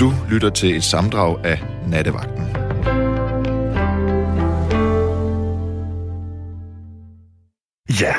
Du 0.00 0.12
lytter 0.30 0.50
til 0.50 0.76
et 0.76 0.84
samdrag 0.84 1.44
af 1.44 1.58
Nattevagten. 1.88 2.42
Ja, 8.00 8.14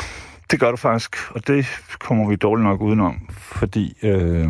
det 0.52 0.60
gør 0.60 0.72
du 0.72 0.78
faktisk, 0.78 1.16
og 1.36 1.48
det 1.48 1.66
kommer 2.00 2.30
vi 2.30 2.36
dårligt 2.36 2.64
nok 2.64 2.82
udenom, 2.82 3.30
fordi 3.32 3.98
øh, 4.04 4.50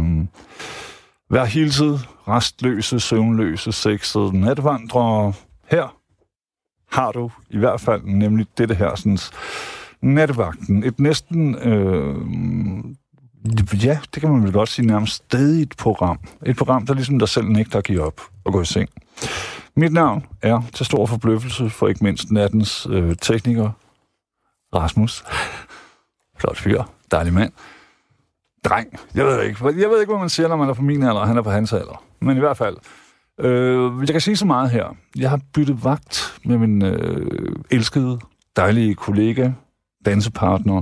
hver 1.30 1.46
hilset, 1.46 2.00
restløse, 2.28 3.00
søvnløse, 3.00 3.72
sexede 3.72 4.40
natvandrere, 4.40 5.34
her 5.72 5.98
har 6.92 7.12
du 7.12 7.32
i 7.50 7.58
hvert 7.58 7.82
fald 7.82 8.02
nemlig 8.06 8.46
dette 8.58 8.76
her, 8.76 8.96
sådan, 8.96 9.18
nattevagten. 10.02 10.84
Et 10.84 11.00
næsten, 11.00 11.56
øh, 11.56 12.16
ja, 13.84 14.00
det 14.14 14.22
kan 14.22 14.32
man 14.32 14.44
vel 14.44 14.52
godt 14.52 14.70
sige, 14.70 14.86
nærmest 14.86 15.14
stadigt 15.14 15.78
program. 15.78 16.20
Et 16.46 16.58
program, 16.58 16.86
der 16.86 16.94
ligesom 16.94 17.20
dig 17.20 17.30
selv 17.30 17.48
nægter 17.48 17.78
at 17.78 17.84
give 17.84 18.02
op 18.02 18.22
og 18.46 18.54
gå 18.54 18.62
i 18.62 18.66
seng. 18.66 18.90
Mit 19.76 19.94
navn 19.94 20.26
er 20.42 20.62
til 20.74 20.86
stor 20.86 21.06
forbløffelse 21.06 21.70
for 21.70 21.88
ikke 21.88 22.04
mindst 22.04 22.32
nattens 22.32 22.88
øh, 22.90 23.16
tekniker, 23.22 23.72
Rasmus. 24.76 25.24
Flot 26.40 26.58
fyr. 26.58 26.84
Dejlig 27.12 27.34
mand. 27.34 27.52
Dreng. 28.66 28.88
Jeg 29.16 29.26
ved 29.26 29.44
ikke. 29.44 29.66
Jeg 29.66 29.90
ved 29.90 30.00
ikke, 30.00 30.12
hvad 30.12 30.20
man 30.20 30.30
siger, 30.30 30.48
når 30.48 30.56
man 30.56 30.70
er 30.70 30.74
på 30.74 30.82
min 30.82 31.04
alder, 31.04 31.22
og 31.22 31.28
han 31.28 31.38
er 31.38 31.42
på 31.42 31.50
hans 31.50 31.74
alder. 31.74 32.04
Men 32.20 32.38
i 32.38 32.40
hvert 32.40 32.58
fald. 32.58 32.78
Øh, 33.40 33.92
jeg 34.00 34.08
kan 34.08 34.22
sige 34.22 34.38
så 34.38 34.46
meget 34.46 34.70
her. 34.70 34.96
Jeg 35.18 35.30
har 35.30 35.40
byttet 35.54 35.84
vagt 35.84 36.40
med 36.46 36.58
min 36.58 36.86
øh, 36.86 37.56
elskede, 37.72 38.20
dejlige 38.56 38.96
kollega, 38.96 39.52
dansepartner, 40.06 40.82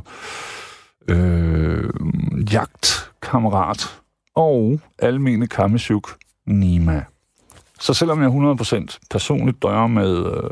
øh, 1.07 1.89
jagtkammerat 2.53 4.01
og 4.35 4.79
almene 4.99 5.47
kammesjuk 5.47 6.17
Nima. 6.45 7.03
Så 7.79 7.93
selvom 7.93 8.21
jeg 8.21 8.29
100% 8.89 8.97
personligt 9.11 9.61
døjer 9.61 9.87
med... 9.87 10.25
Øh, 10.25 10.49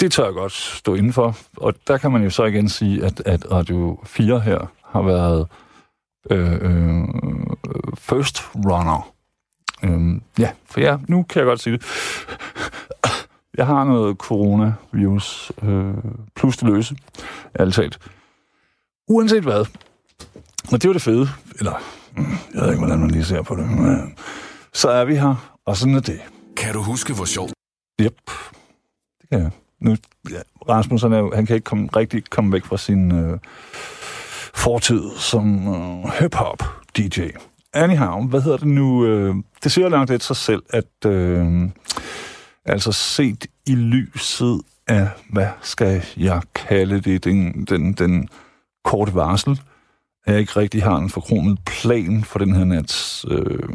det 0.00 0.12
tør 0.12 0.24
jeg 0.24 0.34
godt 0.34 0.52
stå 0.52 0.94
indenfor. 0.94 1.36
Og 1.56 1.74
der 1.86 1.98
kan 1.98 2.12
man 2.12 2.22
jo 2.22 2.30
så 2.30 2.44
igen 2.44 2.68
sige, 2.68 3.04
at, 3.04 3.22
at 3.26 3.52
Radio 3.52 3.98
4 4.04 4.40
her 4.40 4.72
har 4.84 5.02
været 5.02 5.48
øh, 6.30 6.52
øh, 6.52 7.04
first 7.98 8.42
runner. 8.54 9.12
Øh, 9.84 10.20
ja, 10.38 10.50
for 10.66 10.80
ja, 10.80 10.96
nu 11.08 11.22
kan 11.22 11.38
jeg 11.38 11.46
godt 11.46 11.60
sige 11.60 11.76
det. 11.76 11.86
Jeg 13.58 13.66
har 13.66 13.84
noget 13.84 14.16
coronavirus 14.16 15.52
øh, 15.62 15.94
plus 16.36 16.56
det 16.56 16.68
løse, 16.68 16.96
ærligt 17.60 17.76
talt. 17.76 17.98
Uanset 19.12 19.42
hvad. 19.42 19.66
Og 20.72 20.82
det 20.82 20.88
var 20.88 20.92
det 20.92 21.02
fede. 21.02 21.28
Eller, 21.58 21.72
jeg 22.54 22.62
ved 22.62 22.68
ikke, 22.68 22.78
hvordan 22.78 22.98
man 22.98 23.10
lige 23.10 23.24
ser 23.24 23.42
på 23.42 23.56
det. 23.56 23.70
Men, 23.70 24.16
så 24.72 24.90
er 24.90 25.04
vi 25.04 25.16
her, 25.16 25.58
og 25.66 25.76
sådan 25.76 25.94
er 25.94 26.00
det. 26.00 26.20
Kan 26.56 26.74
du 26.74 26.82
huske, 26.82 27.14
hvor 27.14 27.24
sjovt? 27.24 27.52
Yep, 28.00 28.16
det 29.20 29.28
kan 29.30 29.40
jeg 29.40 29.50
nu, 29.80 29.96
ja, 30.30 30.40
Rasmus, 30.68 31.02
han, 31.02 31.12
er, 31.12 31.34
han 31.34 31.46
kan 31.46 31.56
ikke 31.56 31.64
komme, 31.64 31.88
rigtig 31.96 32.24
komme 32.30 32.52
væk 32.52 32.64
fra 32.64 32.78
sin 32.78 33.12
øh, 33.12 33.38
fortid 34.54 35.02
som 35.16 35.68
øh, 35.68 36.12
hip-hop 36.20 36.62
DJ. 36.96 37.20
Anyhow, 37.74 38.28
hvad 38.28 38.40
hedder 38.40 38.58
det 38.58 38.66
nu? 38.66 39.06
Øh, 39.06 39.34
det 39.64 39.72
siger 39.72 39.88
langt 39.88 40.10
lidt 40.10 40.22
sig 40.22 40.36
selv, 40.36 40.62
at 40.70 41.06
øh, 41.10 41.68
altså 42.64 42.92
set 42.92 43.46
i 43.66 43.74
lyset 43.74 44.60
af, 44.86 45.08
hvad 45.30 45.48
skal 45.62 46.02
jeg 46.16 46.42
kalde 46.54 47.00
det, 47.00 47.24
den, 47.24 47.64
den, 47.64 47.92
den 47.92 48.28
kort 48.84 49.14
varsel, 49.14 49.60
at 50.24 50.32
jeg 50.32 50.40
ikke 50.40 50.56
rigtig 50.56 50.82
har 50.82 50.96
en 50.96 51.10
forkromet 51.10 51.58
plan 51.64 52.24
for 52.24 52.38
den 52.38 52.54
her 52.54 52.64
nats 52.64 53.24
øh, 53.30 53.68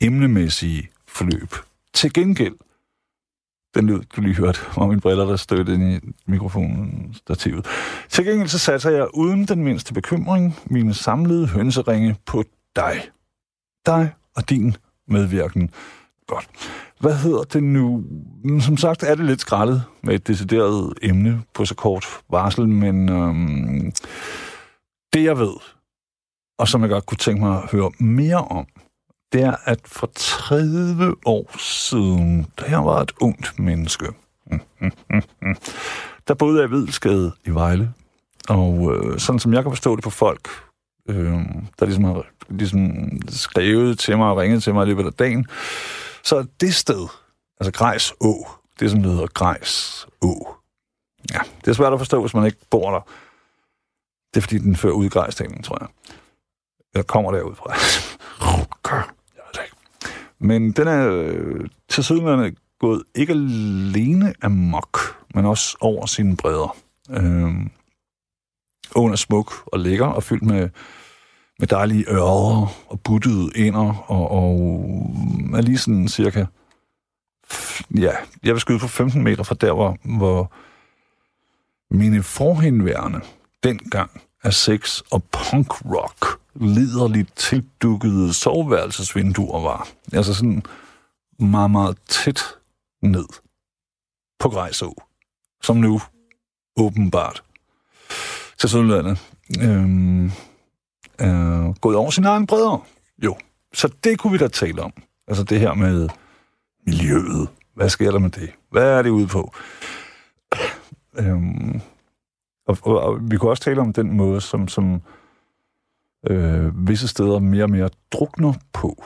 emnemæssige 0.00 0.90
forløb. 1.08 1.54
Til 1.94 2.12
gengæld, 2.12 2.54
den 3.74 3.86
lyd, 3.86 4.00
du 4.16 4.20
lige 4.20 4.36
hørte, 4.36 4.58
var 4.76 4.86
mine 4.86 5.00
briller, 5.00 5.24
der 5.24 5.36
stødte 5.36 5.74
ind 5.74 5.92
i 5.92 6.00
mikrofonen 6.26 7.14
stativet. 7.14 7.66
Til 8.08 8.24
gengæld 8.24 8.48
så 8.48 8.58
satte 8.58 8.88
jeg 8.88 9.06
uden 9.14 9.44
den 9.44 9.64
mindste 9.64 9.94
bekymring 9.94 10.58
mine 10.66 10.94
samlede 10.94 11.46
hønseringe 11.46 12.16
på 12.26 12.44
dig. 12.76 13.10
Dig 13.86 14.14
og 14.36 14.50
din 14.50 14.76
medvirken. 15.08 15.70
Godt. 16.30 16.48
Hvad 17.00 17.14
hedder 17.14 17.42
det 17.42 17.62
nu? 17.62 18.04
Mm, 18.44 18.60
som 18.60 18.76
sagt 18.76 19.02
er 19.02 19.14
det 19.14 19.24
lidt 19.24 19.40
skrællet 19.40 19.82
med 20.02 20.14
et 20.14 20.26
decideret 20.26 20.94
emne 21.02 21.42
på 21.54 21.64
så 21.64 21.74
kort 21.74 22.06
varsel, 22.30 22.68
men 22.68 23.08
øhm, 23.08 23.92
det 25.12 25.24
jeg 25.24 25.38
ved, 25.38 25.54
og 26.58 26.68
som 26.68 26.82
jeg 26.82 26.90
godt 26.90 27.06
kunne 27.06 27.18
tænke 27.18 27.42
mig 27.42 27.62
at 27.62 27.70
høre 27.70 27.90
mere 27.98 28.36
om, 28.36 28.66
det 29.32 29.42
er, 29.42 29.56
at 29.64 29.80
for 29.84 30.10
30 30.14 31.14
år 31.24 31.58
siden, 31.58 32.46
da 32.60 32.64
jeg 32.68 32.84
var 32.84 33.00
et 33.00 33.12
ungt 33.20 33.58
menneske, 33.58 34.06
der 36.28 36.34
boede 36.34 36.58
jeg 36.58 36.64
i 36.64 36.68
Hvidelsgade 36.68 37.32
i 37.46 37.50
Vejle. 37.50 37.92
Og 38.48 38.96
øh, 38.96 39.18
sådan 39.18 39.38
som 39.38 39.54
jeg 39.54 39.62
kan 39.62 39.72
forstå 39.72 39.96
det 39.96 40.04
på 40.04 40.10
folk, 40.10 40.48
øh, 41.08 41.34
der 41.78 41.84
ligesom 41.84 42.04
har 42.04 42.26
ligesom 42.48 42.90
skrevet 43.28 43.98
til 43.98 44.18
mig 44.18 44.30
og 44.30 44.36
ringet 44.36 44.62
til 44.62 44.74
mig 44.74 44.86
i 44.86 44.88
løbet 44.88 45.06
af 45.06 45.12
dagen, 45.12 45.46
så 46.22 46.36
er 46.36 46.44
det 46.60 46.74
sted, 46.74 47.08
altså 47.60 47.72
Grejs 47.72 48.12
Å, 48.20 48.32
det 48.80 48.90
som 48.90 49.04
hedder 49.04 49.26
Grejs 49.34 50.06
Å. 50.22 50.32
Ja, 51.32 51.44
det 51.64 51.70
er 51.70 51.76
svært 51.76 51.92
at 51.92 52.00
forstå, 52.00 52.20
hvis 52.20 52.34
man 52.34 52.46
ikke 52.46 52.70
bor 52.70 52.90
der. 52.90 53.00
Det 54.34 54.40
er 54.40 54.46
fordi, 54.46 54.58
den 54.58 54.76
fører 54.76 54.92
ud 54.92 55.04
i 55.04 55.12
Grejsdalen, 55.12 55.62
tror 55.62 55.78
jeg. 55.80 56.16
Jeg 56.94 57.06
kommer 57.06 57.32
derud 57.32 57.54
fra. 57.54 57.74
Men 60.38 60.72
den 60.72 60.88
er 60.88 61.08
øh, 61.10 61.68
til 61.88 62.04
siden 62.04 62.56
gået 62.78 63.02
ikke 63.14 63.32
alene 63.32 64.34
amok, 64.42 64.98
men 65.34 65.46
også 65.46 65.76
over 65.80 66.06
sine 66.06 66.36
bredder. 66.36 66.76
Øh, 67.10 67.66
åen 68.96 69.12
er 69.12 69.16
smuk 69.16 69.52
og 69.66 69.78
lækker 69.78 70.06
og 70.06 70.22
fyldt 70.22 70.42
med, 70.42 70.68
med 71.60 71.66
dejlige 71.66 72.04
ørder 72.08 72.74
og 72.88 73.00
buttede 73.00 73.50
ender 73.56 74.10
og, 74.10 74.30
og 74.30 74.54
er 75.54 75.60
lige 75.60 75.78
sådan 75.78 76.08
cirka 76.08 76.44
ja, 77.98 78.12
jeg 78.42 78.52
vil 78.52 78.60
skyde 78.60 78.78
på 78.78 78.88
15 78.88 79.22
meter 79.22 79.42
fra 79.42 79.54
der, 79.54 79.72
hvor, 79.72 79.98
hvor 80.18 80.52
mine 81.94 82.22
forhenværende 82.22 83.20
dengang 83.62 84.22
af 84.42 84.54
sex 84.54 85.00
og 85.10 85.22
punk 85.24 85.84
rock 85.84 86.40
liderligt 86.54 87.36
tildukkede 87.36 88.34
soveværelsesvinduer 88.34 89.60
var. 89.60 89.88
Altså 90.12 90.34
sådan 90.34 90.62
meget, 91.38 91.70
meget 91.70 91.98
tæt 92.08 92.42
ned 93.02 93.26
på 94.38 94.48
Grejså, 94.48 94.94
som 95.62 95.76
nu 95.76 96.00
åbenbart 96.76 97.42
til 98.58 98.68
Sydlandet 98.68 99.18
øhm, 99.62 100.24
øh, 101.20 101.49
gået 101.80 101.96
over 101.96 102.10
sin 102.10 102.24
egen 102.24 102.46
bredere. 102.46 102.80
Jo, 103.24 103.36
så 103.72 103.92
det 104.04 104.18
kunne 104.18 104.32
vi 104.32 104.38
da 104.38 104.48
tale 104.48 104.82
om. 104.82 104.92
Altså 105.28 105.44
det 105.44 105.60
her 105.60 105.74
med 105.74 106.08
miljøet. 106.86 107.48
Hvad 107.74 107.88
sker 107.88 108.10
der 108.10 108.18
med 108.18 108.30
det? 108.30 108.50
Hvad 108.70 108.98
er 108.98 109.02
det 109.02 109.10
ude 109.10 109.26
på? 109.26 109.54
øhm, 111.18 111.80
og, 112.66 112.78
og, 112.82 113.00
og 113.00 113.30
vi 113.30 113.36
kunne 113.36 113.50
også 113.50 113.62
tale 113.62 113.80
om 113.80 113.92
den 113.92 114.16
måde, 114.16 114.40
som, 114.40 114.68
som 114.68 115.02
øh, 116.30 116.88
visse 116.88 117.08
steder 117.08 117.38
mere 117.38 117.64
og 117.64 117.70
mere 117.70 117.90
drukner 118.12 118.52
på. 118.72 119.04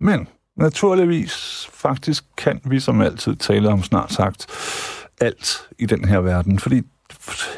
Men 0.00 0.28
naturligvis, 0.56 1.66
faktisk 1.72 2.24
kan 2.36 2.60
vi 2.64 2.80
som 2.80 3.00
altid 3.00 3.36
tale 3.36 3.68
om 3.68 3.82
snart 3.82 4.12
sagt 4.12 4.46
alt 5.20 5.68
i 5.78 5.86
den 5.86 6.04
her 6.04 6.20
verden, 6.20 6.58
fordi, 6.58 6.82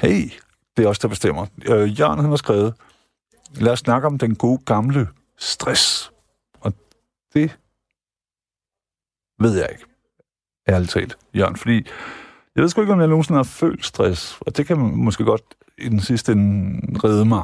hey, 0.00 0.30
det 0.76 0.84
er 0.84 0.88
os, 0.88 0.98
der 0.98 1.08
bestemmer. 1.08 1.46
Øh, 1.66 2.00
Jørgen, 2.00 2.20
han 2.20 2.30
har 2.30 2.36
skrevet, 2.36 2.74
lad 3.54 3.72
os 3.72 3.78
snakke 3.78 4.06
om 4.06 4.18
den 4.18 4.36
gode 4.36 4.62
gamle 4.64 5.08
stress. 5.38 6.12
Og 6.60 6.72
det 7.34 7.58
ved 9.38 9.58
jeg 9.58 9.68
ikke, 9.72 9.84
ærligt 10.68 10.90
talt, 10.90 11.18
Jørgen, 11.34 11.56
fordi 11.56 11.86
jeg 12.54 12.62
ved 12.62 12.68
sgu 12.68 12.80
ikke, 12.80 12.92
om 12.92 13.00
jeg 13.00 13.08
nogensinde 13.08 13.38
har 13.38 13.44
følt 13.44 13.84
stress, 13.84 14.38
og 14.40 14.56
det 14.56 14.66
kan 14.66 14.78
måske 14.78 15.24
godt 15.24 15.42
i 15.78 15.88
den 15.88 16.00
sidste 16.00 16.32
ende 16.32 16.98
redde 16.98 17.24
mig 17.24 17.42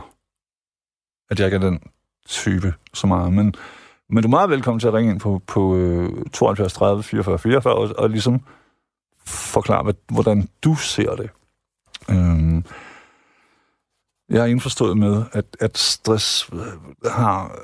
at 1.31 1.39
jeg 1.39 1.47
ikke 1.47 1.57
er 1.57 1.71
den 1.71 1.81
type 2.29 2.75
så 2.95 3.07
meget. 3.07 3.33
Men, 3.33 3.55
men 4.09 4.23
du 4.23 4.29
er 4.29 4.31
meget 4.31 4.51
velkommen 4.51 4.81
til 4.81 4.89
at 4.89 4.95
ringe 4.95 5.13
ind 5.13 5.21
på, 5.21 5.43
på 5.47 5.77
72 6.33 6.73
30 6.73 7.03
44 7.03 7.39
44 7.39 7.75
og, 7.75 7.95
og 7.99 8.11
ligesom 8.11 8.41
forklare, 9.27 9.83
hvad, 9.83 9.95
hvordan 10.13 10.49
du 10.65 10.75
ser 10.75 11.15
det. 11.15 11.31
Øhm, 12.11 12.65
jeg 14.31 14.41
er 14.43 14.47
indforstået 14.47 14.97
med, 14.97 15.25
at, 15.33 15.45
at 15.61 15.79
stress 15.79 16.51
øh, 16.53 17.11
har 17.11 17.59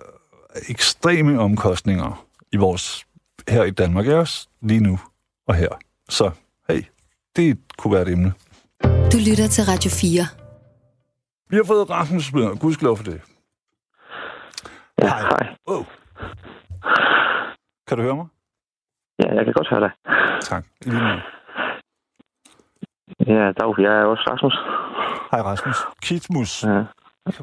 ekstreme 0.69 1.41
omkostninger 1.41 2.26
i 2.53 2.56
vores 2.56 3.06
her 3.49 3.64
i 3.64 3.70
Danmark, 3.70 4.06
også 4.06 4.49
lige 4.61 4.81
nu 4.81 4.99
og 5.49 5.55
her. 5.55 5.69
Så 6.09 6.31
hey, 6.69 6.82
det 7.37 7.59
kunne 7.79 7.93
være 7.93 8.03
et 8.03 8.09
emne. 8.09 8.32
Du 9.12 9.19
lytter 9.29 9.49
til 9.50 9.64
Radio 9.64 9.91
4. 9.91 10.43
Vi 11.50 11.56
har 11.56 11.64
fået 11.64 11.91
Rasmus 11.91 12.31
Gudskelov 12.61 12.97
for 12.97 13.05
det. 13.05 13.20
Ja, 14.99 15.08
hej. 15.08 15.20
hej. 15.20 15.56
Oh. 15.67 15.85
Kan 17.87 17.97
du 17.99 18.03
høre 18.03 18.17
mig? 18.17 18.26
Ja, 19.19 19.35
jeg 19.35 19.44
kan 19.44 19.55
godt 19.55 19.69
høre 19.69 19.81
dig. 19.81 19.93
Tak. 20.41 20.65
I 20.87 20.88
lige 20.91 21.03
måde. 21.03 21.23
Ja, 23.26 23.53
dag, 23.61 23.70
jeg 23.79 23.93
er 24.00 24.05
også 24.05 24.25
Rasmus. 24.31 24.56
Hej 25.32 25.40
Rasmus. 25.40 25.76
Kitmus. 26.02 26.64
Ja, 26.64 26.84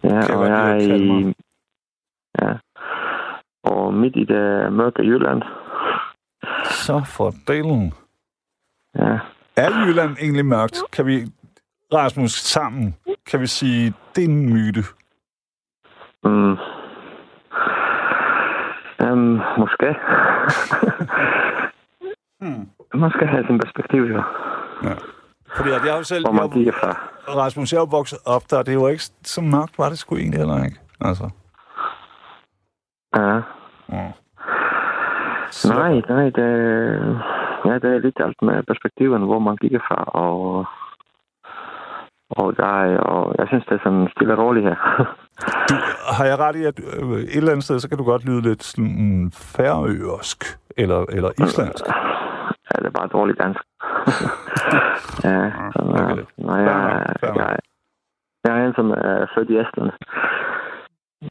ja 0.04 0.36
og 0.36 0.46
jeg 0.48 0.72
er 0.72 0.96
i... 0.96 1.34
Ja. 2.42 2.54
Og 3.64 3.94
midt 3.94 4.16
i 4.16 4.24
det 4.24 4.74
mørke 4.74 5.02
Jylland. 5.02 5.42
Så 6.66 7.02
for 7.06 7.34
delen. 7.48 7.94
Ja. 8.96 9.20
Er 9.56 9.86
Jylland 9.86 10.18
egentlig 10.20 10.46
mørkt? 10.46 10.82
Kan 10.92 11.06
vi, 11.06 11.32
Rasmus, 11.94 12.32
sammen, 12.32 12.96
kan 13.26 13.42
vi 13.42 13.48
sige, 13.48 13.94
det 14.16 14.24
er 14.24 14.28
en 14.28 14.54
myte? 14.54 14.84
Mm. 16.24 16.58
Um, 19.12 19.42
måske. 19.58 19.96
Hmm. 22.42 22.70
Man 22.94 23.12
skal 23.12 23.28
have 23.28 23.46
sin 23.48 23.60
perspektiv, 23.60 24.02
jo. 24.02 24.24
Fordi 25.56 25.70
at 25.70 25.86
jeg 25.86 25.94
er 25.94 25.98
jo 25.98 26.04
selv, 26.04 26.26
Hvor 26.26 26.48
man 26.48 26.66
jeg, 26.66 26.74
fra. 26.74 27.19
Rasmus, 27.36 27.74
jeg 27.74 27.82
er 27.82 27.86
vokset 27.86 28.20
op 28.26 28.44
der, 28.50 28.64
det 28.64 28.80
var 28.80 28.90
ikke 28.90 29.04
så 29.24 29.42
mørkt, 29.42 29.78
var 29.78 29.90
det 29.90 29.98
sgu 30.00 30.16
egentlig 30.16 30.40
heller 30.40 30.64
ikke. 30.66 30.80
Altså. 31.02 31.30
Ja. 33.16 33.36
Ja. 33.96 34.12
Så, 35.52 35.74
Nej, 35.74 35.94
nej, 36.10 36.24
det, 36.24 36.48
ja, 37.66 37.74
det 37.74 37.90
er 37.96 38.00
lidt 38.00 38.20
alt 38.20 38.42
med 38.42 38.64
perspektiven, 38.64 39.24
hvor 39.24 39.40
man 39.40 39.58
kigger 39.58 39.80
fra, 39.88 40.04
og, 40.04 40.66
og, 42.30 42.58
der, 42.58 42.98
og 42.98 43.36
jeg 43.38 43.48
synes, 43.48 43.66
det 43.66 43.74
er 43.76 43.84
sådan 43.84 44.08
stille 44.16 44.34
og 44.34 44.40
roligt 44.46 44.66
her. 44.66 44.78
Du, 45.70 45.76
har 46.18 46.26
jeg 46.26 46.40
ret 46.40 46.56
i, 46.56 46.64
at 46.64 46.80
øh, 46.80 47.20
et 47.20 47.38
eller 47.38 47.52
andet 47.52 47.64
sted, 47.64 47.80
så 47.80 47.90
kan 47.90 47.98
du 47.98 48.04
godt 48.04 48.26
lyde 48.26 48.42
lidt 48.42 48.64
sådan 48.64 49.32
færøsk 49.34 50.44
eller, 50.78 51.06
eller 51.10 51.32
islandsk? 51.44 51.86
Ja, 52.70 52.76
det 52.82 52.86
er 52.88 52.98
bare 53.00 53.08
dårligt 53.08 53.40
dansk. 53.44 53.60
ja, 55.30 55.52
så, 55.74 55.80
okay. 55.82 56.18
ja, 56.18 56.24
nej, 56.38 56.60
jeg, 56.60 57.16
nok. 57.24 57.38
jeg, 57.38 57.58
jeg 58.44 58.60
er 58.60 58.68
en, 58.68 58.74
som 58.74 58.92
er 58.92 59.26
født 59.36 59.50
i 59.50 59.58
Estland. 59.64 59.92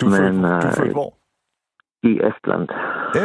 Du 0.00 0.06
er, 0.06 0.16
født, 0.16 0.34
Men, 0.34 0.42
du 0.44 0.48
er 0.48 0.56
øh, 0.56 0.72
født 0.78 0.92
hvor? 0.92 1.10
I 2.02 2.12
Estland. 2.28 2.68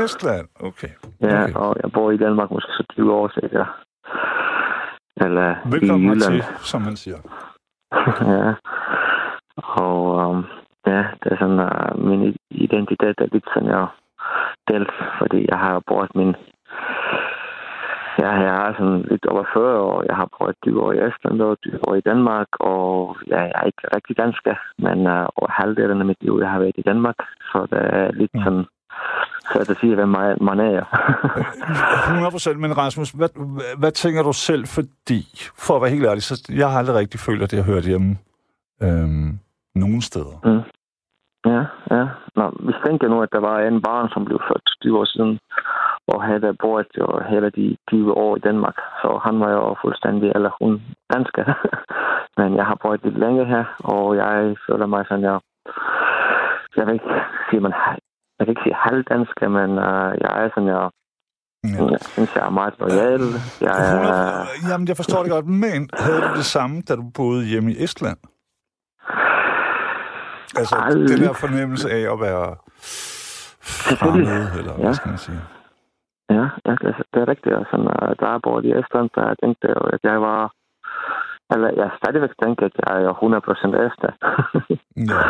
Estland, 0.03 0.47
okay. 0.69 0.93
Ja, 1.21 1.43
Okay. 1.43 1.53
og 1.55 1.75
jeg 1.83 1.91
bor 1.91 2.11
i 2.11 2.17
Danmark 2.17 2.51
måske 2.51 2.71
så 2.71 2.83
20 2.93 3.13
år 3.13 3.31
sikkert. 3.39 3.67
Eller 5.17 5.55
Velkommen 5.65 6.07
i 6.07 6.09
Jylland. 6.09 6.33
til, 6.33 6.43
som 6.59 6.81
man 6.81 6.95
siger. 6.95 7.17
ja. 8.35 8.53
Og 9.57 9.99
um, 10.29 10.45
ja, 10.87 11.03
det 11.23 11.31
er 11.31 11.37
sådan, 11.39 11.59
uh, 11.59 12.05
min 12.09 12.35
identitet 12.51 13.15
er 13.17 13.27
lidt 13.31 13.45
sådan, 13.53 13.69
jeg 13.69 13.87
delt, 14.67 14.91
fordi 15.19 15.45
jeg 15.49 15.59
har 15.59 15.79
brugt 15.87 16.15
min... 16.15 16.35
Ja, 18.23 18.31
jeg 18.47 18.55
er 18.67 18.73
sådan 18.77 19.01
lidt 19.11 19.25
over 19.25 19.43
40 19.53 19.79
år. 19.89 20.03
Jeg 20.09 20.15
har 20.15 20.27
prøvet 20.37 20.55
20 20.63 20.81
år 20.83 20.91
i 20.93 20.99
Estland 21.07 21.41
og 21.41 21.57
20 21.61 21.87
år 21.87 21.95
i 21.95 22.01
Danmark, 22.09 22.47
og 22.59 23.17
ja, 23.27 23.39
jeg 23.41 23.51
er 23.61 23.65
ikke 23.71 23.83
rigtig 23.95 24.17
dansker, 24.17 24.55
men 24.85 24.97
uh, 25.13 25.25
over 25.37 25.49
halvdelen 25.61 25.99
af 25.99 26.05
mit 26.05 26.21
liv, 26.21 26.37
jeg 26.41 26.49
har 26.49 26.59
været 26.59 26.77
i 26.77 26.87
Danmark, 26.91 27.15
så 27.51 27.57
det 27.71 27.79
er 27.99 28.11
lidt 28.11 28.33
Mm. 28.33 28.43
sådan 28.43 28.65
svært 29.53 29.69
at 29.69 29.77
sige, 29.79 29.95
hvem 29.95 30.09
man 30.49 30.59
er. 30.59 30.81
100 32.09 32.31
procent, 32.31 32.59
men 32.59 32.77
Rasmus, 32.77 33.09
hvad, 33.11 33.29
hvad, 33.35 33.77
hvad 33.77 33.91
tænker 33.91 34.23
du 34.23 34.33
selv, 34.33 34.63
fordi, 34.67 35.21
for 35.65 35.75
at 35.75 35.81
være 35.81 35.91
helt 35.95 36.05
ærlig, 36.05 36.23
så 36.23 36.35
jeg 36.57 36.69
har 36.71 36.77
aldrig 36.79 36.95
rigtig 36.95 37.19
følt, 37.19 37.41
at 37.43 37.51
det 37.51 37.63
har 37.63 37.71
hørt 37.73 37.83
hjemme 37.83 38.17
øhm, 38.83 39.39
nogen 39.75 40.01
steder. 40.01 40.35
Ja, 41.45 41.61
ja. 41.95 42.03
Nå, 42.35 42.45
vi 42.67 42.73
tænker 42.85 43.07
nu, 43.07 43.21
at 43.21 43.29
der 43.31 43.39
var 43.39 43.59
en 43.59 43.81
barn, 43.81 44.09
som 44.13 44.25
blev 44.25 44.39
født 44.47 44.69
20 44.81 44.99
år 44.99 45.05
siden, 45.05 45.39
og 46.07 46.23
havde 46.23 46.53
boet 46.61 46.87
jo 46.97 47.07
hele 47.29 47.49
de 47.49 47.77
20 47.89 48.13
år 48.17 48.35
i 48.37 48.39
Danmark. 48.39 48.77
Så 49.01 49.19
han 49.25 49.39
var 49.39 49.51
jo 49.51 49.75
fuldstændig, 49.83 50.31
eller 50.35 50.51
hun, 50.61 50.81
dansker. 51.13 51.43
Men 52.37 52.49
jeg 52.59 52.65
har 52.65 52.77
boet 52.83 52.99
lidt 53.03 53.17
længe 53.19 53.45
her, 53.45 53.63
og 53.79 54.15
jeg 54.15 54.55
føler 54.67 54.85
mig 54.85 55.05
sådan, 55.07 55.23
jeg, 55.23 55.39
jeg 56.77 56.85
vil 56.87 56.93
ikke 56.93 57.11
sige, 57.49 57.59
man, 57.59 57.73
jeg 58.37 58.43
kan 58.45 58.49
ikke 58.53 58.65
sige 58.65 58.81
halvdansker, 58.85 59.47
men 59.59 59.69
uh, 59.71 60.09
jeg 60.23 60.31
er 60.43 60.49
sådan, 60.53 60.69
jeg, 60.69 60.89
Ja. 61.65 61.83
jeg 61.91 61.99
synes, 62.01 62.35
jeg 62.35 62.45
er 62.45 62.49
meget 62.49 62.73
lojal. 62.79 63.21
Jeg 63.61 63.73
er, 63.87 63.93
100, 63.93 64.45
jamen, 64.69 64.87
jeg 64.87 64.95
forstår 64.95 65.23
det 65.23 65.31
godt, 65.31 65.45
men 65.47 65.89
havde 65.99 66.21
du 66.21 66.31
det 66.35 66.45
samme, 66.45 66.81
da 66.81 66.95
du 66.95 67.03
boede 67.15 67.45
hjemme 67.45 67.71
i 67.71 67.83
Estland? 67.83 68.17
Altså, 70.59 70.75
Aldrig. 70.79 71.09
den 71.09 71.23
der 71.27 71.33
fornemmelse 71.33 71.89
af 71.91 72.03
at 72.13 72.19
være 72.27 72.55
fremmed, 74.01 74.59
eller 74.59 74.73
hvad 74.73 74.85
Ja. 74.85 74.93
skal 74.93 75.09
man 75.09 75.17
sige? 75.17 75.41
Ja, 76.65 76.71
det, 76.81 76.91
det 77.13 77.19
er 77.23 77.27
rigtigt. 77.33 77.55
Uh, 77.55 78.11
der 78.21 78.29
er 78.35 78.39
både 78.49 78.61
i 78.67 78.71
Estland, 78.79 79.09
så 79.13 79.19
jeg 79.29 79.35
tænkte 79.43 79.67
jo, 79.75 79.81
at 79.95 79.99
jeg 80.03 80.21
var... 80.21 80.41
Eller 81.53 81.69
jeg 81.81 81.89
stadigvæk 82.01 82.29
tænker, 82.43 82.65
at 82.65 82.75
jeg 82.83 83.03
er 83.09 83.13
100% 83.13 83.87
efter. 83.87 84.09
Ja. 85.11 85.21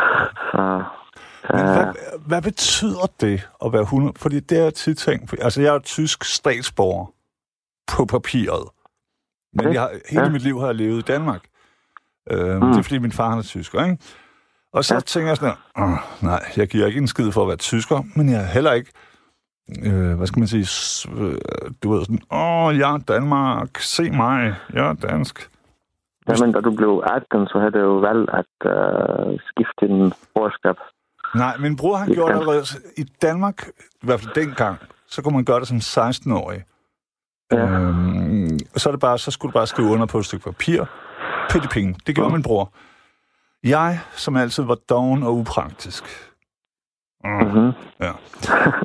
så, 0.52 0.62
Men 1.54 1.66
øh, 1.66 1.74
hvad, 1.76 1.94
hvad 2.28 2.42
betyder 2.42 3.06
det 3.22 3.50
at 3.66 3.74
være 3.74 3.82
100? 3.82 4.14
Fordi 4.18 4.40
det 4.40 4.60
er 4.60 4.64
jeg 4.64 4.74
tit 4.74 4.98
tænkt. 4.98 5.36
Altså, 5.42 5.62
jeg 5.62 5.76
er 5.76 5.80
tysk 5.80 6.24
statsborger 6.24 7.06
på 7.96 8.06
papiret. 8.06 8.66
Men 9.54 9.66
Okay. 9.66 9.74
jeg 9.74 9.82
har, 9.82 9.90
hele 10.10 10.24
Ja. 10.24 10.30
mit 10.30 10.42
liv 10.44 10.60
har 10.60 10.66
jeg 10.66 10.76
levet 10.76 10.98
i 11.00 11.12
Danmark. 11.14 11.44
Øh, 12.32 12.56
Mm. 12.62 12.68
Det 12.68 12.80
er, 12.80 12.84
fordi 12.84 12.98
min 12.98 13.12
far 13.12 13.30
han 13.30 13.40
er 13.40 13.44
tysker, 13.44 13.84
ikke? 13.86 13.98
Og 14.74 14.86
så 14.86 14.94
Ja. 14.94 15.00
tænker 15.00 15.30
jeg 15.30 15.38
sådan 15.38 15.56
her, 15.78 15.84
"Åh, 15.84 16.24
nej, 16.30 16.44
jeg 16.58 16.68
giver 16.68 16.88
ikke 16.88 16.98
en 16.98 17.08
skid 17.08 17.32
for 17.32 17.42
at 17.42 17.48
være 17.48 17.58
tysker, 17.58 18.04
men 18.16 18.30
jeg 18.32 18.42
er 18.42 18.46
heller 18.46 18.72
ikke, 18.72 18.92
øh, 19.70 20.18
hvad 20.18 20.28
skal 20.28 20.40
man 20.40 20.48
sige, 20.48 20.68
øh, 21.18 21.38
du 21.84 21.92
ved 21.92 22.06
sådan, 22.06 22.22
åh, 22.32 22.78
jeg 22.78 22.94
er 22.94 22.98
Danmark, 22.98 23.78
se 23.78 24.12
mig, 24.12 24.56
jeg 24.74 24.90
er 24.90 24.94
dansk. 24.94 25.50
jamen, 26.28 26.54
da 26.54 26.60
du 26.60 26.72
blev 26.72 27.04
18, 27.06 27.48
så 27.48 27.60
havde 27.60 27.72
du 27.72 27.80
jo 27.80 27.96
valgt 27.98 28.30
at 28.30 28.54
uh, 28.66 29.40
skifte 29.50 29.88
din 29.88 30.14
borgerskab. 30.34 30.76
Nej, 31.36 31.58
min 31.58 31.76
bror 31.76 31.96
han 31.96 32.08
Det 32.08 32.16
gjorde 32.16 32.34
det 32.34 32.40
allerede. 32.40 32.66
I 32.98 33.04
Danmark, 33.22 33.68
i 34.02 34.06
hvert 34.06 34.20
fald 34.20 34.34
dengang, 34.36 34.78
så 35.08 35.22
kunne 35.22 35.36
man 35.36 35.46
gøre 35.46 35.60
det 35.60 35.68
som 35.68 35.78
16-årig. 35.78 36.64
Ja. 37.52 37.58
Øhm, 37.58 38.60
og 38.74 38.80
så, 38.80 38.90
er 38.90 38.92
det 38.94 39.00
bare, 39.00 39.18
så 39.18 39.32
skulle 39.32 39.52
du 39.52 39.54
bare 39.54 39.68
skrive 39.68 39.88
under 39.88 40.06
på 40.06 40.18
et 40.18 40.26
stykke 40.26 40.44
papir. 40.44 40.86
Pitte 41.50 41.68
penge. 41.68 41.96
Det 42.08 42.16
gjorde 42.16 42.34
min 42.34 42.44
bror. 42.44 42.74
Jeg, 43.64 44.00
som 44.16 44.36
altid 44.36 44.64
var 44.64 44.78
doven 44.90 45.24
og 45.24 45.36
upraktisk. 45.36 46.04
Mm. 47.24 47.30
Mm-hmm. 47.32 47.72
Ja. 48.02 48.12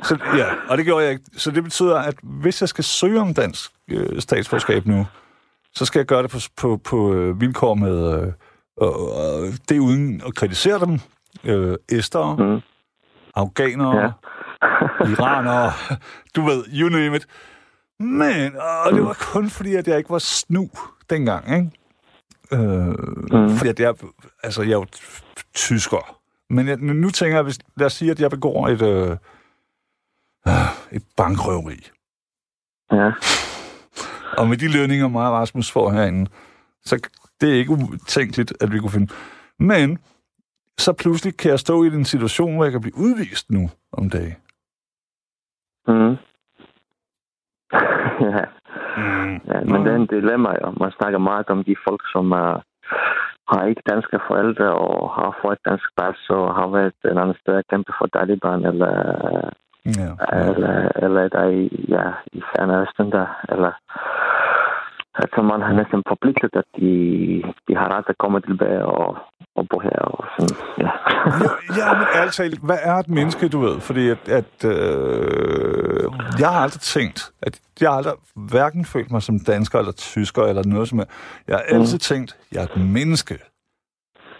Så, 0.03 0.17
ja, 0.35 0.45
og 0.69 0.77
det 0.77 0.85
gjorde 0.85 1.03
jeg 1.03 1.11
ikke. 1.11 1.23
Så 1.37 1.51
det 1.51 1.63
betyder, 1.63 1.97
at 1.99 2.15
hvis 2.23 2.61
jeg 2.61 2.69
skal 2.69 2.83
søge 2.83 3.19
om 3.19 3.33
dansk 3.33 3.71
øh, 3.91 4.21
statsborgerskab 4.21 4.85
nu, 4.85 5.05
så 5.75 5.85
skal 5.85 5.99
jeg 5.99 6.05
gøre 6.05 6.23
det 6.23 6.31
på, 6.31 6.37
på, 6.57 6.77
på 6.77 7.13
øh, 7.13 7.41
vilkår 7.41 7.73
med 7.73 8.13
øh, 8.13 8.27
øh, 8.81 9.53
det 9.69 9.79
uden 9.79 10.21
at 10.27 10.35
kritisere 10.35 10.79
dem. 10.79 10.99
Øh, 11.43 11.75
Estere, 11.89 12.35
Mm. 12.37 12.59
afghanere, 13.35 13.95
Ja. 14.01 14.09
iranere, 15.11 15.71
du 16.35 16.41
ved, 16.41 16.63
you 16.73 16.89
name 16.89 17.15
it. 17.15 17.25
Men, 17.99 18.55
og 18.85 18.93
det 18.93 19.03
var 19.03 19.17
kun 19.19 19.49
fordi, 19.49 19.75
at 19.75 19.87
jeg 19.87 19.97
ikke 19.97 20.09
var 20.09 20.19
snu 20.19 20.69
dengang, 21.09 21.55
ikke? 21.55 21.71
Øh, 22.53 22.87
mm. 23.41 23.49
Fordi 23.57 23.69
at 23.69 23.79
jeg, 23.79 23.93
altså, 24.43 24.61
jeg 24.61 24.71
er 24.71 24.75
jo 24.75 24.85
tysker. 25.55 26.18
Men 26.49 26.67
jeg, 26.67 26.77
nu 26.77 27.09
tænker 27.09 27.37
jeg, 27.37 27.43
hvis, 27.43 27.59
lad 27.77 27.85
os 27.85 27.93
sige, 27.93 28.11
at 28.11 28.21
jeg 28.21 28.29
begår 28.29 28.67
et, 28.67 28.81
øh, 28.81 29.11
øh, 30.47 30.69
et 30.91 31.03
bankrøveri. 31.17 31.79
Ja. 32.91 33.11
Og 34.37 34.47
med 34.47 34.57
de 34.57 34.67
lønninger, 34.77 35.07
mig 35.07 35.27
og 35.27 35.33
Rasmus 35.33 35.71
får 35.71 35.91
herinde, 35.91 36.29
så 36.81 37.09
det 37.41 37.49
er 37.49 37.53
ikke 37.53 37.71
utænkeligt, 37.71 38.53
at 38.61 38.71
vi 38.71 38.79
kunne 38.79 38.91
finde. 38.91 39.13
Men 39.59 39.97
så 40.77 40.93
pludselig 40.93 41.37
kan 41.37 41.51
jeg 41.51 41.59
stå 41.59 41.83
i 41.83 41.87
en 41.87 42.05
situation, 42.05 42.55
hvor 42.55 42.63
jeg 42.63 42.71
kan 42.71 42.81
blive 42.81 42.97
udvist 42.97 43.51
nu 43.51 43.69
om 43.91 44.09
dagen. 44.09 44.35
Mm. 45.87 46.15
ja. 48.35 48.45
Mm. 48.97 49.33
ja, 49.51 49.59
men 49.71 49.85
det 49.85 49.91
er 49.91 49.95
en 49.95 50.07
dilemma, 50.07 50.49
jo. 50.61 50.71
Man 50.79 50.91
snakker 50.91 51.19
meget 51.19 51.49
om 51.49 51.63
de 51.63 51.75
folk, 51.87 52.01
som 52.11 52.31
uh, 52.31 52.61
har 53.51 53.61
ikke 53.65 53.89
danske 53.91 54.19
forældre 54.27 54.67
og 54.73 55.09
har 55.17 55.37
fået 55.41 55.53
et 55.57 55.65
dansk 55.69 55.87
pas 55.97 56.19
og 56.29 56.55
har 56.55 56.67
været 56.67 56.93
en 57.11 57.17
anden 57.21 57.37
sted 57.41 57.55
at 57.55 57.67
kæmpe 57.71 57.91
for 57.97 58.07
Taliban 58.07 58.65
eller 58.71 58.93
Ja. 59.85 60.11
eller, 60.49 60.91
eller 60.95 61.27
der 61.27 61.45
i, 61.45 61.85
ja, 61.89 62.05
i 62.33 62.41
Fjernøsten 62.49 63.11
der, 63.11 63.27
eller 63.49 63.71
altså 65.23 65.41
man 65.41 65.61
har 65.61 65.73
næsten 65.73 66.01
forpligtet, 66.07 66.51
at 66.61 66.67
de, 66.79 66.91
de 67.67 67.73
har 67.79 67.87
ret 67.95 68.05
at 68.07 68.17
komme 68.23 68.41
tilbage 68.41 68.85
og, 68.85 69.17
og 69.55 69.63
bo 69.69 69.79
her 69.79 69.99
og 70.15 70.25
sådan, 70.35 70.55
ja. 70.83 70.91
Ja, 71.43 71.51
ja, 71.79 71.87
men 71.99 72.29
talt, 72.31 72.59
hvad 72.63 72.77
er 72.81 72.95
et 72.95 73.09
menneske, 73.09 73.49
du 73.49 73.59
ved? 73.59 73.79
Fordi 73.79 74.09
at, 74.09 74.29
at 74.29 74.65
øh, 74.65 76.03
jeg 76.39 76.49
har 76.49 76.61
aldrig 76.65 76.81
tænkt, 76.81 77.31
at 77.41 77.59
jeg 77.81 77.89
har 77.89 77.97
aldrig 77.97 78.13
hverken 78.35 78.85
følt 78.85 79.11
mig 79.11 79.21
som 79.21 79.39
dansker 79.39 79.79
eller 79.79 79.91
tysker 79.91 80.43
eller 80.43 80.63
noget 80.65 80.87
som 80.87 80.99
er. 80.99 81.05
Jeg 81.47 81.55
har 81.55 81.63
altid 81.75 81.95
mm. 81.95 81.99
tænkt, 81.99 82.37
jeg 82.51 82.59
er 82.63 82.67
et 82.67 82.77
menneske. 82.77 83.37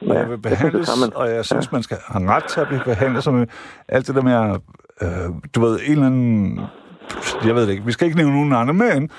Og 0.01 0.15
jeg 0.15 0.29
vil 0.29 0.37
det 0.37 0.45
er 0.45 0.49
det 0.49 0.57
behandles, 0.57 0.87
samme. 0.87 1.17
og 1.17 1.29
jeg 1.29 1.45
synes, 1.45 1.71
man 1.71 1.83
skal 1.83 1.97
have 2.07 2.29
ret 2.29 2.43
til 2.43 2.59
at 2.59 2.67
blive 2.67 2.83
behandlet 2.83 3.23
som 3.23 3.47
alt 3.87 4.07
det 4.07 4.15
der 4.15 4.21
med, 4.21 4.33
at, 4.33 4.61
øh, 5.01 5.29
du 5.55 5.61
ved, 5.61 5.79
en 5.85 5.91
eller 5.91 6.05
anden 6.05 6.59
jeg 7.45 7.55
ved 7.55 7.61
det 7.61 7.71
ikke, 7.71 7.85
vi 7.85 7.91
skal 7.91 8.05
ikke 8.05 8.17
nævne 8.17 8.33
nogen 8.33 8.53
andre, 8.53 8.73
men 8.73 9.09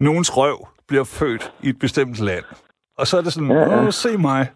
nogens 0.00 0.36
røv 0.36 0.68
bliver 0.88 1.04
født 1.04 1.52
i 1.62 1.68
et 1.68 1.78
bestemt 1.78 2.20
land. 2.20 2.44
Og 2.98 3.06
så 3.06 3.16
er 3.18 3.22
det 3.22 3.32
sådan, 3.32 3.50
ja, 3.50 3.82
ja. 3.84 3.90
se 3.90 4.16
mig. 4.18 4.50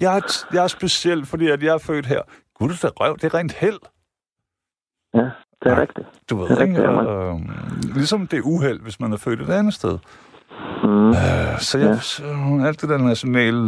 Jeg 0.00 0.16
er, 0.16 0.46
jeg 0.52 0.62
er 0.64 0.66
speciel, 0.68 1.26
fordi 1.26 1.46
at 1.50 1.62
jeg 1.62 1.74
er 1.74 1.78
født 1.78 2.06
her. 2.06 2.22
Gud, 2.54 2.68
det 2.68 2.84
er 2.84 2.88
røv, 3.00 3.14
det 3.14 3.24
er 3.24 3.34
rent 3.34 3.52
held. 3.52 3.78
Ja, 5.14 5.30
det 5.62 5.72
er 5.72 5.74
ja, 5.74 5.80
rigtigt. 5.80 6.06
Du 6.30 6.36
ved 6.36 6.48
det 6.48 6.58
er 6.58 6.62
ikke, 6.62 6.88
rigtigt, 6.88 7.88
øh, 7.88 7.94
ligesom 7.94 8.26
det 8.26 8.36
er 8.38 8.42
uheld, 8.42 8.80
hvis 8.82 9.00
man 9.00 9.12
er 9.12 9.16
født 9.16 9.40
et 9.40 9.50
andet 9.50 9.74
sted. 9.74 9.98
Mm. 10.82 11.08
Øh, 11.08 11.58
så 11.58 11.78
jeg, 11.78 11.88
Ja. 11.88 11.98
så, 11.98 12.22
alt 12.66 12.80
det 12.80 12.88
der 12.88 12.98
nationale 12.98 13.62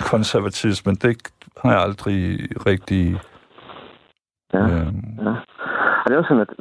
konservatisme, 0.00 0.92
det 0.94 1.32
har 1.62 1.70
jeg 1.72 1.80
aldrig 1.80 2.38
rigtig... 2.66 3.20
Ja. 4.52 4.58
Øh, 4.64 4.86
Ja. 5.24 5.34
Og 6.02 6.04
det 6.08 6.14
er 6.14 6.18
også 6.18 6.28
sådan, 6.28 6.46
at, 6.46 6.54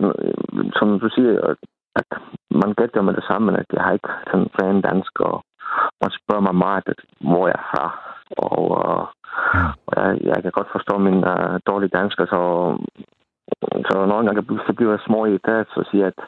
som 0.79 0.99
du 0.99 1.09
siger, 1.09 1.55
at- 1.95 2.21
man 2.61 2.73
gætter 2.73 3.01
med 3.01 3.13
det 3.13 3.23
samme, 3.23 3.57
at 3.59 3.65
jeg 3.73 3.83
har 3.83 3.91
ikke 3.93 4.09
sådan 4.31 4.49
ren 4.61 4.81
dansk, 4.81 5.19
og 5.19 5.43
man 6.01 6.11
spørger 6.19 6.41
mig 6.41 6.55
meget, 6.55 6.83
at 6.87 6.99
hvor 7.29 7.47
jeg 7.47 7.55
er 7.59 7.67
fra. 7.73 7.85
Og, 8.37 8.63
øh, 8.79 9.05
og 9.87 9.93
jeg, 9.97 10.19
jeg 10.23 10.43
kan 10.43 10.51
godt 10.51 10.71
forstå 10.71 10.97
min 10.97 11.17
uh, 11.33 11.55
dårlige 11.67 11.95
dansk, 11.97 12.17
så, 12.17 12.41
så 13.89 14.05
nogle 14.05 14.25
gange 14.25 14.59
så 14.67 14.73
bliver 14.73 14.91
jeg 14.91 14.99
små 15.07 15.25
i 15.25 15.31
det, 15.47 15.67
så 15.73 15.87
siger 15.91 16.03
jeg, 16.05 16.13
at 16.17 16.23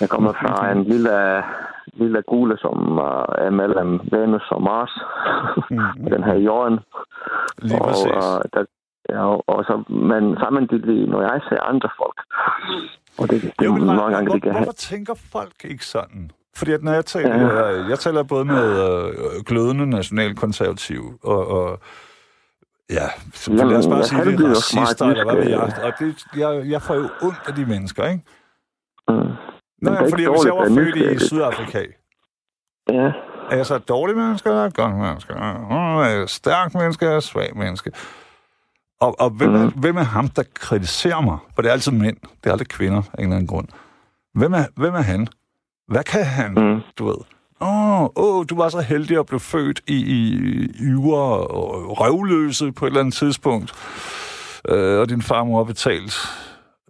jeg 0.00 0.08
kommer 0.08 0.32
fra 0.32 0.70
en 0.72 0.82
lille, 0.84 1.44
lille 1.92 2.22
gule, 2.22 2.58
som 2.58 2.76
uh, 2.98 3.24
er 3.46 3.50
mellem 3.50 4.00
Venus 4.12 4.46
og 4.50 4.62
Mars, 4.62 4.94
Mm. 5.70 5.78
på 6.02 6.08
den 6.14 6.24
her 6.24 6.34
jorden. 6.34 6.80
lige 7.58 7.80
og, 7.80 7.86
præcis. 7.88 8.06
øh, 8.06 8.40
der, 8.54 8.64
og, 9.20 9.44
og 9.48 9.64
så, 9.64 9.84
men 9.88 10.36
samtidig, 10.40 11.08
når 11.08 11.20
jeg 11.22 11.40
ser 11.48 11.60
andre 11.62 11.88
folk, 11.96 12.20
og 13.18 13.30
det, 13.30 13.42
det 13.42 13.64
Jo, 13.64 13.72
men 13.72 13.82
hvor, 13.82 14.10
gange, 14.10 14.24
hvor, 14.26 14.34
det 14.34 14.42
kan 14.42 14.52
have... 14.52 14.64
hvorfor 14.64 14.72
tænker 14.76 15.14
folk 15.32 15.52
ikke 15.64 15.86
sådan? 15.86 16.30
Fordi 16.56 16.72
at 16.72 16.82
når 16.82 16.92
jeg 16.92 17.04
taler, 17.06 17.36
Ja. 17.40 17.88
jeg, 17.88 17.98
taler 17.98 18.22
både 18.22 18.44
med 18.44 18.64
øh, 18.84 19.42
glødende 19.46 19.86
nationalkonservative 19.90 21.18
og, 21.22 21.46
og 21.48 21.78
ja, 22.90 23.06
så 23.34 23.52
Jamen, 23.52 23.68
lad 23.68 23.78
os 23.78 23.86
bare 23.86 24.04
sige 24.04 24.24
det, 24.24 24.38
meget 24.40 24.56
racister, 24.56 25.06
eller 25.06 25.24
hvad 25.24 25.36
ved 25.36 25.50
jeg. 25.50 25.60
Og 25.60 25.92
det, 25.98 26.24
jeg, 26.36 26.70
jeg 26.70 26.82
får 26.82 26.94
jo 26.94 27.08
ondt 27.22 27.40
af 27.46 27.54
de 27.54 27.66
mennesker, 27.66 28.04
ikke? 28.08 28.22
Mm. 29.08 29.14
Er 29.14 30.00
ikke 30.00 30.10
fordi 30.10 30.24
hvis 30.28 30.44
jeg 30.44 30.52
var 30.54 30.64
dårligt, 30.64 30.96
er 30.96 31.08
født 31.08 31.22
i. 31.22 31.26
Sydafrika, 31.26 31.84
Ja, 32.88 33.12
er 33.50 33.56
jeg 33.56 33.66
så 33.66 33.74
et 33.74 33.88
dårligt 33.88 34.18
menneske, 34.18 34.48
eller 34.48 34.64
et 34.64 34.76
godt 34.76 34.94
menneske? 34.94 35.32
Er 35.32 36.04
jeg 36.08 36.22
et 36.22 36.30
stærkt 36.30 36.74
menneske, 36.74 37.04
eller 37.04 37.16
et 37.16 37.22
svagt 37.22 37.56
menneske? 37.56 37.92
Og, 39.02 39.20
og 39.20 39.30
hvem, 39.30 39.54
er, 39.54 39.64
Mhm. 39.64 39.78
hvem 39.80 39.96
er 39.96 40.02
ham, 40.02 40.28
der 40.28 40.42
kritiserer 40.54 41.20
mig? 41.20 41.38
For 41.54 41.62
det 41.62 41.68
er 41.68 41.72
altid 41.72 41.92
mænd, 41.92 42.16
det 42.22 42.46
er 42.46 42.52
aldrig 42.52 42.68
kvinder 42.68 42.98
af 42.98 43.18
en 43.18 43.22
eller 43.24 43.36
anden 43.36 43.46
grund. 43.46 43.68
Hvem 44.34 44.52
er, 44.52 44.64
hvem 44.76 44.94
er 44.94 45.00
han? 45.00 45.28
Hvad 45.88 46.04
kan 46.04 46.24
han? 46.24 46.50
mm. 46.54 46.80
Du 46.98 47.04
ved. 47.06 47.16
Åh, 47.60 48.02
oh, 48.02 48.08
oh, 48.16 48.44
du 48.50 48.56
var 48.56 48.68
så 48.68 48.80
heldig 48.80 49.18
at 49.18 49.26
blive 49.26 49.40
født 49.40 49.80
i, 49.86 49.94
i 49.94 50.66
yver 50.80 51.18
og 51.54 52.00
røvløse 52.00 52.72
på 52.72 52.84
et 52.86 52.90
eller 52.90 53.00
andet 53.00 53.14
tidspunkt. 53.14 53.72
Øh, 54.68 55.00
og 55.00 55.08
din 55.08 55.22
farmor 55.22 55.56
har 55.56 55.64
betalt 55.64 56.14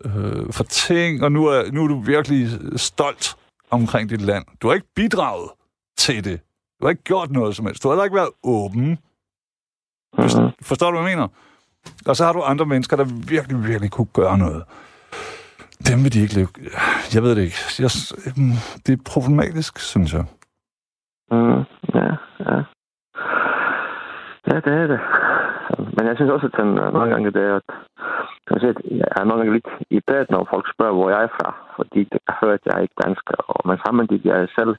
øh, 0.04 0.52
for 0.52 0.64
ting, 0.64 1.22
og 1.24 1.32
nu 1.32 1.46
er, 1.46 1.70
nu 1.72 1.84
er 1.84 1.88
du 1.88 2.00
virkelig 2.00 2.48
stolt 2.80 3.36
omkring 3.70 4.10
dit 4.10 4.20
land. 4.20 4.44
Du 4.62 4.66
har 4.68 4.74
ikke 4.74 4.86
bidraget 4.96 5.50
til 5.98 6.24
det. 6.24 6.40
Du 6.80 6.86
har 6.86 6.90
ikke 6.90 7.02
gjort 7.02 7.30
noget 7.30 7.56
som 7.56 7.66
helst. 7.66 7.82
Du 7.82 7.88
har 7.88 7.94
heller 7.94 8.04
ikke 8.04 8.16
været 8.16 8.30
åben. 8.44 8.88
Mm. 8.88 10.50
Forstår 10.62 10.90
du, 10.90 10.98
hvad 11.00 11.10
jeg 11.10 11.16
mener? 11.18 11.28
Og 12.08 12.16
så 12.16 12.24
har 12.24 12.32
du 12.32 12.42
andre 12.42 12.66
mennesker, 12.66 12.96
der 12.96 13.06
virkelig, 13.34 13.56
virkelig 13.70 13.90
kunne 13.90 14.12
gøre 14.20 14.38
noget. 14.38 14.62
Dem 15.88 15.98
vil 16.04 16.12
de 16.14 16.22
ikke 16.22 16.34
leve. 16.34 16.48
Jeg 17.14 17.22
ved 17.22 17.32
det 17.36 17.42
ikke. 17.42 17.60
Jeg, 17.84 17.90
mm, 18.36 18.58
det 18.86 18.92
er 18.92 19.02
problematisk, 19.12 19.78
synes 19.92 20.10
jeg. 20.16 20.24
Mm. 21.30 21.62
Ja, 21.94 22.10
ja. 22.46 22.56
Ja, 24.48 24.56
det 24.66 24.72
er 24.82 24.86
det. 24.92 25.00
Men 25.96 26.04
jeg 26.08 26.16
synes 26.16 26.30
også, 26.30 26.46
at 26.46 26.56
den, 26.60 26.70
øh, 26.82 26.92
mange 26.94 27.10
gange 27.12 27.30
det 27.36 27.42
er, 27.50 27.56
at 27.56 27.68
kan 28.44 28.52
man 28.54 28.60
sige, 28.60 28.74
at 28.74 28.80
jeg 29.00 29.08
er 29.16 29.24
nogle 29.24 29.40
gange 29.40 29.54
lidt 29.56 29.70
irriteret, 29.90 30.30
når 30.30 30.50
folk 30.52 30.66
spørger, 30.74 30.96
hvor 30.96 31.10
jeg 31.10 31.22
er 31.22 31.32
fra. 31.38 31.48
Fordi 31.76 32.00
det 32.12 32.20
kan 32.26 32.34
høre, 32.42 32.54
at 32.58 32.66
jeg 32.66 32.74
er 32.76 32.82
ikke 32.86 33.02
dansker. 33.04 33.36
Og 33.52 33.58
men 33.68 33.78
samtidig 33.86 34.30
er 34.30 34.38
jeg 34.42 34.48
selv 34.58 34.72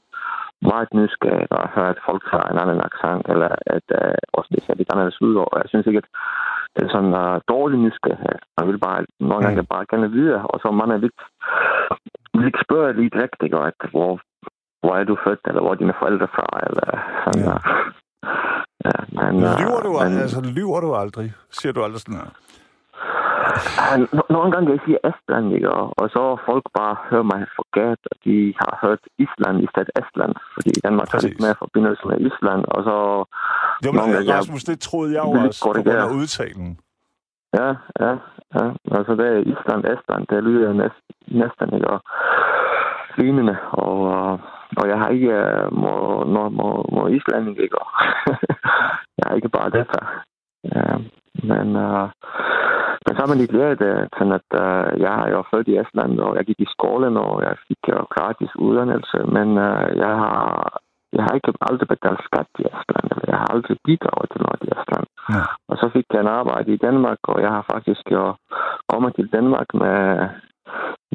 meget 0.72 0.90
nysgerrig 1.00 1.46
og 1.56 1.62
hører, 1.74 1.92
at 1.94 2.04
folk 2.08 2.22
har 2.34 2.44
en 2.48 2.58
anden 2.62 2.80
accent, 2.88 3.24
eller 3.32 3.50
at 3.76 3.86
uh, 4.00 4.18
også 4.38 4.48
det 4.54 4.62
ser 4.62 4.74
lidt 4.78 4.92
anderledes 4.92 5.20
ud. 5.26 5.34
Og 5.36 5.56
jeg 5.62 5.68
synes 5.68 5.86
ikke, 5.86 6.02
at 6.04 6.08
det 6.74 6.82
er 6.84 6.90
sådan 6.96 7.14
uh, 7.24 7.36
dårlig 7.54 7.78
nysgerrighed. 7.86 8.38
Man 8.58 8.66
vil 8.68 8.78
bare 8.86 9.00
nogle 9.20 9.42
gange 9.44 9.72
bare 9.74 9.86
gerne 9.92 10.10
vide, 10.16 10.34
og 10.52 10.56
så 10.62 10.66
man 10.70 10.90
er 10.94 11.00
lidt, 11.04 11.18
lidt 12.44 12.56
spørger 12.64 12.92
lidt 12.92 13.16
rigtigt, 13.24 13.54
at 13.70 13.80
hvor, 13.94 14.12
hvor 14.82 14.94
er 15.00 15.04
du 15.04 15.16
født, 15.24 15.42
eller 15.48 15.60
hvor 15.62 15.72
er 15.72 15.80
dine 15.82 16.00
forældre 16.00 16.28
fra, 16.36 16.46
eller 16.66 16.88
sådan 17.24 17.42
Ja. 17.48 17.56
ja. 18.88 18.96
Men, 19.32 19.34
Lyver 19.60 19.80
du, 19.86 19.92
men, 20.04 20.18
altså, 20.24 20.40
lyver 20.56 20.80
du 20.80 20.94
aldrig? 21.02 21.32
Siger 21.50 21.72
du 21.72 21.80
aldrig 21.84 22.00
sådan 22.00 22.20
her? 22.20 22.30
Nogle 24.34 24.50
gange 24.52 24.70
jeg 24.72 24.80
siger 24.84 24.98
Estland, 25.10 25.46
ikke? 25.56 25.70
Og, 25.78 25.86
og 26.00 26.06
så 26.14 26.22
folk 26.48 26.64
bare 26.78 26.96
hører 27.10 27.28
mig 27.32 27.40
forkert, 27.60 28.00
og 28.10 28.16
de 28.24 28.36
har 28.60 28.72
hørt 28.84 29.02
Island 29.24 29.56
i 29.64 29.68
stedet 29.72 29.90
Estland, 30.00 30.34
fordi 30.54 30.70
Danmark 30.86 31.08
har 31.12 31.18
lidt 31.20 31.36
Præcis. 31.36 31.44
mere 31.44 31.62
forbindelse 31.64 32.02
med 32.10 32.16
Island, 32.28 32.62
og 32.74 32.80
så... 32.88 32.96
Jo, 33.84 33.90
men 33.92 34.00
gange, 34.00 34.28
jeg 34.28 34.38
Rasmus, 34.38 34.64
det 34.70 34.78
troede 34.86 35.10
jeg 35.16 35.22
jo 35.26 35.30
også 35.30 35.60
på 35.64 35.72
grund 35.72 35.88
af 35.88 36.16
udtalen. 36.20 36.70
Ja, 37.58 37.70
ja, 38.04 38.12
ja. 38.56 38.66
Altså 38.98 39.12
det 39.18 39.26
er 39.32 39.46
Island, 39.52 39.82
Estland, 39.94 40.22
det 40.30 40.44
lyder 40.44 40.72
næsten, 40.82 41.10
næsten 41.42 41.74
ikke? 41.76 41.88
Og 41.94 42.00
lignende, 43.18 43.56
og, 43.70 43.98
øh, 44.14 44.38
og 44.76 44.88
jeg 44.88 44.98
har 44.98 45.08
ikke 45.08 45.32
øh, 45.32 45.72
må, 45.72 46.24
må, 46.24 46.48
må, 46.48 46.68
må 46.92 47.06
Island 47.06 47.48
ikke? 47.48 47.78
Og 47.82 47.88
jeg 49.18 49.24
har 49.26 49.34
ikke 49.34 49.48
bare 49.48 49.70
det 49.70 49.86
her. 49.92 50.04
Ja, 50.74 50.96
men, 51.50 51.76
øh, 51.76 52.08
men 53.06 53.12
samtidig 53.16 53.60
er 53.60 53.74
det 53.84 53.94
sådan, 54.16 54.32
at 54.40 54.48
øh, 54.64 55.00
jeg 55.04 55.14
er 55.24 55.28
jo 55.36 55.40
født 55.50 55.68
i 55.72 55.78
Estland, 55.82 56.12
og 56.26 56.36
jeg 56.36 56.44
gik 56.48 56.60
i 56.60 56.72
skolen, 56.76 57.16
og 57.16 57.42
jeg 57.46 57.54
fik 57.68 57.80
jo 57.92 57.98
gratis 58.14 58.52
uddannelse, 58.66 59.18
men 59.36 59.48
øh, 59.68 59.86
jeg 60.04 60.12
har 60.22 60.38
jeg 61.16 61.22
har 61.26 61.34
ikke 61.34 61.52
aldrig 61.70 61.88
betalt 61.88 62.20
skat 62.28 62.48
i 62.58 62.64
Estland, 62.76 63.06
eller 63.12 63.26
jeg 63.32 63.38
har 63.42 63.48
aldrig 63.54 63.76
bidraget 63.84 64.28
til 64.32 64.40
noget 64.44 64.60
i 64.66 64.72
Estland. 64.78 65.06
Ja. 65.34 65.42
Og 65.70 65.74
så 65.80 65.86
fik 65.94 66.06
jeg 66.12 66.20
en 66.20 66.36
arbejde 66.40 66.70
i 66.72 66.82
Danmark, 66.86 67.18
og 67.32 67.36
jeg 67.44 67.50
har 67.56 67.64
faktisk 67.74 68.04
jo 68.16 68.24
kommet 68.92 69.14
til 69.14 69.26
Danmark 69.36 69.68
med, 69.82 69.98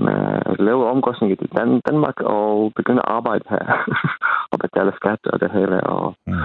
med 0.05 0.19
lave 0.67 0.84
omkostninger 0.93 1.36
til 1.36 1.50
Dan- 1.58 1.81
Danmark, 1.89 2.17
og 2.38 2.72
begynde 2.75 3.01
at 3.05 3.12
arbejde 3.17 3.46
her, 3.50 3.65
og 4.51 4.58
betale 4.63 4.91
skat 5.00 5.22
og 5.34 5.39
det 5.41 5.51
hele. 5.58 5.77
Og, 5.96 6.05
Mm. 6.27 6.43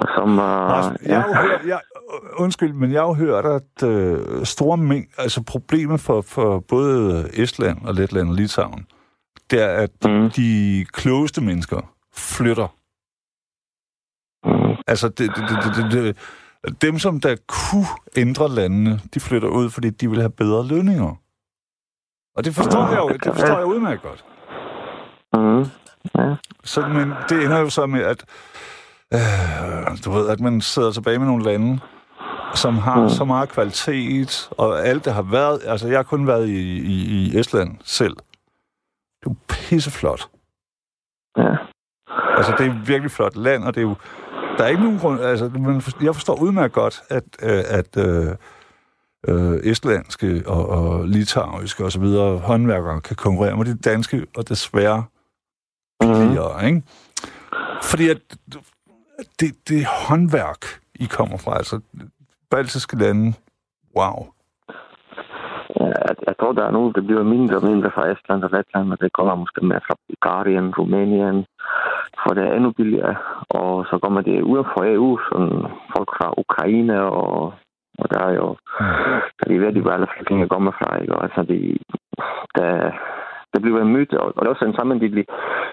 og 0.00 0.06
som... 0.16 0.28
Uh, 0.48 0.64
Rasmus, 0.74 1.08
jeg 1.12 1.20
har 1.22 1.28
jo 1.28 1.34
hørt, 1.48 1.64
jeg, 1.72 1.80
undskyld, 2.36 2.72
men 2.72 2.92
jeg 2.92 3.00
har 3.00 3.06
jo 3.06 3.14
hørt, 3.14 3.44
at 3.46 3.88
øh, 3.88 4.44
store 4.46 4.76
mængder, 4.76 5.22
altså 5.22 5.42
problemet 5.42 6.00
for, 6.00 6.20
for 6.20 6.60
både 6.60 7.30
Estland 7.32 7.78
og 7.84 7.94
Letland 7.94 8.28
og 8.28 8.34
Litauen, 8.34 8.86
det 9.50 9.62
er, 9.62 9.68
at 9.68 9.90
Mm. 10.04 10.30
de 10.30 10.84
klogeste 10.92 11.40
mennesker 11.40 11.94
flytter. 12.14 12.68
Mm, 14.44 14.76
Altså, 14.86 15.08
det, 15.08 15.18
det, 15.36 15.44
det, 15.48 15.92
det, 15.92 15.92
det, 15.92 16.16
dem, 16.82 16.98
som 16.98 17.20
der 17.20 17.36
kunne 17.48 17.86
ændre 18.16 18.48
landene, 18.48 19.00
de 19.14 19.20
flytter 19.20 19.48
ud, 19.48 19.70
fordi 19.70 19.90
de 19.90 20.10
vil 20.10 20.18
have 20.20 20.30
bedre 20.30 20.66
lønninger. 20.66 21.14
Og 22.36 22.44
det 22.44 22.54
forstår 22.54 22.88
jeg 22.88 22.98
jo, 22.98 23.08
det 23.08 23.34
forstår 23.34 23.56
jeg 23.58 23.66
udmærket 23.66 24.02
godt. 24.02 24.24
mm, 25.34 25.70
ja. 26.18 26.34
Så, 26.64 26.88
men 26.88 27.12
det 27.28 27.44
ender 27.44 27.58
jo 27.58 27.70
så 27.70 27.86
med, 27.86 28.00
at 28.02 28.24
øh, 29.14 29.98
du 30.04 30.10
ved, 30.10 30.28
at 30.28 30.40
man 30.40 30.60
sidder 30.60 30.92
tilbage 30.92 31.18
med 31.18 31.26
nogle 31.26 31.44
lande, 31.44 31.80
som 32.54 32.78
har 32.78 33.02
Mm. 33.02 33.08
så 33.08 33.24
meget 33.24 33.48
kvalitet, 33.48 34.48
og 34.50 34.86
alt 34.86 35.04
det 35.04 35.12
har 35.14 35.22
været... 35.22 35.60
Altså, 35.64 35.88
jeg 35.88 35.98
har 35.98 36.02
kun 36.02 36.26
været 36.26 36.48
i, 36.48 36.78
i, 36.78 36.94
i 37.32 37.38
Estland 37.38 37.76
selv. 37.84 38.16
Det 39.20 39.26
er 39.26 39.30
jo 39.30 39.34
pisseflot. 39.48 40.28
ja. 41.36 41.56
Altså, 42.36 42.54
det 42.58 42.66
er 42.66 42.70
et 42.70 42.88
virkelig 42.88 43.10
flot 43.10 43.36
land, 43.36 43.64
og 43.64 43.74
det 43.74 43.80
er 43.80 43.82
jo... 43.82 43.94
Der 44.58 44.64
er 44.64 44.68
ikke 44.68 44.82
nogen 44.82 44.98
grund... 44.98 45.20
Altså, 45.20 45.50
for, 45.80 46.04
jeg 46.04 46.14
forstår 46.14 46.42
udmærket 46.42 46.72
godt, 46.72 47.02
at, 47.08 47.24
øh, 47.42 47.62
at 47.66 47.96
øh, 47.96 48.36
øh, 49.28 49.60
estlandske 49.64 50.42
og, 50.46 50.68
og 50.68 51.04
litauiske 51.08 51.84
og 51.84 51.92
så 51.92 52.00
videre 52.00 52.38
håndværkere 52.38 53.00
kan 53.00 53.16
konkurrere 53.16 53.56
med 53.56 53.64
de 53.64 53.74
danske, 53.78 54.26
og 54.36 54.48
desværre 54.48 55.04
Mm, 56.02 56.08
billigere, 56.08 56.66
ikke? 56.66 56.82
Fordi 57.82 58.08
at 58.08 58.18
det, 59.40 59.68
det 59.68 59.84
håndværk, 59.86 60.80
I 60.94 61.04
kommer 61.04 61.36
fra, 61.38 61.56
altså 61.56 61.80
baltiske 62.50 62.96
lande, 63.02 63.26
wow. 63.98 64.18
jeg, 66.08 66.14
jeg 66.26 66.34
tror, 66.40 66.52
der 66.52 66.64
er 66.66 66.76
nogen, 66.76 66.92
der 66.96 67.02
bliver 67.02 67.22
mindre 67.22 67.56
og 67.56 67.66
mindre 67.70 67.90
fra 67.94 68.08
Estland 68.12 68.44
og 68.44 68.50
Letland, 68.52 68.92
og 68.92 69.00
det 69.00 69.12
kommer 69.12 69.34
måske 69.34 69.60
mere 69.66 69.86
fra 69.86 69.94
Bulgarien, 70.06 70.74
Rumænien, 70.78 71.46
for 72.22 72.30
det 72.34 72.44
er 72.44 72.52
endnu 72.52 72.70
billigere. 72.70 73.16
Og 73.48 73.86
så 73.90 73.98
kommer 74.02 74.20
det 74.20 74.42
uden 74.42 74.66
for 74.72 74.80
EU, 74.94 75.18
sådan 75.28 75.58
folk 75.94 76.10
fra 76.18 76.28
Ukraine, 76.44 76.96
og, 77.02 77.52
og 78.00 78.06
der 78.12 78.20
er 78.28 78.32
jo, 78.40 78.56
der 79.38 79.44
er 79.46 79.58
ved, 79.58 79.72
de 79.72 79.80
hvor 79.80 79.90
alle 79.90 80.12
flygtninge 80.14 80.48
kommer 80.48 80.72
fra, 80.78 81.00
ikke? 81.00 81.14
Og 81.16 81.22
altså, 81.24 81.42
de, 81.42 81.78
der, 82.56 82.72
der 83.52 83.60
bliver 83.60 83.82
en 83.82 83.92
myte, 83.94 84.20
og, 84.20 84.26
og 84.36 84.40
det 84.40 84.46
er 84.46 84.54
også 84.54 84.64
en 84.64 84.78
sammenligning. 84.78 85.26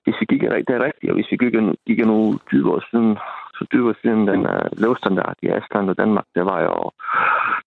Hvis 0.03 0.17
vi 0.21 0.25
gik 0.25 0.41
det 0.41 0.75
er 0.75 0.85
rigtigt, 0.87 1.11
og 1.11 1.15
hvis 1.15 1.31
vi 1.31 1.37
gik, 1.37 1.53
gik 1.87 2.05
nu 2.05 2.17
20 2.49 2.73
år 2.73 2.81
siden, 2.91 3.17
så 3.57 3.65
20 3.71 3.89
år 3.89 3.95
siden 4.01 4.27
den 4.27 4.41
uh, 4.53 4.67
lovstandard 4.83 5.37
i 5.41 5.47
Estland 5.57 5.89
og 5.89 5.97
Danmark, 5.97 6.25
det 6.35 6.45
var 6.45 6.59
jo, 6.61 6.75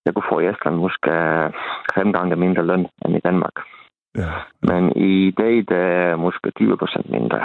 jeg 0.05 0.15
kunne 0.15 0.31
få 0.33 0.41
i 0.41 0.49
Estland 0.49 0.77
måske 0.77 1.13
fem 1.95 2.13
gange 2.13 2.37
mindre 2.37 2.67
løn 2.67 2.87
end 3.05 3.17
i 3.17 3.25
Danmark. 3.29 3.57
Ja. 4.17 4.31
Men 4.63 4.83
i 4.97 5.31
dag, 5.31 5.55
det 5.71 5.83
er 6.03 6.17
måske 6.17 6.51
20 6.51 6.77
procent 6.77 7.11
mindre. 7.11 7.41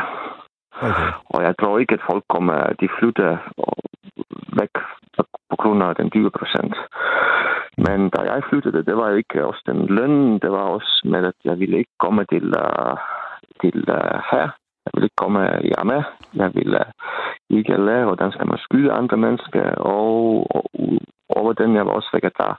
Okay. 0.82 1.10
Og 1.34 1.44
jeg 1.44 1.54
tror 1.60 1.80
ikke, 1.80 1.94
at 1.94 2.08
folk 2.12 2.24
kommer, 2.30 2.74
de 2.82 2.88
flytter 3.00 3.38
væk 4.60 4.74
på 5.50 5.56
grund 5.56 5.84
af 5.84 5.96
den 5.96 6.10
20 6.12 6.32
procent. 6.40 6.76
Men 7.78 8.10
da 8.10 8.20
jeg 8.32 8.44
flyttede, 8.50 8.86
det 8.86 8.96
var 8.98 9.10
jo 9.10 9.16
ikke 9.16 9.46
også 9.46 9.62
den 9.66 9.86
løn, 9.86 10.40
det 10.40 10.52
var 10.52 10.66
også 10.78 11.02
med, 11.06 11.26
at 11.26 11.40
jeg 11.44 11.60
ville 11.60 11.78
ikke 11.78 11.96
komme 12.00 12.26
til, 12.26 12.46
uh, 12.64 12.98
til 13.62 13.78
uh, 13.90 14.18
her. 14.32 14.50
Jeg 14.86 14.92
ville 14.94 15.06
ikke 15.06 15.22
komme 15.24 15.40
hjemme. 15.70 15.98
Jeg 16.42 16.50
ville 16.58 16.80
uh, 17.50 17.58
ikke 17.58 17.86
lære, 17.88 18.06
hvordan 18.06 18.32
skal 18.32 18.48
man 18.48 18.58
skyde 18.58 18.92
andre 18.92 19.18
mennesker. 19.18 19.64
Og, 19.94 20.12
og 20.56 20.66
over 21.30 21.54
den, 21.54 21.76
jeg 21.76 21.86
var 21.86 21.92
også 21.92 22.10
vegetar. 22.14 22.54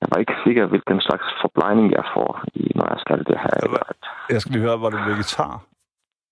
Jeg 0.00 0.08
var 0.12 0.18
ikke 0.20 0.36
sikker, 0.44 0.66
hvilken 0.66 1.00
slags 1.00 1.26
forplejning 1.42 1.86
jeg 1.98 2.04
får, 2.14 2.30
når 2.78 2.86
jeg 2.92 2.98
skal 3.04 3.18
det 3.18 3.38
her. 3.44 3.54
Jeg 4.30 4.40
skal 4.40 4.52
lige 4.52 4.62
høre, 4.62 4.80
var 4.80 4.90
du 4.90 4.96
vegetar? 4.96 5.52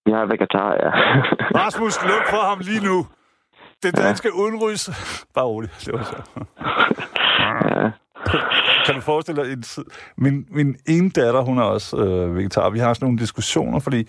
Jeg 0.07 0.21
er 0.21 0.27
vegetar, 0.27 0.71
ja. 0.85 0.91
Rasmus, 1.61 1.95
luk 2.11 2.25
for 2.33 2.43
ham 2.51 2.59
lige 2.59 2.85
nu. 2.91 3.07
Det 3.83 3.97
danske 3.97 4.29
ja. 4.29 4.41
udenrigs... 4.43 4.85
Bare 5.35 5.45
roligt, 5.45 5.83
det 5.87 5.93
var 5.95 6.03
så. 6.03 6.19
Ja. 7.71 7.91
Kan 8.87 8.95
du 8.95 9.01
forestille 9.01 9.45
dig 9.45 9.53
en 9.53 9.63
tid? 9.63 9.85
Min, 10.17 10.47
min 10.51 10.77
ene 10.89 11.11
datter, 11.11 11.41
hun 11.41 11.59
er 11.59 11.63
også 11.63 11.97
øh, 11.97 12.37
vegetar. 12.37 12.71
Vi 12.71 12.79
har 12.79 12.95
sådan 12.95 13.07
nogle 13.07 13.19
diskussioner, 13.19 13.79
fordi 13.81 14.09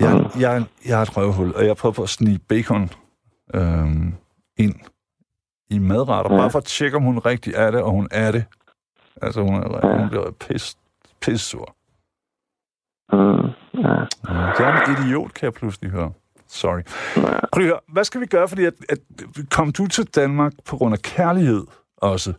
jeg, 0.00 0.30
jeg, 0.40 0.64
jeg 0.88 0.96
har 0.96 1.02
et 1.02 1.16
røvhul, 1.16 1.52
og 1.56 1.66
jeg 1.66 1.76
prøver 1.76 1.92
på 1.92 2.02
at 2.02 2.08
snige 2.08 2.40
bacon 2.48 2.90
øh, 3.54 3.86
ind 4.56 4.74
i 5.70 5.78
madretter, 5.78 6.32
ja. 6.32 6.40
bare 6.40 6.50
for 6.50 6.58
at 6.58 6.64
tjekke, 6.64 6.96
om 6.96 7.02
hun 7.02 7.18
rigtig 7.18 7.52
er 7.56 7.70
det, 7.70 7.82
og 7.82 7.90
hun 7.90 8.08
er 8.10 8.30
det. 8.32 8.44
Altså, 9.22 9.40
hun, 9.40 9.54
er, 9.54 9.88
ja. 9.88 9.98
hun 9.98 10.08
bliver 10.08 10.30
pis, 10.30 10.76
pis 11.22 11.40
sur. 11.40 11.76
Mm, 13.12 13.48
ja. 13.84 13.96
Jeg 14.58 14.64
er 14.68 14.84
en 14.86 15.06
idiot, 15.06 15.34
kan 15.34 15.44
jeg 15.44 15.54
pludselig 15.54 15.90
høre. 15.90 16.12
Sorry. 16.48 16.82
Prøv 17.52 17.62
at 17.62 17.68
høre, 17.70 17.80
hvad 17.88 18.04
skal 18.04 18.20
vi 18.20 18.26
gøre, 18.26 18.48
fordi 18.48 18.64
at, 18.64 18.74
at 18.88 18.98
kom 19.50 19.72
du 19.72 19.86
til 19.86 20.06
Danmark 20.16 20.52
på 20.68 20.76
grund 20.76 20.94
af 20.94 21.02
kærlighed 21.02 21.62
også? 21.96 22.32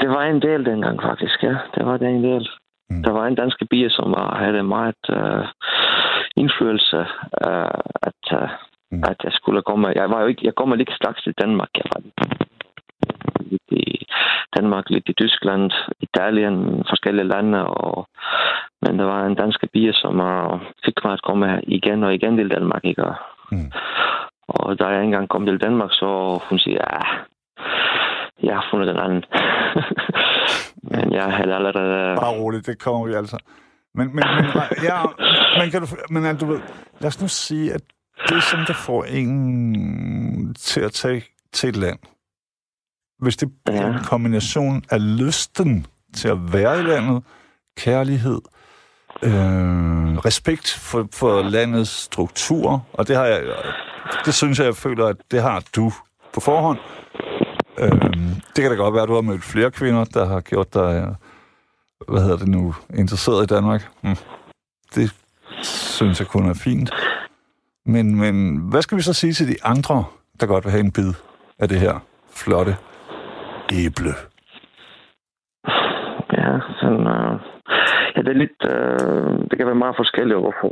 Det 0.00 0.08
var 0.08 0.22
en 0.22 0.42
del 0.42 0.64
dengang, 0.64 1.02
faktisk, 1.02 1.42
ja. 1.42 1.56
Det 1.74 1.86
var 1.86 1.96
det 1.96 2.08
en 2.08 2.24
del. 2.24 2.48
Mm. 2.90 3.02
Der 3.02 3.10
var 3.10 3.26
en 3.26 3.34
dansk 3.34 3.58
bier, 3.70 3.90
som 3.90 4.14
havde 4.42 4.62
meget 4.62 5.02
uh, 5.08 5.44
indflydelse, 6.42 7.00
uh, 7.46 7.78
at, 8.08 8.22
uh, 8.38 8.48
mm. 8.92 9.02
at 9.10 9.18
jeg 9.26 9.32
skulle 9.38 9.62
komme. 9.62 9.98
Jeg 10.00 10.10
var 10.12 10.20
jo 10.20 10.26
ikke, 10.26 10.46
jeg 10.48 10.54
kommer 10.54 10.74
lige 10.76 10.98
straks 11.00 11.22
til 11.22 11.34
Danmark. 11.42 11.70
Jeg 11.80 11.88
var 11.92 12.00
lidt 13.50 13.68
i 13.70 14.06
Danmark, 14.56 14.84
lidt 14.90 15.08
i 15.08 15.18
Tyskland, 15.22 15.70
Italien, 16.06 16.56
forskellige 16.90 17.28
lande. 17.34 17.58
Og, 17.66 18.06
men 18.82 18.98
der 18.98 19.04
var 19.04 19.20
en 19.26 19.40
dansk 19.42 19.60
bier, 19.72 19.94
som 20.02 20.14
uh, 20.20 20.60
fik 20.84 20.96
mig 21.04 21.12
at 21.12 21.26
komme 21.28 21.46
igen 21.78 22.04
og 22.04 22.14
igen 22.14 22.36
til 22.36 22.50
Danmark. 22.56 22.84
Ikke? 22.84 23.04
Mm. 23.52 23.70
Og 24.48 24.78
da 24.78 24.84
jeg 24.86 25.04
engang 25.04 25.28
kom 25.28 25.46
til 25.46 25.62
Danmark, 25.62 25.90
så 25.92 26.08
hun 26.48 26.58
siger, 26.58 26.80
ja, 26.90 27.00
jeg 28.42 28.54
har 28.54 28.66
fundet 28.70 28.88
den 28.88 29.00
anden. 29.04 29.24
men 30.92 31.12
jeg 31.12 31.24
havde 31.24 31.54
allerede... 31.54 32.16
Bare 32.16 32.40
roligt, 32.42 32.66
det 32.66 32.82
kommer 32.84 33.06
vi 33.06 33.12
altså. 33.14 33.38
Men, 33.94 34.06
men, 34.06 34.24
men, 34.36 34.46
ja, 34.82 35.02
men, 35.58 35.70
kan 35.70 35.80
du, 35.80 35.86
men 36.10 36.36
du 36.36 36.46
ved, 36.46 36.60
lad 37.00 37.08
os 37.08 37.20
nu 37.20 37.28
sige, 37.28 37.72
at 37.72 37.82
det, 38.28 38.42
som 38.42 38.60
der 38.66 38.74
får 38.74 39.04
en 39.04 40.54
til 40.54 40.80
at 40.80 40.92
tage 40.92 41.24
til 41.52 41.68
et 41.68 41.76
land, 41.76 41.98
hvis 43.18 43.36
det 43.36 43.50
er 43.66 43.72
ja. 43.72 43.86
en 43.86 44.04
kombination 44.04 44.84
af 44.90 45.18
lysten 45.18 45.86
til 46.14 46.28
at 46.28 46.52
være 46.52 46.80
i 46.80 46.82
landet, 46.82 47.22
kærlighed, 47.76 48.40
øh, 49.22 50.18
respekt 50.18 50.70
for, 50.70 51.08
for 51.12 51.42
landets 51.42 51.90
struktur, 51.90 52.86
og 52.92 53.08
det 53.08 53.16
har 53.16 53.24
jeg, 53.24 53.42
det 54.24 54.34
synes 54.34 54.58
jeg, 54.58 54.64
jeg 54.64 54.76
føler, 54.76 55.06
at 55.06 55.16
det 55.30 55.42
har 55.42 55.62
du 55.76 55.92
på 56.32 56.40
forhånd. 56.40 56.78
Øh, 57.78 57.90
det 58.56 58.62
kan 58.62 58.70
da 58.70 58.76
godt 58.76 58.94
være, 58.94 59.02
at 59.02 59.08
du 59.08 59.14
har 59.14 59.20
mødt 59.20 59.44
flere 59.44 59.70
kvinder, 59.70 60.04
der 60.04 60.24
har 60.24 60.40
gjort 60.40 60.74
dig, 60.74 61.16
hvad 62.08 62.22
hedder 62.22 62.36
det 62.36 62.48
nu, 62.48 62.74
interesseret 62.94 63.42
i 63.42 63.54
Danmark. 63.54 63.82
Hm. 64.02 64.16
Det 64.94 65.14
synes 65.62 66.20
jeg 66.20 66.28
kun 66.28 66.48
er 66.48 66.54
fint. 66.54 66.90
Men, 67.86 68.16
men 68.16 68.56
hvad 68.70 68.82
skal 68.82 68.98
vi 68.98 69.02
så 69.02 69.12
sige 69.12 69.32
til 69.32 69.48
de 69.48 69.56
andre, 69.64 70.04
der 70.40 70.46
godt 70.46 70.64
vil 70.64 70.70
have 70.70 70.84
en 70.84 70.92
bid 70.92 71.12
af 71.58 71.68
det 71.68 71.80
her 71.80 71.98
flotte 72.30 72.76
æble? 73.72 74.14
Ja, 76.38 76.50
sådan, 76.80 77.06
uh, 77.16 77.40
ja, 78.14 78.20
det 78.22 78.28
er 78.28 78.40
lidt, 78.44 78.58
uh, 78.64 79.48
det 79.50 79.58
kan 79.58 79.66
være 79.66 79.82
meget 79.84 79.96
forskelligt 79.96 80.36
overfor. 80.36 80.68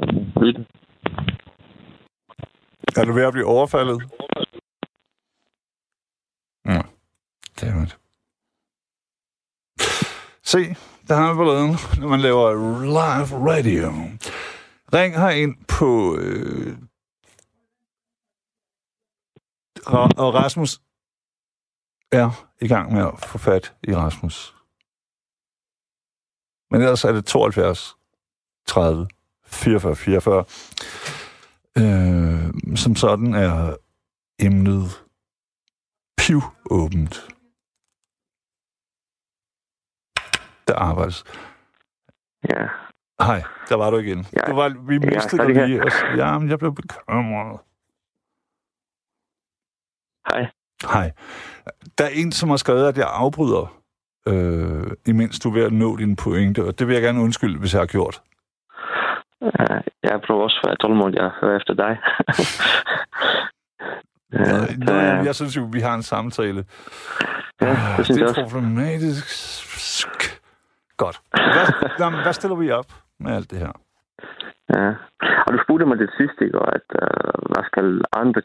Er 2.97 3.05
du 3.05 3.13
ved 3.13 3.25
at 3.25 3.33
blive 3.33 3.47
overfaldet? 3.47 4.03
Ja, 6.67 6.83
det 7.61 7.97
Se, 10.43 10.59
der 11.11 11.17
har 11.17 11.33
vi 11.33 11.37
forleden, 11.37 12.01
når 12.01 12.09
man 12.09 12.21
laver 12.21 12.55
live 12.85 13.51
radio. 13.51 13.93
Ring 14.93 15.19
her 15.19 15.31
ind 15.31 15.57
på... 15.69 16.17
Øh, 16.17 16.79
og 20.17 20.35
Rasmus, 20.35 20.81
er 22.13 22.47
i 22.61 22.69
gang 22.69 22.93
med 22.93 23.03
at 23.03 23.21
få 23.27 23.39
fat 23.39 23.75
i 23.83 23.95
Rasmus. 23.95 24.55
Men 26.71 26.81
ellers 26.81 27.05
er 27.05 27.13
det 27.13 27.25
72 27.25 27.97
30 28.67 29.09
44 29.45 29.97
44. 29.97 30.45
Øh, 31.79 32.77
som 32.77 32.97
sådan 32.97 33.35
er 33.35 33.77
emnet 34.39 35.05
piv 36.19 36.43
åbent. 36.71 37.29
Der 40.71 40.79
arbejdes. 40.79 41.25
Ja. 42.49 42.67
Hej, 43.21 43.43
der 43.69 43.77
var 43.77 43.91
du 43.91 43.99
igen. 43.99 44.27
Ja. 44.33 44.51
Du 44.51 44.57
var, 44.57 44.69
vi 44.89 44.99
mistede 44.99 45.43
ja, 45.43 45.49
dig 45.49 45.69
lige. 45.69 45.83
Ja, 46.17 46.39
men 46.39 46.51
jeg 46.51 46.59
blev 46.59 46.75
bekymret. 46.75 47.61
Hej. 50.29 50.47
Hej. 50.93 51.13
Der 51.99 52.05
er 52.05 52.09
en, 52.13 52.33
som 52.33 52.51
har 52.51 52.57
skrevet, 52.57 52.89
at 52.89 52.99
jeg 52.99 53.09
afbryder, 53.11 53.81
øh, 54.27 54.91
imens 55.07 55.41
du 55.41 55.49
er 55.49 55.55
ved 55.55 55.63
at 55.63 55.73
nå 55.73 55.97
din 55.97 56.17
pointe, 56.17 56.65
og 56.65 56.79
det 56.79 56.87
vil 56.87 56.95
jeg 56.95 57.03
gerne 57.03 57.21
undskylde, 57.21 57.59
hvis 57.59 57.75
jeg 57.75 57.81
har 57.81 57.87
gjort. 57.87 58.23
Uh, 59.41 59.51
jeg 60.03 60.21
prøver 60.27 60.43
også 60.43 60.61
for 60.65 60.71
at 60.71 60.79
tålmodig 60.81 61.21
at 61.21 61.31
høre 61.41 61.57
efter 61.57 61.75
dig. 61.75 61.99
ja, 64.33 64.45
så, 64.87 64.95
jeg, 64.95 65.23
jeg 65.25 65.35
synes 65.35 65.57
jo, 65.57 65.69
vi 65.73 65.81
har 65.81 65.95
en 65.95 66.03
samtale. 66.03 66.65
Ja, 67.61 67.77
det, 67.99 68.09
det 68.09 68.23
er 68.23 68.35
problematisk. 68.35 69.27
Godt. 71.05 71.17
Hvad, 71.99 72.23
hvad 72.25 72.33
stiller 72.33 72.57
vi 72.57 72.71
op 72.71 72.91
med 73.21 73.31
alt 73.37 73.51
det 73.51 73.59
her? 73.59 73.73
Ja. 74.75 74.89
Og 75.47 75.51
du 75.53 75.59
spurgte 75.65 75.87
mig 75.87 75.99
det 75.99 76.11
sidste, 76.19 76.45
ikke? 76.45 76.59
at 76.79 76.89
uh, 77.03 77.37
hvad 77.51 77.65
skal 77.71 77.87
andre 78.13 78.43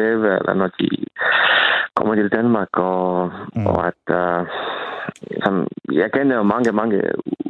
leve, 0.00 0.26
eller 0.38 0.54
når 0.54 0.70
de 0.80 0.88
kommer 1.96 2.14
til 2.14 2.32
Danmark, 2.38 2.72
og, 2.72 3.32
mm. 3.56 3.66
og 3.66 3.78
at 3.90 4.04
uh, 4.20 4.46
som, 5.44 5.66
jeg 5.92 6.12
kender 6.12 6.36
jo 6.36 6.42
mange, 6.42 6.72
mange 6.72 6.98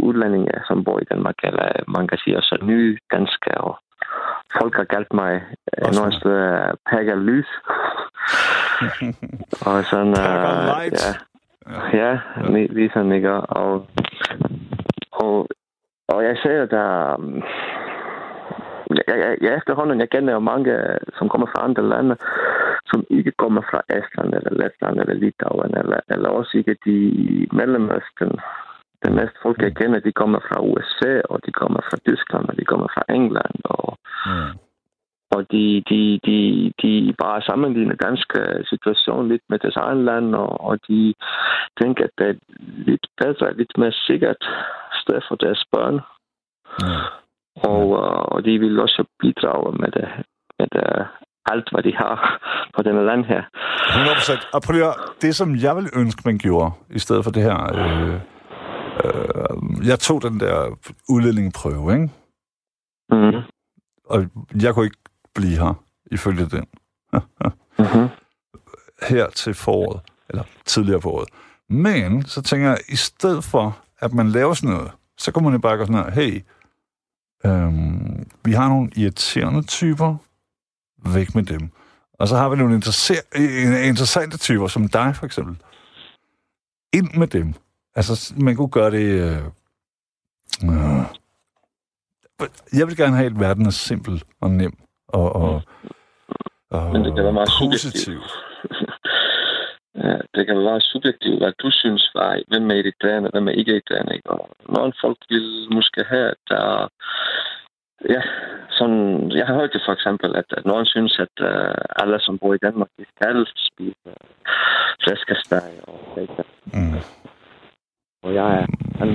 udlændinge, 0.08 0.52
som 0.68 0.84
bor 0.84 0.98
i 1.00 1.08
Danmark, 1.12 1.38
eller 1.42 1.66
man 1.96 2.08
kan 2.08 2.18
sige 2.18 2.36
også 2.36 2.58
nye 2.62 2.98
danskere, 3.12 3.60
og 3.68 3.78
folk 4.58 4.76
har 4.76 4.84
kaldt 4.84 5.12
mig 5.12 5.32
uh, 5.82 5.90
nogle 5.96 6.12
steder 6.18 6.74
Pækker 6.90 7.16
Lys. 7.28 7.50
og 9.66 9.84
sådan, 9.90 10.14
uh, 10.26 10.66
ja, 11.02 11.10
ja, 11.92 12.10
ja. 12.36 12.48
ligesom, 12.50 13.12
ikke? 13.12 13.32
Og, 13.32 13.86
og, 15.12 15.48
og 16.08 16.24
jeg 16.24 16.36
ser, 16.42 16.66
der, 16.66 17.16
jeg, 18.96 19.04
jeg, 19.08 19.36
jeg 19.40 19.56
efterhånden, 19.56 20.00
jeg 20.00 20.10
kender 20.10 20.32
jo 20.32 20.38
mange, 20.38 20.72
som 21.18 21.28
kommer 21.28 21.46
fra 21.46 21.64
andre 21.64 21.88
lande, 21.88 22.16
som 22.90 23.04
ikke 23.10 23.32
kommer 23.32 23.62
fra 23.70 23.80
Estland 23.98 24.34
eller 24.34 24.52
Letland 24.60 25.00
eller 25.00 25.14
Litauen, 25.14 25.74
eller, 25.80 26.00
eller 26.08 26.28
også 26.28 26.58
ikke 26.58 26.76
de 26.84 26.96
Mellemøsten. 27.52 28.32
Det 29.02 29.12
mest 29.14 29.36
folk, 29.42 29.62
jeg 29.62 29.74
kender, 29.74 30.00
de 30.00 30.12
kommer 30.12 30.40
fra 30.48 30.58
USA, 30.70 31.20
og 31.30 31.40
de 31.46 31.52
kommer 31.52 31.80
fra 31.88 31.96
Tyskland, 32.06 32.48
og 32.48 32.56
de 32.56 32.64
kommer 32.64 32.88
fra 32.94 33.02
England, 33.08 33.56
og, 33.64 33.98
mm. 34.26 34.52
Og 35.38 35.44
de, 35.52 35.64
de, 35.90 36.00
de, 36.26 36.38
de 36.82 36.92
bare 37.24 37.42
sammenligner 37.42 37.94
danske 38.08 38.40
situation 38.70 39.28
lidt 39.28 39.44
med 39.48 39.58
deres 39.58 39.76
egen 39.76 40.04
land, 40.04 40.34
og, 40.34 40.50
og 40.68 40.74
de 40.88 41.14
tænker, 41.80 42.04
at 42.04 42.14
det 42.18 42.28
er 42.28 42.36
lidt 42.88 43.06
bedre, 43.20 43.56
lidt 43.60 43.74
mere 43.78 43.92
sikkert 44.08 44.42
sted 45.02 45.20
for 45.28 45.36
deres 45.44 45.62
børn 45.72 46.00
Ja. 46.82 47.00
Og, 47.70 47.84
øh, 48.02 48.22
og 48.34 48.44
de 48.44 48.58
vil 48.58 48.80
også 48.80 49.04
bidrage 49.20 49.72
med, 49.82 49.90
det, 49.96 50.08
med 50.58 50.66
det, 50.72 51.06
alt, 51.52 51.68
hvad 51.72 51.82
de 51.82 51.92
har 51.96 52.16
på 52.76 52.82
denne 52.82 53.06
land 53.06 53.24
her. 53.24 53.42
100%. 53.42 54.50
Og 54.54 54.62
prøv 54.62 54.72
lige 54.72 54.86
det, 55.22 55.34
som 55.34 55.56
jeg 55.56 55.76
ville 55.76 55.90
ønske, 55.96 56.22
man 56.24 56.38
gjorde, 56.38 56.70
i 56.90 56.98
stedet 56.98 57.24
for 57.24 57.30
det 57.30 57.42
her... 57.42 57.58
Øh, 57.80 58.14
øh, 59.04 59.88
jeg 59.88 59.98
tog 59.98 60.22
den 60.22 60.40
der 60.40 60.56
udledningeprøve, 61.08 61.92
ikke? 61.92 62.08
Mm. 63.12 63.42
Og 64.04 64.18
jeg 64.62 64.74
kunne 64.74 64.84
ikke 64.84 65.02
blive 65.34 65.58
her, 65.58 65.84
ifølge 66.10 66.46
den. 66.46 66.66
Mm-hmm. 67.12 68.08
her 69.08 69.30
til 69.30 69.54
foråret, 69.54 70.00
eller 70.28 70.44
tidligere 70.66 71.00
på 71.00 71.10
året. 71.10 71.28
Men 71.68 72.24
så 72.26 72.42
tænker 72.42 72.68
jeg, 72.68 72.78
i 72.88 72.96
stedet 72.96 73.44
for, 73.44 73.78
at 73.98 74.12
man 74.12 74.28
laver 74.28 74.54
sådan 74.54 74.76
noget, 74.76 74.90
så 75.18 75.32
kunne 75.32 75.44
man 75.44 75.52
jo 75.52 75.58
bare 75.58 75.76
gå 75.76 75.86
sådan 75.86 76.04
her, 76.04 76.10
hey, 76.10 76.42
øhm, 77.44 78.30
vi 78.44 78.52
har 78.52 78.68
nogle 78.68 78.90
irriterende 78.96 79.62
typer, 79.62 80.16
væk 81.06 81.34
med 81.34 81.42
dem. 81.42 81.70
Og 82.12 82.28
så 82.28 82.36
har 82.36 82.48
vi 82.48 82.56
nogle 82.56 82.74
øh, 82.74 83.88
interessante 83.88 84.38
typer, 84.38 84.66
som 84.66 84.88
dig 84.88 85.16
for 85.16 85.26
eksempel. 85.26 85.56
Ind 86.92 87.14
med 87.14 87.26
dem. 87.26 87.54
Altså, 87.94 88.34
man 88.36 88.56
kunne 88.56 88.68
gøre 88.68 88.90
det... 88.90 89.06
Øh, 89.06 89.44
øh, 90.64 91.04
jeg 92.72 92.86
vil 92.86 92.96
gerne 92.96 93.16
have, 93.16 93.26
at 93.26 93.40
verden 93.40 93.66
er 93.66 93.70
simpel 93.70 94.24
og 94.40 94.50
nem 94.50 94.78
og, 95.08 95.36
og, 95.36 95.62
og 96.70 96.92
Men 96.92 97.04
det 97.04 97.14
kan 97.14 97.24
være 97.24 97.38
meget 97.40 97.54
positiv. 97.62 98.20
Ja, 100.04 100.18
det 100.34 100.46
kan 100.46 100.56
være 100.56 100.70
meget 100.70 100.82
subjektivt, 100.82 101.38
hvad 101.38 101.52
du 101.62 101.70
synes 101.70 102.10
var, 102.14 102.42
hvem 102.48 102.70
er 102.70 102.74
irriterende, 102.74 103.30
hvem 103.32 103.48
er 103.48 103.52
ikke 103.52 103.72
irriterende. 103.72 104.14
Ikke? 104.14 104.30
Og 104.30 104.48
nogle 104.68 104.92
folk 105.00 105.18
vil 105.30 105.66
måske 105.70 106.04
have, 106.04 106.34
der 106.48 106.88
Ja, 108.04 108.22
sådan, 108.70 109.30
jeg 109.30 109.46
har 109.46 109.54
hørt 109.54 109.72
det 109.72 109.82
for 109.86 109.92
eksempel, 109.92 110.36
at, 110.36 110.44
at 110.50 110.64
nogen 110.64 110.86
synes, 110.86 111.18
at 111.18 111.34
uh, 111.50 112.02
alle, 112.02 112.20
som 112.20 112.38
bor 112.38 112.54
i 112.54 112.58
Danmark, 112.62 112.88
de 112.98 113.04
skal 113.16 113.46
spise 113.72 113.96
uh, 114.06 114.12
flæskesteg 115.02 115.72
og 115.88 115.98
bacon. 116.14 116.44
Mm. 116.74 116.94
Og 118.22 118.34
jeg 118.34 118.46
er... 118.58 118.66
Han, 118.98 119.08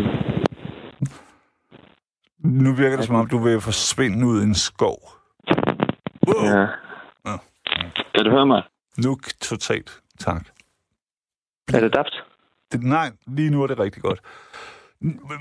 Nu 2.40 2.76
virker 2.76 2.98
det 2.98 3.06
som 3.06 3.16
om, 3.16 3.28
du 3.28 3.38
vil 3.38 3.62
forsvinde 3.62 4.28
ud 4.28 4.42
i 4.42 4.44
en 4.44 4.56
skov. 4.56 5.00
Wow. 6.28 6.46
ja. 6.46 6.62
Ja. 7.26 7.38
Kan 8.16 8.26
du 8.26 8.32
høre 8.32 8.46
mig? 8.46 8.64
Nu 8.98 9.18
totalt. 9.42 10.02
Tak. 10.20 10.46
Er 11.74 11.80
det 11.80 11.96
dabt? 11.96 12.24
Det, 12.72 12.84
nej, 12.84 13.12
lige 13.28 13.50
nu 13.52 13.64
er 13.64 13.68
det 13.68 13.80
rigtig 13.80 14.04
godt. 14.04 14.20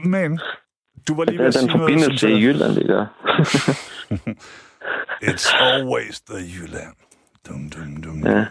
Men, 0.05 0.40
du 1.09 1.14
var 1.16 1.25
lige 1.25 1.33
Det 1.33 1.38
ved 1.38 1.45
er 1.45 1.49
at 1.49 1.55
sige 1.55 1.68
den 1.68 1.77
noget, 1.79 1.81
forbindelse 1.83 2.18
som 2.18 2.31
i 2.31 2.33
så- 2.33 2.38
Jylland, 2.38 2.75
det. 2.75 3.09
It's 5.29 5.57
always 5.62 6.21
the 6.21 6.38
Jylland. 6.55 6.97
Dum, 7.49 7.71
dum, 7.71 8.03
dum. 8.03 8.27
Ja. 8.27 8.47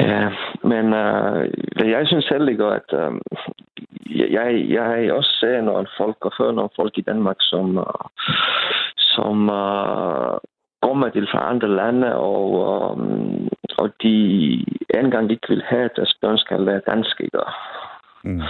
Ja, 0.00 0.28
men 0.64 0.86
øh, 0.94 1.90
jeg 1.90 2.06
synes 2.06 2.30
ikke, 2.50 2.64
at 2.64 2.90
øh, 2.92 3.12
jeg, 4.32 4.64
jeg 4.68 5.12
også 5.12 5.36
ser 5.40 5.60
nogle 5.60 5.86
folk 5.98 6.16
og 6.20 6.32
hører 6.38 6.52
nogle 6.52 6.70
folk 6.76 6.98
i 6.98 7.00
Danmark, 7.02 7.36
som, 7.40 7.78
øh, 7.78 7.84
som 9.16 9.50
øh, 9.50 10.34
kommer 10.82 11.08
til 11.08 11.26
fra 11.32 11.50
andre 11.50 11.68
lande, 11.68 12.14
og, 12.16 12.48
øh, 12.66 12.96
og 13.78 13.86
de 14.02 14.14
engang 14.94 15.30
ikke 15.30 15.48
vil 15.48 15.62
have, 15.66 15.84
at 15.84 15.96
deres 15.96 16.14
børn 16.20 16.38
skal 16.38 16.60
lære 16.60 16.80
dansk, 16.86 17.20
ikke? 17.20 17.38
Mm. 18.24 18.42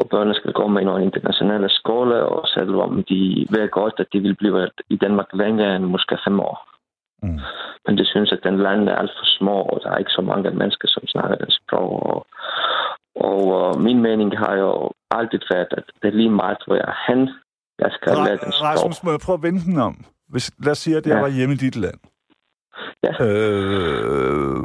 Og 0.00 0.08
børnene 0.10 0.34
skal 0.34 0.52
gå 0.52 0.66
med 0.66 0.82
i 0.82 0.84
nogle 0.84 1.04
internationale 1.04 1.68
skoler, 1.68 2.22
og 2.22 2.48
selvom 2.48 3.04
de 3.04 3.46
ved 3.50 3.68
godt, 3.68 3.94
at 3.98 4.12
de 4.12 4.20
vil 4.20 4.34
blive 4.34 4.68
i 4.88 4.96
Danmark 4.96 5.28
længere 5.32 5.76
end 5.76 5.84
måske 5.84 6.18
fem 6.24 6.40
år. 6.40 6.56
Mm. 7.22 7.40
Men 7.86 7.98
det 7.98 8.06
synes, 8.06 8.32
at 8.32 8.44
den 8.44 8.58
land 8.58 8.88
er 8.88 8.96
alt 8.96 9.10
for 9.18 9.26
små, 9.38 9.56
og 9.62 9.80
der 9.82 9.90
er 9.90 9.98
ikke 9.98 10.18
så 10.18 10.22
mange 10.22 10.50
mennesker, 10.50 10.88
som 10.88 11.06
snakker 11.06 11.36
den 11.36 11.50
sprog. 11.50 12.06
Og, 12.06 12.26
og 13.16 13.40
uh, 13.46 13.82
min 13.82 14.02
mening 14.02 14.38
har 14.38 14.54
jo 14.56 14.90
altid 15.10 15.40
været, 15.52 15.68
at 15.70 15.84
det 16.02 16.08
er 16.08 16.18
lige 16.20 16.30
meget, 16.42 16.58
hvor 16.66 16.74
jeg 16.74 16.84
er 16.88 17.12
hen, 17.12 17.30
jeg 17.80 17.90
skal 17.92 18.12
lære 18.16 18.30
den 18.30 18.38
Ra- 18.38 18.52
sprog. 18.58 18.68
Rasmus, 18.68 19.02
må 19.02 19.10
jeg 19.10 19.20
prøve 19.20 19.34
at 19.38 19.42
vende 19.42 19.60
den 19.64 19.78
om? 19.78 20.04
Hvis, 20.28 20.50
lad 20.64 20.72
os 20.72 20.78
sige, 20.78 20.96
at 20.96 21.06
jeg 21.06 21.14
Ja. 21.14 21.20
var 21.20 21.28
hjemme 21.28 21.54
i 21.54 21.58
dit 21.58 21.76
land. 21.76 21.98
Ja. 23.02 23.24
Øh, 23.24 24.62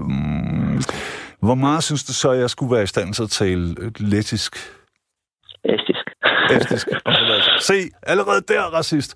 hvor 1.39 1.56
meget 1.56 1.84
synes 1.84 2.04
du 2.04 2.13
så, 2.13 2.30
at 2.32 2.39
jeg 2.39 2.49
skulle 2.49 2.71
være 2.75 2.84
i 2.84 2.88
stand 2.88 3.13
til 3.13 3.23
at 3.23 3.30
tale 3.30 3.75
lettisk? 3.99 4.56
Estisk. 5.63 6.06
Estisk. 6.51 6.88
Se, 7.67 7.73
allerede 8.04 8.41
der, 8.47 8.62
racist. 8.62 9.15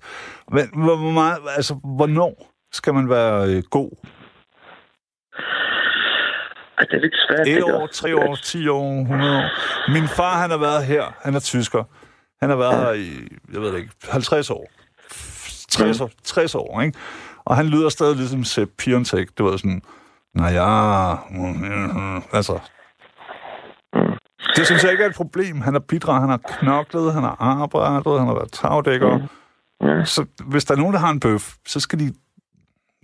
Men 0.52 0.68
hvor 0.84 0.96
meget, 0.96 1.38
altså, 1.56 1.74
hvornår 1.96 2.52
skal 2.72 2.94
man 2.94 3.08
være 3.10 3.48
øh, 3.48 3.62
god? 3.70 3.90
Ej, 6.78 6.84
Det 6.84 6.96
er 6.96 7.00
lidt 7.00 7.14
svært. 7.28 7.48
Et 7.48 7.62
år, 7.62 7.86
tre 7.86 8.16
år, 8.16 8.34
ti 8.34 8.68
år, 8.68 9.00
100 9.00 9.36
år. 9.38 9.50
Min 9.92 10.08
far, 10.08 10.40
han 10.40 10.50
har 10.50 10.58
været 10.58 10.84
her. 10.86 11.04
Han 11.22 11.34
er 11.34 11.40
tysker. 11.40 11.84
Han 12.40 12.50
har 12.50 12.56
været 12.56 12.76
her 12.76 12.92
i, 12.92 13.28
jeg 13.52 13.60
ved 13.60 13.76
ikke, 13.76 13.90
50 14.08 14.50
år. 14.50 14.70
60 15.68 16.00
år, 16.00 16.10
60 16.24 16.54
år, 16.54 16.80
ikke? 16.80 16.98
Og 17.44 17.56
han 17.56 17.66
lyder 17.66 17.88
stadig 17.88 18.16
ligesom 18.16 18.44
Sepp 18.44 18.70
Piontek. 18.78 19.38
Det 19.38 19.44
var 19.44 19.56
sådan, 19.56 19.82
nej 20.34 20.52
ja, 20.52 21.10
altså... 22.32 22.58
Mm. 23.94 24.00
Det 24.56 24.66
synes 24.66 24.84
jeg 24.84 24.92
ikke 24.92 25.04
er 25.04 25.08
et 25.08 25.14
problem. 25.14 25.60
Han 25.60 25.74
har 25.74 25.80
bidraget, 25.80 26.20
han 26.20 26.30
har 26.30 26.40
knoklet, 26.58 27.12
han 27.12 27.22
har 27.22 27.36
arbejdet, 27.40 28.18
han 28.18 28.26
har 28.26 28.34
været 28.34 28.52
tagdækker. 28.52 29.28
Ja. 29.82 30.04
Så 30.04 30.24
hvis 30.44 30.64
der 30.64 30.74
er 30.74 30.78
nogen, 30.78 30.92
der 30.94 31.00
har 31.00 31.10
en 31.10 31.20
bøf, 31.20 31.54
så 31.66 31.80
skal 31.80 31.98
de 31.98 32.14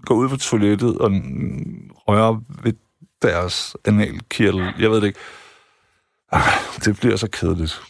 gå 0.05 0.15
ud 0.15 0.29
på 0.29 0.37
toilettet 0.37 0.99
og 0.99 1.13
mm, 1.13 1.91
røre 1.95 2.43
ved 2.63 2.73
deres 3.23 3.77
analkirtel. 3.85 4.73
Jeg 4.79 4.91
ved 4.91 5.01
det 5.01 5.07
ikke. 5.07 5.19
Ej, 6.33 6.41
det 6.85 7.01
bliver 7.01 7.17
så 7.17 7.29
kedeligt. 7.31 7.83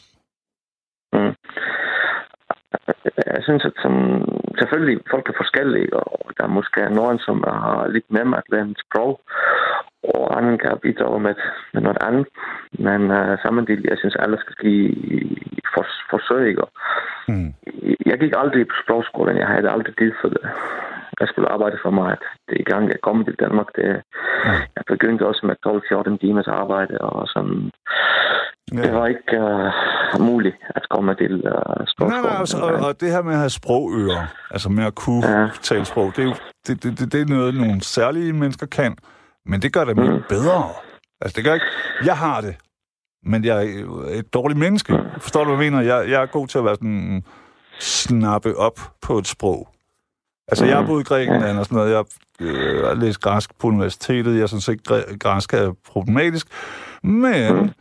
Jeg 3.35 3.43
synes, 3.43 3.65
at 3.65 3.77
som, 3.83 3.95
selvfølgelig 4.59 4.97
folk 5.11 5.29
er 5.29 5.41
forskellige, 5.43 5.97
og 5.97 6.31
der 6.37 6.45
er 6.45 6.57
måske 6.59 6.81
nogen, 7.01 7.19
som 7.19 7.45
har 7.47 7.87
lidt 7.87 8.11
nemmere 8.11 8.41
at 8.41 8.51
lære 8.53 8.67
et 8.71 8.83
sprog, 8.87 9.21
og 10.15 10.37
andre 10.39 10.59
kan 10.59 10.79
bidrage 10.83 11.21
med, 11.21 11.35
med 11.75 11.83
noget 11.83 11.99
andet. 12.09 12.27
Men 12.87 13.01
uh, 13.19 13.33
samtidig, 13.45 13.85
jeg 13.91 13.99
synes, 13.99 14.17
alle 14.17 14.39
skal 14.41 14.57
give 14.65 14.91
for, 15.75 15.85
forsøg. 16.11 16.57
Mm. 17.29 17.49
Jeg 18.11 18.17
gik 18.23 18.33
aldrig 18.37 18.69
på 18.69 18.75
sprogskolen. 18.85 19.37
Jeg 19.43 19.47
havde 19.47 19.71
aldrig 19.71 19.95
tid 19.97 20.13
for 20.21 20.29
det. 20.29 20.45
Jeg 21.21 21.29
skulle 21.29 21.53
arbejde 21.53 21.79
for 21.83 21.91
mig. 21.91 22.17
Det 22.49 22.57
i 22.61 22.69
gang, 22.73 22.89
jeg 22.89 23.01
kom 23.03 23.25
til 23.25 23.35
Danmark, 23.45 23.67
det, 23.77 24.03
jeg 24.77 24.85
begyndte 24.87 25.27
også 25.27 25.43
med 25.47 25.57
12-14 25.67 26.19
timers 26.21 26.49
arbejde, 26.49 26.99
og 26.99 27.29
sådan, 27.29 27.71
det 28.71 28.85
Ja. 28.85 28.93
var 28.99 29.07
ikke 29.07 29.33
uh, 30.19 30.21
muligt 30.27 30.57
at 30.69 30.83
komme 30.91 31.15
til 31.15 31.33
uh, 31.35 31.43
Nej, 31.43 31.87
sprogskolen. 31.87 32.23
nej, 32.25 32.41
altså, 32.41 32.57
og, 32.59 32.73
og 32.89 33.01
det 33.01 33.11
her 33.13 33.23
med 33.23 33.33
at 33.33 33.39
have 33.39 33.51
sprogører, 33.51 34.27
altså 34.51 34.69
med 34.69 34.85
at 34.85 34.95
kunne 34.95 35.27
Ja. 35.27 35.49
tale 35.63 35.85
sprog, 35.85 36.07
det 36.17 36.23
er 36.25 36.29
jo 36.29 36.35
det, 36.67 36.83
det, 36.83 36.99
det, 36.99 37.13
det 37.13 37.21
er 37.21 37.27
noget, 37.37 37.55
nogle 37.55 37.81
særlige 37.81 38.33
mennesker 38.33 38.67
kan, 38.67 38.97
men 39.47 39.63
det 39.63 39.73
gør 39.73 39.85
dem 39.85 40.03
ikke 40.03 40.25
bedre. 40.29 40.69
Altså, 41.21 41.37
det 41.37 41.45
gør 41.45 41.55
ikke... 41.55 41.67
Jeg 42.05 42.17
har 42.19 42.41
det, 42.41 42.57
men 43.23 43.45
jeg 43.45 43.67
er 43.67 43.85
et 44.09 44.35
dårligt 44.35 44.59
menneske. 44.61 44.99
Forstår 45.21 45.45
du, 45.45 45.55
hvad 45.55 45.65
jeg 45.65 45.73
mener? 45.73 45.85
Jeg, 45.85 46.11
jeg 46.11 46.23
er 46.23 46.27
god 46.27 46.47
til 46.49 46.59
at 46.59 46.65
være 46.65 46.75
sådan 46.75 47.25
snappe 47.81 48.57
op 48.57 48.81
på 49.03 49.19
et 49.19 49.27
sprog. 49.27 49.69
Altså, 50.49 50.65
jeg 50.65 50.77
har 50.77 50.87
boet 50.87 51.01
i 51.01 51.05
Grækenland 51.05 51.59
og 51.59 51.65
sådan 51.65 51.77
noget. 51.77 51.93
Jeg 51.93 52.05
øh, 52.41 52.85
har 52.87 52.95
læst 52.95 53.21
græsk 53.21 53.59
på 53.59 53.67
universitetet. 53.67 54.39
Jeg 54.39 54.49
synes 54.49 54.69
ikke, 54.69 54.83
græ- 54.89 55.17
græsk 55.17 55.55
er 55.55 55.73
problematisk. 55.93 56.47
Men 57.03 57.75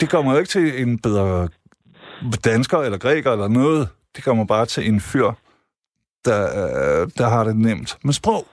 det 0.00 0.10
kommer 0.10 0.32
jo 0.32 0.38
ikke 0.38 0.48
til 0.48 0.82
en 0.82 0.98
bedre 0.98 1.48
dansker 2.44 2.78
eller 2.78 2.98
græker 2.98 3.32
eller 3.32 3.48
noget. 3.48 3.88
Det 4.16 4.24
kommer 4.24 4.44
bare 4.44 4.66
til 4.66 4.88
en 4.88 5.00
fyr, 5.00 5.32
der, 6.24 6.42
øh, 6.44 7.10
der 7.18 7.28
har 7.28 7.44
det 7.44 7.56
nemt 7.56 7.98
med 8.04 8.12
sprog. 8.12 8.46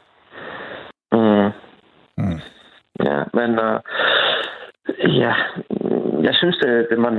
Mm. 1.11 1.51
Mm. 2.17 2.39
Ja, 3.03 3.23
men 3.39 3.51
uh, 3.67 3.79
ja, 5.21 5.33
jeg 6.27 6.35
synes, 6.35 6.57
det, 6.57 6.87
det 6.89 6.99
man, 6.99 7.13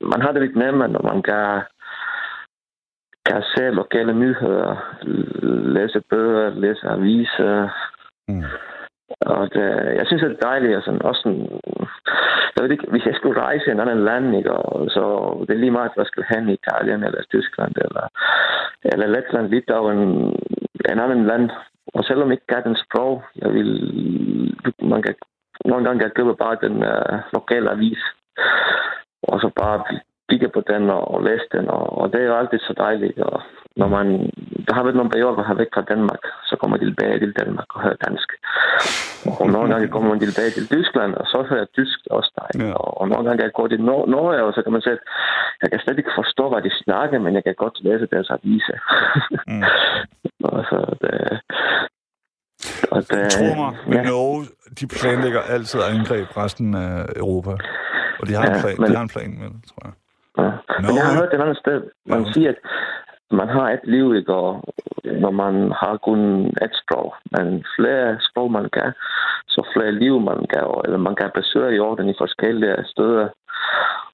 man 0.00 0.20
har 0.22 0.32
det 0.32 0.42
lidt 0.42 0.56
nemmere, 0.56 0.88
når 0.88 1.02
man 1.12 1.22
kan, 1.22 1.62
kan 3.26 3.42
se 3.54 3.70
lokale 3.70 4.14
nyheder, 4.14 4.76
læse 5.76 6.00
bøger, 6.10 6.50
læse 6.50 6.88
aviser. 6.88 7.68
Mm. 8.28 8.44
Og 9.20 9.54
det, 9.54 9.66
jeg 9.98 10.06
synes, 10.06 10.22
det 10.22 10.30
er 10.32 10.48
dejligt. 10.48 10.76
Og 10.76 10.82
sådan, 10.82 11.02
også 11.02 11.20
sådan, 11.22 11.46
jeg 12.54 12.62
ved 12.62 12.70
ikke, 12.70 12.90
hvis 12.90 13.06
jeg 13.06 13.14
skulle 13.14 13.40
rejse 13.40 13.64
i 13.68 13.70
en 13.70 13.80
anden 13.80 14.04
land, 14.04 14.36
ikke, 14.36 14.52
og 14.52 14.90
så 14.90 15.04
det 15.46 15.54
er 15.54 15.58
lige 15.58 15.76
meget, 15.76 15.92
hvad 15.94 16.04
jeg 16.04 16.10
skulle 16.10 16.32
hen 16.34 16.48
i 16.48 16.58
Italien 16.60 17.04
eller 17.04 17.22
Tyskland 17.22 17.74
eller, 17.84 18.06
eller 18.92 19.06
Letland, 19.06 19.48
Litauen, 19.48 19.98
en 20.90 20.98
anden 21.04 21.26
land. 21.26 21.50
Og 21.94 22.04
selvom 22.04 22.32
ikke 22.32 22.44
er 22.48 22.60
den 22.60 22.76
sprog, 22.76 23.22
jeg 23.36 23.50
vil, 23.54 23.72
man 24.82 25.02
kan, 25.02 25.14
nogle 25.64 25.84
gange 25.84 25.98
kan 25.98 26.08
jeg 26.08 26.14
købe 26.14 26.34
bare 26.34 26.56
den 26.62 26.82
øh, 26.82 27.18
lokale 27.32 27.70
avis, 27.70 28.02
og 29.22 29.40
så 29.40 29.50
bare 29.56 29.84
kigge 30.30 30.48
på 30.48 30.60
den 30.60 30.90
og, 30.90 31.14
og 31.14 31.22
læse 31.22 31.48
den, 31.52 31.68
og, 31.68 31.98
og 31.98 32.12
det 32.12 32.20
er 32.20 32.24
jo 32.24 32.36
altid 32.36 32.58
så 32.58 32.74
dejligt. 32.78 33.18
Og 33.18 33.42
når 33.76 33.88
man, 33.88 34.06
der 34.66 34.72
har 34.74 34.82
været 34.82 34.96
nogle 34.96 35.10
perioder, 35.10 35.34
hvor 35.34 35.42
jeg 35.42 35.52
har 35.52 35.62
væk 35.62 35.72
fra 35.74 35.88
Danmark, 35.92 36.22
så 36.44 36.54
kommer 36.60 36.76
de 36.76 36.84
tilbage 36.84 37.18
til 37.18 37.32
Danmark 37.40 37.68
og 37.74 37.82
hører 37.82 38.02
dansk. 38.06 38.28
Og 39.40 39.46
nogle 39.54 39.68
gange 39.72 39.88
kommer 39.88 40.08
man 40.08 40.20
tilbage 40.20 40.50
til 40.50 40.68
Tyskland, 40.74 41.12
og 41.14 41.26
så 41.32 41.38
hører 41.48 41.62
jeg 41.64 41.70
tysk 41.78 41.98
også 42.10 42.30
dejligt. 42.40 42.70
Ja. 42.70 42.74
Og, 42.82 43.00
og 43.00 43.08
nogle 43.08 43.24
gange 43.26 43.42
jeg 43.44 43.52
gå 43.52 43.68
til 43.68 43.80
Nor- 43.88 44.08
Norge, 44.14 44.42
og 44.48 44.52
så 44.54 44.60
kan 44.62 44.72
man 44.72 44.82
sige, 44.82 44.92
at 44.92 45.02
jeg 45.62 45.70
kan 45.70 45.80
slet 45.80 45.98
ikke 45.98 46.18
forstå, 46.20 46.44
hvad 46.48 46.62
de 46.62 46.72
snakker, 46.84 47.18
men 47.18 47.34
jeg 47.34 47.44
kan 47.44 47.54
godt 47.64 47.76
læse 47.86 48.06
deres 48.14 48.30
aviser. 48.36 48.78
Mm. 49.50 49.62
og 50.50 50.60
så 50.70 50.78
det, 51.02 51.14
og 52.92 53.00
det, 53.10 53.30
Tro 53.30 53.48
mig, 53.60 53.72
ja. 53.96 54.02
Norge, 54.02 54.40
de 54.80 54.84
planlægger 54.86 55.40
altid 55.54 55.80
angreb 55.92 56.36
resten 56.36 56.74
af 56.74 57.06
Europa. 57.16 57.52
Og 58.20 58.24
de 58.28 58.32
har, 58.34 58.44
ja, 58.46 58.54
en, 58.54 58.60
plan, 58.60 58.76
men, 58.78 58.90
de 58.90 58.96
har 58.96 59.02
en 59.02 59.12
plan 59.14 59.30
med 59.40 59.48
det, 59.54 59.62
tror 59.70 59.82
jeg. 59.88 59.94
Ja. 60.40 60.50
Men 60.82 60.96
jeg 60.96 61.04
har 61.06 61.14
hørt 61.20 61.34
et 61.34 61.40
andet 61.44 61.58
sted, 61.64 61.78
man 62.06 62.22
ja. 62.24 62.32
siger, 62.32 62.48
at 62.54 62.58
man 63.30 63.48
har 63.48 63.70
et 63.70 63.84
liv, 63.84 64.14
ikke? 64.14 64.34
Og 64.34 64.62
når 65.04 65.30
man 65.30 65.54
har 65.80 65.96
kun 65.96 66.20
et 66.46 66.74
sprog. 66.82 67.14
Men 67.34 67.64
flere 67.76 68.18
sprog 68.20 68.52
man 68.52 68.68
kan, 68.76 68.92
så 69.48 69.60
flere 69.74 69.92
liv 69.92 70.20
man 70.20 70.46
kan, 70.52 70.64
eller 70.84 70.98
man 70.98 71.14
kan 71.14 71.30
besøge 71.34 71.76
jorden 71.76 72.08
i 72.08 72.20
forskellige 72.22 72.84
steder 72.84 73.28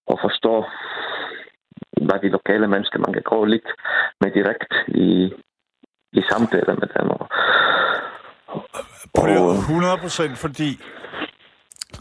og 0.06 0.18
forstå, 0.24 0.64
hvad 2.06 2.18
de 2.22 2.28
lokale 2.28 2.66
mennesker, 2.68 2.98
man 2.98 3.12
kan 3.12 3.22
gå 3.22 3.44
lidt 3.44 3.68
med 4.20 4.30
direkt 4.30 4.72
i, 4.88 5.32
i 6.12 6.22
samtaler 6.30 6.74
med 6.80 6.88
dem. 6.94 7.10
Og, 7.10 7.28
og, 9.14 9.54
100 9.54 9.96
procent, 10.04 10.38
fordi 10.38 10.70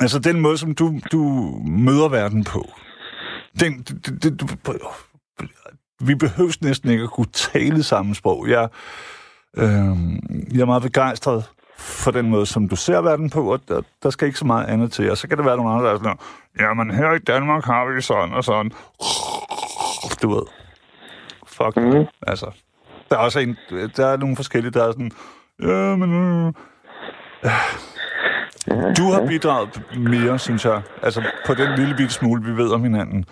altså 0.04 0.20
den 0.20 0.42
måde, 0.42 0.58
som 0.58 0.76
du, 0.76 0.86
du 1.12 1.22
møder 1.88 2.10
verden 2.10 2.44
på, 2.44 2.62
den, 3.60 3.72
det, 3.78 4.24
det, 4.24 4.42
du, 4.42 4.46
vi 6.00 6.16
behøver 6.16 6.58
næsten 6.62 6.90
ikke 6.90 7.04
at 7.04 7.10
kunne 7.10 7.32
tale 7.34 7.84
samme 7.84 8.16
sprog. 8.16 8.48
Jeg, 8.50 8.70
øh, 9.58 9.96
jeg 10.54 10.62
er 10.62 10.66
meget 10.66 10.84
begejstret 10.84 11.44
for 11.78 12.12
den 12.12 12.30
måde, 12.30 12.46
som 12.46 12.70
du 12.70 12.76
ser 12.76 13.02
verden 13.02 13.30
på, 13.30 13.54
og 13.54 13.60
der, 13.68 13.82
der 14.04 14.10
skal 14.10 14.28
ikke 14.28 14.40
så 14.40 14.46
meget 14.46 14.66
andet 14.66 14.92
til. 14.92 15.12
Og 15.12 15.18
så 15.18 15.28
kan 15.28 15.38
det 15.38 15.46
være 15.46 15.58
nogle 15.58 15.72
andre, 15.72 15.86
der 15.86 15.94
er 15.94 15.98
sådan, 15.98 16.18
jamen 16.60 16.92
her 16.92 17.12
i 17.12 17.20
Danmark 17.20 17.66
har 17.66 17.96
vi 17.96 18.02
sådan 18.02 18.34
og 18.34 18.44
sådan. 18.44 18.72
Du 20.22 20.34
ved. 20.34 20.44
Fuck. 21.48 21.78
Mm. 21.78 22.06
Altså, 22.28 22.52
der 23.10 23.16
er 23.16 23.20
også 23.20 23.40
en, 23.40 23.58
der 23.98 24.08
er 24.08 24.18
nogle 24.18 24.36
forskellige, 24.36 24.72
der 24.72 24.84
er 24.84 24.92
sådan, 24.92 25.12
ja, 25.62 25.96
men... 25.96 26.14
Øh, 26.46 26.54
du 28.98 29.12
har 29.12 29.26
bidraget 29.28 29.82
mere, 29.98 30.40
synes 30.40 30.66
jeg, 30.66 30.82
altså 31.02 31.24
på 31.46 31.54
den 31.54 31.76
lille 31.76 31.96
bitte 31.96 32.14
smule, 32.14 32.44
vi 32.44 32.58
ved 32.58 32.72
om 32.72 32.84
hinanden, 32.84 33.26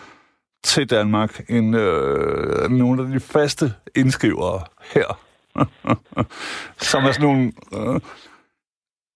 til 0.64 0.90
Danmark 0.90 1.50
end 1.50 1.76
øh, 1.76 2.70
nogle 2.70 3.02
af 3.02 3.08
de 3.08 3.20
faste 3.20 3.66
indskrivere 3.96 4.60
her. 4.94 5.20
Som 6.92 7.04
er 7.04 7.12
sådan 7.12 7.28
nogle... 7.28 7.52
Øh, 7.74 8.02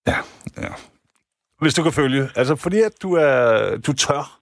ja, 0.08 0.18
ja. 0.58 0.74
Hvis 1.62 1.74
du 1.74 1.84
kan 1.84 1.92
følge. 1.92 2.24
Altså, 2.36 2.56
fordi 2.56 2.82
at 2.82 2.96
du 3.04 3.14
er, 3.14 3.78
du 3.88 3.94
tør. 3.94 4.40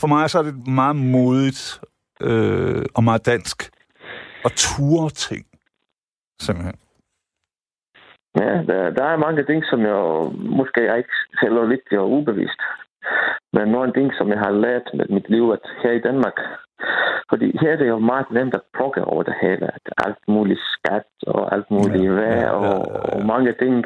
For 0.00 0.06
mig 0.06 0.30
så 0.30 0.38
er 0.38 0.42
det 0.42 0.66
meget 0.66 0.96
modigt 0.96 1.80
øh, 2.20 2.84
og 2.94 3.04
meget 3.04 3.26
dansk 3.26 3.70
at 4.44 4.52
ture 4.52 5.10
ting. 5.10 5.46
Simpelthen. 6.40 6.74
Ja, 8.40 8.50
der, 8.68 8.90
der 8.90 9.04
er 9.04 9.16
mange 9.16 9.44
ting, 9.44 9.64
som 9.70 9.80
jeg 9.80 10.00
måske 10.58 10.80
er 10.80 10.96
ikke 10.96 11.16
selv 11.40 11.52
er 11.52 11.66
lidt 11.66 11.92
ubevidst. 11.92 12.60
Men 13.52 13.68
nogle 13.68 13.92
ting, 13.92 14.12
som 14.18 14.28
jeg 14.28 14.38
har 14.38 14.50
lært 14.50 14.86
med 14.94 15.06
mit 15.08 15.28
liv, 15.30 15.44
at 15.56 15.64
her 15.82 15.92
i 15.92 16.04
Danmark, 16.08 16.36
fordi 17.30 17.58
her 17.60 17.72
er 17.72 17.76
det 17.76 17.88
jo 17.88 17.98
meget 17.98 18.30
nemt 18.30 18.54
at 18.54 18.68
plukke 18.74 19.04
over 19.04 19.22
det 19.22 19.34
hele. 19.42 19.66
At 19.76 19.84
alt 20.06 20.22
muligt 20.28 20.60
skat 20.74 21.08
og 21.26 21.54
alt 21.54 21.70
muligt 21.70 22.04
ja, 22.04 22.10
vejr 22.10 22.36
ja, 22.36 22.36
ja, 22.36 22.40
ja, 22.40 22.46
ja. 22.46 22.52
og, 22.52 23.12
og 23.12 23.26
mange 23.26 23.52
ting. 23.62 23.84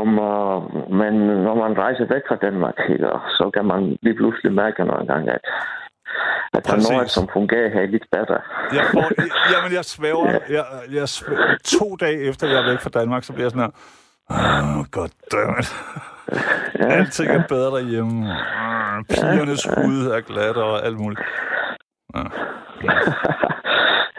Om, 0.00 0.08
uh, 0.18 0.90
men 1.00 1.14
når 1.46 1.54
man 1.54 1.78
rejser 1.78 2.04
væk 2.14 2.22
fra 2.28 2.36
Danmark, 2.46 2.74
ikke, 2.88 3.06
så 3.38 3.50
kan 3.54 3.64
man 3.64 3.98
lige 4.02 4.16
pludselig 4.16 4.52
mærke 4.52 4.84
nogle 4.84 5.06
gange, 5.06 5.32
at 5.32 5.44
at 6.56 6.66
der 6.66 6.72
er 6.72 6.92
noget, 6.92 7.10
som 7.10 7.28
fungerer 7.32 7.70
her 7.70 7.86
lidt 7.86 8.06
bedre. 8.12 8.38
jeg 8.78 8.84
får, 8.92 9.06
jamen, 9.52 9.72
jeg 9.72 9.84
svæver. 9.84 10.30
ja. 10.30 10.38
jeg, 10.48 10.64
jeg 10.92 11.08
svæver. 11.08 11.56
To 11.64 11.96
dage 11.96 12.18
efter, 12.28 12.46
jeg 12.46 12.58
er 12.62 12.70
væk 12.70 12.80
fra 12.80 12.90
Danmark, 12.90 13.24
så 13.24 13.32
bliver 13.32 13.44
jeg 13.44 13.50
sådan 13.50 13.64
her, 13.66 13.72
oh, 14.30 14.84
goddammit. 14.90 15.68
Ja, 16.78 16.86
Alting 16.98 17.30
er 17.30 17.42
bedre 17.48 17.70
derhjemme. 17.78 18.36
Pigernes 19.08 19.66
ja, 19.66 19.70
ja. 19.76 19.86
hud 19.86 20.10
er 20.16 20.20
glat 20.20 20.56
og 20.56 20.86
alt 20.86 20.98
muligt. 21.00 21.20
Ja. 22.14 22.24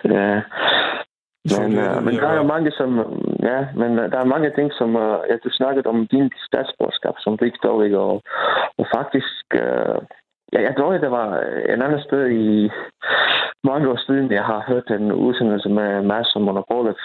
ja. 0.15 0.41
Men, 1.51 1.71
uh, 1.77 2.03
men 2.05 2.15
der 2.15 2.27
er 2.27 2.37
jo 2.37 2.43
mange, 2.43 2.71
som... 2.71 2.89
Ja, 3.43 3.59
men 3.75 3.91
uh, 3.99 4.05
der 4.11 4.19
er 4.19 4.33
mange 4.35 4.51
ting, 4.55 4.71
som... 4.73 4.95
Uh, 4.95 5.19
ja, 5.29 5.35
du 5.43 5.49
snakkede 5.51 5.87
om 5.87 6.07
din 6.07 6.31
statsborgerskab 6.47 7.13
som 7.19 7.39
ikke? 7.43 7.99
Og, 7.99 8.21
og 8.77 8.85
faktisk... 8.95 9.45
Uh, 9.55 9.99
ja, 10.53 10.59
jeg 10.67 10.73
tror, 10.77 10.91
det 10.91 11.11
var 11.11 11.27
en 11.73 11.81
anden 11.81 12.01
sted 12.01 12.29
i 12.29 12.71
mange 13.63 13.89
år 13.89 13.99
siden, 14.05 14.31
jeg 14.31 14.43
har 14.43 14.63
hørt 14.67 14.87
en 14.91 15.11
udsendelse 15.11 15.69
med 15.69 16.01
Mads 16.01 16.35
og 16.35 16.41
Monopolet, 16.41 16.95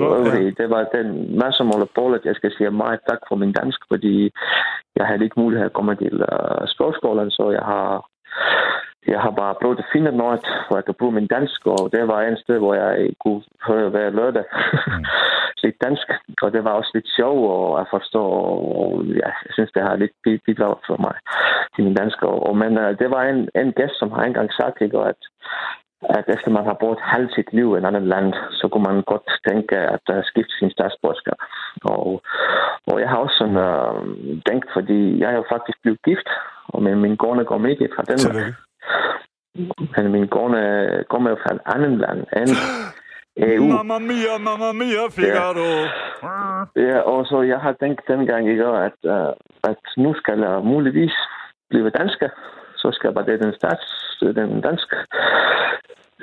Okay. 0.00 0.54
Det 0.58 0.70
var 0.70 0.82
den 0.98 1.38
masse 1.38 1.64
mål 1.64 2.20
jeg 2.24 2.34
skal 2.36 2.52
sige 2.56 2.70
meget 2.70 3.00
tak 3.08 3.18
for 3.28 3.36
min 3.36 3.52
dansk, 3.52 3.80
fordi 3.88 4.30
jeg 4.96 5.06
havde 5.06 5.24
ikke 5.24 5.40
mulighed 5.40 5.66
at 5.66 5.72
komme 5.72 5.96
til 5.96 6.14
uh, 6.14 6.62
sprogskolen, 6.72 7.30
så 7.30 7.50
jeg 7.50 7.64
har 7.72 8.06
jeg 9.06 9.20
har 9.20 9.30
bare 9.30 9.58
prøvet 9.62 9.78
at 9.78 9.90
finde 9.92 10.12
noget, 10.16 10.40
hvor 10.66 10.76
jeg 10.76 10.84
kan 10.84 10.98
bruge 10.98 11.12
min 11.12 11.26
dansk, 11.26 11.66
og 11.66 11.82
det 11.92 12.08
var 12.08 12.20
en 12.20 12.36
sted, 12.36 12.58
hvor 12.58 12.74
jeg 12.74 13.10
kunne 13.22 13.42
høre 13.68 13.88
hver 13.88 14.10
lørdag 14.10 14.44
mm. 14.86 15.04
lidt 15.62 15.76
dansk, 15.84 16.06
og 16.42 16.52
det 16.52 16.64
var 16.64 16.70
også 16.70 16.90
lidt 16.94 17.08
sjov 17.16 17.36
og 17.56 17.80
at 17.80 17.86
forstå, 17.90 18.22
og 18.82 19.04
ja, 19.04 19.30
jeg 19.46 19.52
synes, 19.52 19.70
det 19.72 19.82
har 19.82 19.96
lidt 19.96 20.42
bidraget 20.46 20.78
for 20.86 20.96
mig 21.06 21.16
til 21.74 21.84
min 21.84 21.94
dansk. 21.94 22.22
Og, 22.22 22.56
men 22.56 22.72
uh, 22.78 22.90
det 23.00 23.08
var 23.10 23.22
en, 23.22 23.48
en 23.54 23.72
gæst, 23.72 23.98
som 23.98 24.10
har 24.12 24.22
engang 24.22 24.50
sagt, 24.52 24.80
ikke, 24.80 24.98
at 24.98 25.20
at 26.02 26.24
efter 26.28 26.50
man 26.50 26.64
har 26.64 26.76
boet 26.80 26.98
halvt 27.00 27.34
sit 27.34 27.52
liv 27.52 27.68
i 27.74 27.78
et 27.78 27.84
andet 27.84 28.02
land, 28.02 28.34
så 28.50 28.68
kunne 28.68 28.86
man 28.90 29.02
godt 29.02 29.28
tænke 29.48 29.76
at 29.76 30.04
uh, 30.14 30.24
skifte 30.24 30.54
sin 30.58 30.70
statsborgerskab. 30.70 31.38
Og, 31.84 32.22
og 32.86 33.00
jeg 33.00 33.08
har 33.08 33.16
også 33.16 33.36
sådan, 33.38 33.60
uh, 33.70 34.02
tænkt, 34.48 34.66
fordi 34.76 35.20
jeg 35.20 35.28
er 35.30 35.36
jo 35.36 35.44
faktisk 35.52 35.78
blevet 35.82 36.02
gift, 36.04 36.28
og 36.68 36.82
min, 36.82 37.00
min 37.00 37.16
kone 37.16 37.44
går 37.44 37.66
ikke 37.66 37.88
fra 37.96 38.02
Danmark. 38.10 38.36
Men 39.96 40.12
min 40.12 40.28
kone 40.28 40.60
kommer 41.10 41.30
jo 41.30 41.36
fra 41.42 41.54
et 41.54 41.62
andet 41.74 41.98
land 42.04 42.20
end 42.36 42.50
EU. 43.48 43.64
Mamma 43.64 43.98
mia, 43.98 44.34
mamma 44.38 44.72
mia, 44.72 45.02
Figaro. 45.10 45.70
Ja. 46.22 46.64
ja, 46.86 46.98
og 47.00 47.26
så 47.26 47.42
jeg 47.42 47.58
har 47.60 47.72
tænkt 47.72 48.00
dengang, 48.08 48.48
ikke, 48.50 48.64
at, 48.64 48.98
uh, 49.04 49.32
at 49.70 49.82
nu 49.96 50.14
skal 50.14 50.38
jeg 50.40 50.60
muligvis 50.64 51.14
blive 51.70 51.90
dansker 51.90 52.28
så 52.76 52.88
skal 52.92 53.14
bare 53.14 53.26
det 53.26 53.42
den 53.44 53.54
stats, 53.54 53.86
den 54.20 54.60
dansk 54.60 54.88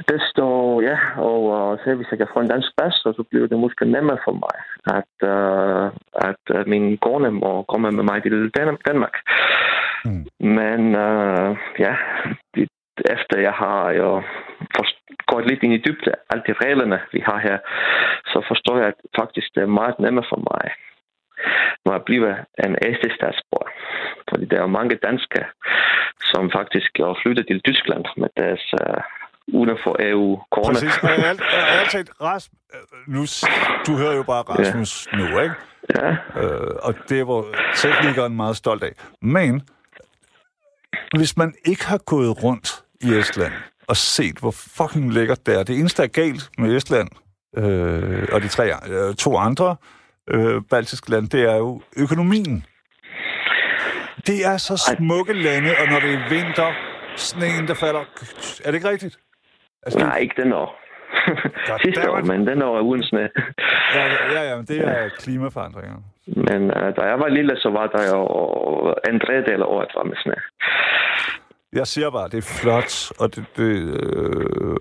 det 0.10 0.22
står, 0.32 0.82
ja, 0.82 0.98
og 1.18 1.42
uh, 1.44 1.80
så 1.80 1.96
hvis 1.96 2.12
jeg 2.12 2.18
kan 2.18 2.34
få 2.34 2.40
en 2.40 2.48
dansk 2.48 2.70
pas, 2.78 2.94
så 2.94 3.24
bliver 3.30 3.48
det 3.48 3.60
måske 3.60 3.86
nemmere 3.86 4.18
for 4.26 4.36
mig, 4.44 4.58
at, 5.00 5.14
uh, 5.34 5.86
at 6.30 6.44
uh, 6.56 6.68
min 6.68 6.98
kone 6.98 7.32
må 7.32 7.64
komme 7.64 7.92
med 7.92 8.04
mig 8.04 8.24
til 8.24 8.52
Danmark. 8.88 9.16
Mm. 10.06 10.26
Men 10.40 10.82
uh, 11.08 11.58
ja, 11.80 11.96
det, 12.56 12.68
efter 13.16 13.40
jeg 13.40 13.54
har 13.54 13.92
jo 13.92 14.22
gået 15.28 15.46
lidt 15.48 15.64
ind 15.64 15.74
i 15.74 15.84
dybde 15.86 16.12
alle 16.30 16.44
de 16.48 16.54
reglerne, 16.54 17.00
vi 17.12 17.20
har 17.26 17.40
her, 17.40 17.58
så 18.26 18.46
forstår 18.48 18.78
jeg, 18.78 18.88
at 18.88 19.00
faktisk 19.20 19.48
det 19.56 19.64
er 19.64 19.78
meget 19.82 20.00
nemmere 20.00 20.26
for 20.30 20.40
mig 20.52 20.72
når 21.86 21.92
jeg 21.98 22.04
bliver 22.10 22.36
en 22.66 22.76
æste 22.88 23.10
statsborger. 23.18 23.72
Fordi 24.30 24.46
der 24.46 24.60
er 24.62 24.78
mange 24.80 24.96
danskere, 25.08 25.48
som 26.32 26.52
faktisk 26.58 26.92
har 26.98 27.20
flyttet 27.24 27.46
til 27.48 27.62
Tyskland 27.68 28.06
med 28.18 28.30
deres 28.42 28.64
uh, 28.82 29.02
uden 29.58 29.78
for 29.84 29.94
EU 30.00 30.42
corona. 30.52 30.74
Præcis. 30.74 30.98
Og 31.04 31.10
jeg, 31.10 31.20
jeg, 31.20 31.36
jeg 31.94 32.06
Ras, 32.22 32.50
nu, 33.08 33.22
du 33.88 33.98
hører 34.02 34.16
jo 34.16 34.24
bare 34.24 34.42
Rasmus 34.42 35.08
ja. 35.12 35.18
nu, 35.18 35.26
ikke? 35.40 35.56
Ja. 35.96 36.10
Øh, 36.42 36.76
og 36.82 36.94
det 37.10 37.28
var 37.28 37.44
teknikeren 37.76 38.36
meget 38.36 38.56
stolt 38.56 38.84
af. 38.84 38.92
Men 39.22 39.62
hvis 41.18 41.38
man 41.38 41.54
ikke 41.66 41.88
har 41.88 41.98
gået 41.98 42.44
rundt 42.44 42.84
i 43.02 43.14
Estland 43.18 43.54
og 43.88 43.98
set, 43.98 44.38
hvor 44.40 44.52
fucking 44.52 45.14
lækkert 45.14 45.46
det 45.46 45.60
er. 45.60 45.64
Det 45.64 45.80
eneste, 45.80 46.02
der 46.02 46.08
er 46.08 46.12
galt 46.12 46.50
med 46.58 46.76
Estland 46.76 47.10
øh, 47.58 48.28
og 48.32 48.42
de 48.42 48.48
tre, 48.48 48.66
øh, 48.90 49.16
to 49.16 49.38
andre 49.38 49.76
øh, 50.30 50.62
baltiske 50.70 51.12
lande, 51.12 51.28
det 51.38 51.42
er 51.52 51.58
jo 51.58 51.82
økonomien. 51.98 52.66
Det 54.28 54.46
er 54.46 54.58
så 54.58 54.96
smukke 54.98 55.34
lande, 55.34 55.70
og 55.82 55.88
når 55.92 56.00
det 56.00 56.14
er 56.14 56.30
vinter, 56.30 56.74
sneen, 57.16 57.68
der 57.68 57.74
falder... 57.74 58.04
Er 58.64 58.72
det 58.72 58.74
ikke 58.74 58.90
rigtigt? 58.90 59.20
Altså, 59.86 60.00
Nej, 60.00 60.18
ikke 60.18 60.42
den 60.42 60.54
år. 60.54 60.80
Sidste 61.86 62.12
år, 62.12 62.22
men 62.22 62.48
den 62.48 62.62
år 62.62 62.78
er 62.78 62.82
uden 62.82 63.04
sne. 63.04 63.30
ja, 63.96 64.06
ja, 64.34 64.50
ja, 64.50 64.56
men 64.56 64.66
det 64.66 64.80
er 64.88 65.10
klimaforandringer. 65.10 65.98
Men 66.28 66.62
uh, 66.64 66.96
da 66.98 67.02
jeg 67.02 67.20
var 67.20 67.28
lille, 67.28 67.58
så 67.58 67.70
var 67.70 67.88
der 67.88 68.04
jo 68.14 68.22
en 69.10 69.20
tredjedel 69.20 69.62
af 69.62 69.66
året 69.66 69.90
var 69.96 70.04
med 70.04 70.18
sne. 70.24 70.36
Jeg 71.74 71.88
siger 71.88 72.10
bare, 72.12 72.30
det 72.30 72.38
er 72.38 72.60
flot, 72.62 73.12
og 73.20 73.36
det, 73.36 73.46
det 73.58 73.72
øh, 74.04 74.78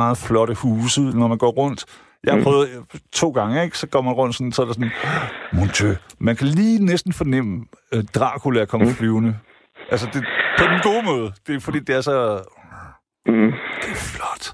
meget 0.00 0.16
flotte 0.28 0.54
huse, 0.62 1.00
når 1.00 1.26
man 1.28 1.38
går 1.38 1.50
rundt. 1.50 1.84
Jeg 2.26 2.34
har 2.34 2.42
prøvet 2.42 2.68
øh, 2.68 3.00
to 3.12 3.30
gange, 3.30 3.64
ikke? 3.64 3.78
Så 3.78 3.86
går 3.88 4.02
man 4.02 4.14
rundt 4.14 4.34
sådan, 4.34 4.52
så 4.52 4.62
er 4.62 4.66
der 4.66 4.72
sådan, 4.72 4.92
mon 5.52 5.68
Dieu. 5.78 5.92
Man 6.18 6.36
kan 6.36 6.46
lige 6.46 6.84
næsten 6.84 7.12
fornemme, 7.12 7.64
at 7.92 8.04
Dracula 8.14 8.60
er 8.60 8.64
kommet 8.64 8.88
flyvende. 9.00 9.36
Altså, 9.92 10.06
det, 10.12 10.20
på 10.58 10.64
den 10.72 10.80
gode 10.88 11.02
måde. 11.10 11.32
Det 11.46 11.54
er 11.54 11.60
fordi, 11.60 11.78
det 11.78 11.94
er 11.96 12.00
så... 12.00 12.16
Mm. 13.26 13.52
Det 13.82 13.90
er 13.96 14.02
flot. 14.14 14.44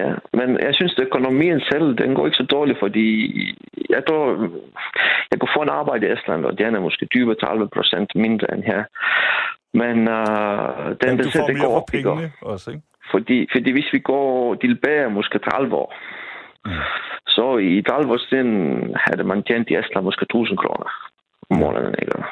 Ja, 0.00 0.10
men 0.38 0.48
jeg 0.66 0.74
synes, 0.74 0.94
at 0.98 1.04
økonomien 1.06 1.60
selv, 1.72 1.86
den 2.02 2.14
går 2.14 2.26
ikke 2.26 2.36
så 2.42 2.46
dårligt, 2.56 2.78
fordi 2.78 3.06
jeg 3.90 4.02
tror, 4.08 4.24
jeg 5.30 5.38
kunne 5.40 5.56
få 5.56 5.62
en 5.62 5.76
arbejde 5.80 6.06
i 6.06 6.12
Estland, 6.12 6.44
og 6.44 6.58
den 6.58 6.74
er 6.74 6.80
måske 6.80 7.08
20-30 7.14 7.68
procent 7.76 8.08
mindre 8.14 8.54
end 8.54 8.62
her. 8.62 8.82
Men 9.82 9.96
uh, 10.18 10.96
den, 11.02 11.16
Men 11.16 11.30
får 11.36 11.46
det 11.46 11.54
mere 11.56 11.64
går 11.64 11.74
for 11.74 11.80
op, 11.80 11.94
ikke? 11.94 12.08
pengene 12.08 12.32
også, 12.42 12.70
ikke? 12.70 12.82
Fordi, 13.10 13.48
fordi 13.54 13.70
hvis 13.72 13.90
vi 13.92 13.98
går 13.98 14.54
tilbage 14.54 15.10
måske 15.10 15.38
30 15.38 15.74
år, 15.74 15.94
Mm. 15.94 16.27
Så 17.26 17.56
i 17.58 17.82
30 17.82 18.12
år 18.12 18.18
siden 18.28 18.50
havde 19.06 19.24
man 19.24 19.42
tjent 19.42 19.70
i 19.70 19.76
Estland 19.76 20.04
måske 20.04 20.22
1000 20.22 20.58
kroner 20.58 20.90
om 21.50 21.56
måneden. 21.58 21.94
Ikke? 22.02 22.24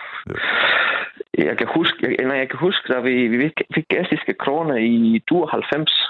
Jeg 1.38 1.58
kan 1.58 1.68
huske, 1.74 1.98
jeg, 2.18 2.26
nej, 2.26 2.36
jeg 2.36 2.48
kan 2.50 2.58
huske, 2.58 2.92
da 2.92 3.00
vi, 3.00 3.26
vi 3.28 3.52
fik- 3.74 3.92
estiske 4.00 4.34
kroner 4.34 4.76
i 4.76 5.22
92. 5.28 6.08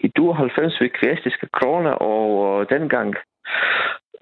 I 0.00 0.08
92 0.08 0.78
fik 0.78 1.02
vi 1.02 1.08
estiske 1.12 1.48
kroner, 1.52 1.90
og 1.90 2.70
dengang 2.70 3.14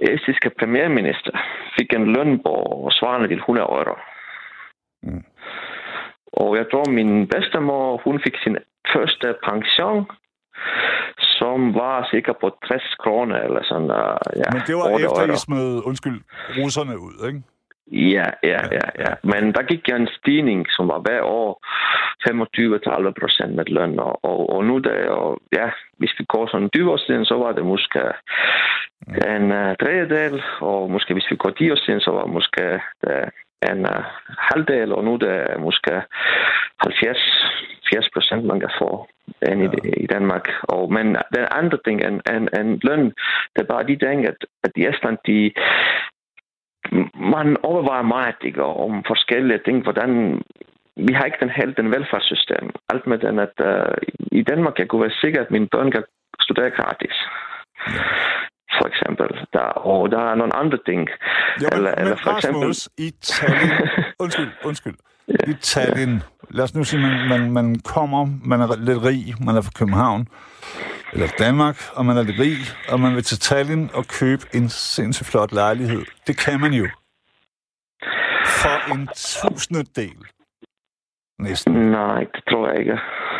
estiske 0.01 0.51
premierminister 0.59 1.33
fik 1.79 1.93
en 1.93 2.13
løn 2.13 2.39
på 2.43 2.89
svarende 2.93 3.29
til 3.29 3.37
100 3.39 3.67
euro. 3.67 3.97
Mm. 5.03 5.25
Og 6.33 6.57
jeg 6.57 6.67
tror, 6.71 6.91
min 6.91 7.29
bedstemor, 7.29 8.01
hun 8.05 8.21
fik 8.25 8.37
sin 8.43 8.57
første 8.95 9.35
pension, 9.45 10.07
som 11.45 11.75
var 11.75 12.09
sikkert 12.13 12.37
på 12.43 12.49
60 12.69 12.83
kroner 13.03 13.39
eller 13.47 13.63
sådan. 13.71 13.91
Uh, 14.01 14.17
ja, 14.41 14.49
Men 14.55 14.61
det 14.69 14.75
var 14.81 14.87
8 14.95 15.05
efter, 15.05 15.23
euro. 15.25 15.39
I 15.39 15.45
smed, 15.47 15.69
undskyld, 15.89 16.19
russerne 16.59 16.95
ud, 17.07 17.17
ikke? 17.29 17.41
Ja, 18.17 18.29
ja, 18.53 18.61
ja, 18.79 18.87
ja. 19.05 19.13
Men 19.33 19.43
der 19.55 19.63
gik 19.71 19.89
en 19.89 20.09
stigning, 20.19 20.61
som 20.77 20.85
var 20.93 20.99
hver 21.07 21.23
år 21.23 21.51
25-30 23.09 23.13
procent 23.21 23.53
med 23.55 23.67
løn. 23.77 23.99
Og, 23.99 24.25
og, 24.31 24.39
og 24.55 24.65
nu, 24.65 24.79
der, 24.79 25.09
og, 25.09 25.39
ja, 25.59 25.69
hvis 25.99 26.15
vi 26.19 26.25
går 26.25 26.47
sådan 26.47 26.71
20 26.71 26.93
år 26.93 27.01
siden, 27.07 27.25
så 27.25 27.35
var 27.35 27.53
det 27.53 27.65
måske 27.67 28.03
en 29.35 29.45
uh, 29.61 29.73
tredjedel, 29.83 30.43
og 30.61 30.91
måske 30.91 31.13
hvis 31.15 31.31
vi 31.31 31.37
går 31.37 31.51
10 31.51 31.71
år 31.71 31.81
siden, 31.85 32.01
så 32.01 32.11
var 32.11 32.23
det 32.25 32.33
måske 32.33 32.65
uh, 33.09 33.29
en 33.71 33.81
uh, 33.93 34.05
halvdel, 34.49 34.93
og 34.93 35.05
nu 35.05 35.13
er 35.15 35.19
det 35.19 35.61
måske 35.61 35.93
70 36.81 37.19
80 37.93 38.09
procent, 38.15 38.45
man 38.45 38.61
kan 38.61 38.71
få 38.79 39.09
end 39.49 39.63
ja. 39.63 39.69
i, 39.85 40.03
i 40.05 40.07
Danmark. 40.07 40.47
Og, 40.63 40.93
men 40.93 41.07
den 41.07 41.47
andre 41.51 41.79
ting 41.87 41.97
end, 42.07 42.21
end, 42.35 42.49
end 42.59 42.81
løn, 42.83 43.05
det 43.55 43.61
er 43.63 43.73
bare 43.75 43.87
de 43.87 43.97
ting, 44.07 44.27
at, 44.27 44.37
at 44.65 44.71
i 44.77 44.87
Estland, 44.87 45.19
de, 45.27 45.53
man 47.35 47.57
overvejer 47.63 48.03
meget 48.03 48.35
ikke, 48.45 48.65
om 48.65 49.05
forskellige 49.07 49.61
ting, 49.65 49.83
hvordan 49.83 50.43
vi 50.97 51.13
har 51.13 51.25
ikke 51.25 51.39
den 51.41 51.51
helt 51.51 51.77
den 51.77 51.91
velfærdssystem. 51.91 52.71
Alt 52.93 53.07
med 53.07 53.19
den, 53.19 53.39
at 53.39 53.57
uh, 53.71 53.95
i 54.33 54.43
Danmark 54.43 54.79
jeg 54.79 54.89
kunne 54.89 55.03
være 55.03 55.21
sikker, 55.21 55.41
at 55.41 55.51
mine 55.51 55.69
børn 55.69 55.91
kan 55.91 56.05
studere 56.41 56.71
gratis. 56.71 57.17
For 58.79 58.87
eksempel. 58.87 59.29
Der, 59.53 59.59
og 59.91 60.11
der 60.11 60.31
er 60.31 60.35
nogle 60.35 60.57
andre 60.57 60.79
ting. 60.89 61.09
Jo, 61.63 61.69
Eller- 61.73 61.95
men 61.97 62.05
eller 62.05 62.17
for 62.25 62.31
eksempel- 62.37 62.61
Rasmus, 62.61 62.89
i 62.99 63.11
Tallinn... 63.23 63.73
Undskyld, 64.25 64.51
undskyld. 64.65 64.95
I 65.29 65.53
Tallinn, 65.61 66.23
lad 66.55 66.65
os 66.65 66.75
nu 66.75 66.85
sige, 66.85 67.03
man, 67.03 67.29
man, 67.29 67.53
man 67.53 67.81
kommer, 67.95 68.27
man 68.45 68.61
er 68.61 68.77
lidt 68.77 69.03
rig, 69.05 69.35
man 69.47 69.57
er 69.57 69.61
fra 69.61 69.71
København, 69.79 70.29
eller 71.13 71.29
Danmark, 71.39 71.77
og 71.97 72.07
man 72.07 72.17
er 72.17 72.23
lidt 72.23 72.41
rig, 72.41 72.59
og 72.89 73.01
man 73.01 73.15
vil 73.15 73.23
til 73.23 73.39
Tallinn 73.39 73.91
og 73.95 74.05
købe 74.07 74.43
en 74.55 74.69
sindssygt 74.69 75.29
flot 75.29 75.53
lejlighed. 75.53 76.03
Det 76.27 76.39
kan 76.45 76.61
man 76.61 76.73
jo. 76.73 76.87
For 78.47 78.95
en 78.95 79.09
tusindedel. 79.17 80.21
Næsten. 81.39 81.73
Nej, 81.73 82.21
det 82.35 82.45
tror 82.51 82.69
jeg 82.69 82.79
ikke. 82.79 82.99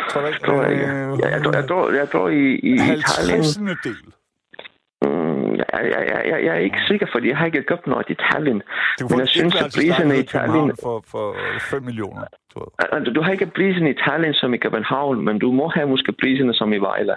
Tror 0.09 0.21
du 0.21 0.27
ikke? 0.27 0.39
Tror 0.45 0.61
jeg 0.63 0.71
ikke. 0.71 0.85
Øh, 0.85 1.19
Ja, 1.23 1.29
jeg, 1.29 1.43
tror, 1.43 1.53
jeg, 1.59 1.67
tror, 1.67 1.91
jeg 1.91 2.09
tror 2.11 2.29
i, 2.29 2.45
i 2.69 2.73
Italien... 2.73 3.43
50 3.43 3.55
del. 3.83 4.05
Mm, 5.01 5.55
jeg, 5.55 5.65
jeg, 5.73 6.03
jeg, 6.11 6.21
jeg, 6.31 6.45
jeg 6.45 6.53
er 6.55 6.63
ikke 6.69 6.77
sikker, 6.87 7.07
fordi 7.11 7.29
jeg 7.29 7.37
har 7.37 7.45
ikke 7.45 7.63
købt 7.63 7.87
noget 7.87 8.09
i. 8.09 8.13
Du 8.99 9.07
Men 9.09 9.19
jeg 9.19 9.27
synes, 9.27 9.55
at 9.55 9.71
priserne 9.75 10.17
i 10.17 10.19
Italien... 10.19 10.71
For, 10.83 11.03
for 11.07 11.35
5 11.59 11.83
millioner, 11.83 12.25
jeg. 12.61 12.89
Altså, 12.95 13.11
Du 13.15 13.21
har 13.21 13.31
ikke 13.31 13.51
prisen 13.55 13.87
i 13.87 13.89
Italien 13.89 14.33
som 14.33 14.53
i 14.53 14.57
København, 14.57 15.25
men 15.25 15.39
du 15.39 15.51
må 15.51 15.67
have 15.75 15.87
måske 15.87 16.11
priserne 16.21 16.53
som 16.53 16.73
i 16.73 16.77
Vejle. 16.77 17.15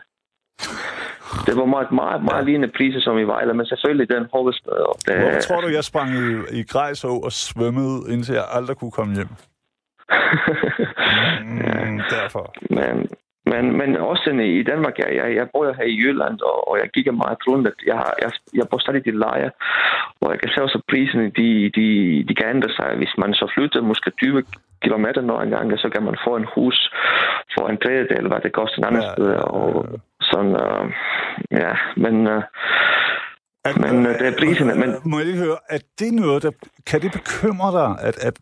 Det 1.46 1.56
var 1.56 1.64
meget, 1.64 1.92
meget, 1.92 2.24
meget 2.24 2.44
lignende 2.46 2.72
priser 2.76 3.00
som 3.00 3.18
i 3.18 3.22
Vejle, 3.22 3.54
men 3.54 3.66
selvfølgelig 3.66 4.08
den 4.10 4.26
hovedstad. 4.32 4.72
Det, 5.06 5.20
Hvorfor 5.20 5.40
tror 5.40 5.60
du, 5.60 5.68
jeg 5.68 5.84
sprang 5.84 6.10
i, 6.10 6.58
i 6.60 6.62
Grejså 6.72 7.08
og 7.08 7.32
svømmede, 7.32 7.96
indtil 8.12 8.34
jeg 8.34 8.46
aldrig 8.52 8.76
kunne 8.76 8.90
komme 8.90 9.14
hjem? 9.14 9.32
Mm, 11.44 12.00
derfor. 12.10 12.54
men, 12.70 13.08
men, 13.52 13.64
men 13.78 13.96
også 13.96 14.30
i 14.30 14.62
Danmark, 14.62 14.98
jeg, 14.98 15.10
jeg, 15.16 15.34
jeg 15.34 15.46
bor 15.52 15.72
her 15.72 15.84
i 15.84 15.98
Jylland, 16.02 16.40
og, 16.40 16.68
og 16.68 16.78
jeg 16.82 16.92
kigger 16.94 17.12
meget 17.12 17.38
rundt, 17.48 17.66
at 17.66 17.78
jeg, 17.86 18.02
jeg, 18.22 18.30
jeg 18.54 18.66
bor 18.70 18.78
stadig 18.78 19.06
i 19.06 19.10
leje, 19.10 19.50
og 20.20 20.30
jeg 20.32 20.40
kan 20.40 20.50
se 20.50 20.62
også, 20.62 20.78
at 20.78 20.88
priserne, 20.90 21.30
de, 21.38 21.70
de, 21.78 21.86
de 22.28 22.34
kan 22.34 22.48
ændre 22.54 22.70
sig. 22.78 22.96
Hvis 22.96 23.14
man 23.18 23.34
så 23.34 23.52
flytter 23.54 23.80
måske 23.82 24.10
20 24.10 24.42
kilometer 24.82 25.20
når 25.20 25.40
en 25.42 25.50
gang, 25.50 25.78
så 25.78 25.88
kan 25.94 26.02
man 26.02 26.16
få 26.26 26.36
en 26.36 26.46
hus 26.54 26.78
for 27.58 27.68
en 27.68 27.78
tredjedel, 27.84 28.28
hvad 28.28 28.40
det 28.44 28.52
koster 28.52 28.78
et 28.78 28.84
andet 28.86 29.02
Ja, 29.02 29.12
sted. 29.12 29.26
Og 29.60 29.86
sådan, 30.30 30.52
uh, 30.64 30.84
ja, 31.62 31.72
men... 31.96 32.14
Uh, 32.26 32.42
At, 33.64 33.76
Men, 33.80 34.06
øh, 34.06 34.18
det 34.18 34.26
er 34.28 34.32
priserne, 34.38 34.74
men- 34.74 34.94
Må 35.04 35.18
jeg 35.18 35.26
lige 35.26 35.38
høre, 35.38 35.56
er 35.70 35.78
det 35.98 36.12
noget, 36.12 36.42
der... 36.42 36.50
Kan 36.86 37.00
det 37.02 37.12
bekymre 37.12 37.72
dig, 37.80 37.96
at, 38.08 38.16
at 38.28 38.36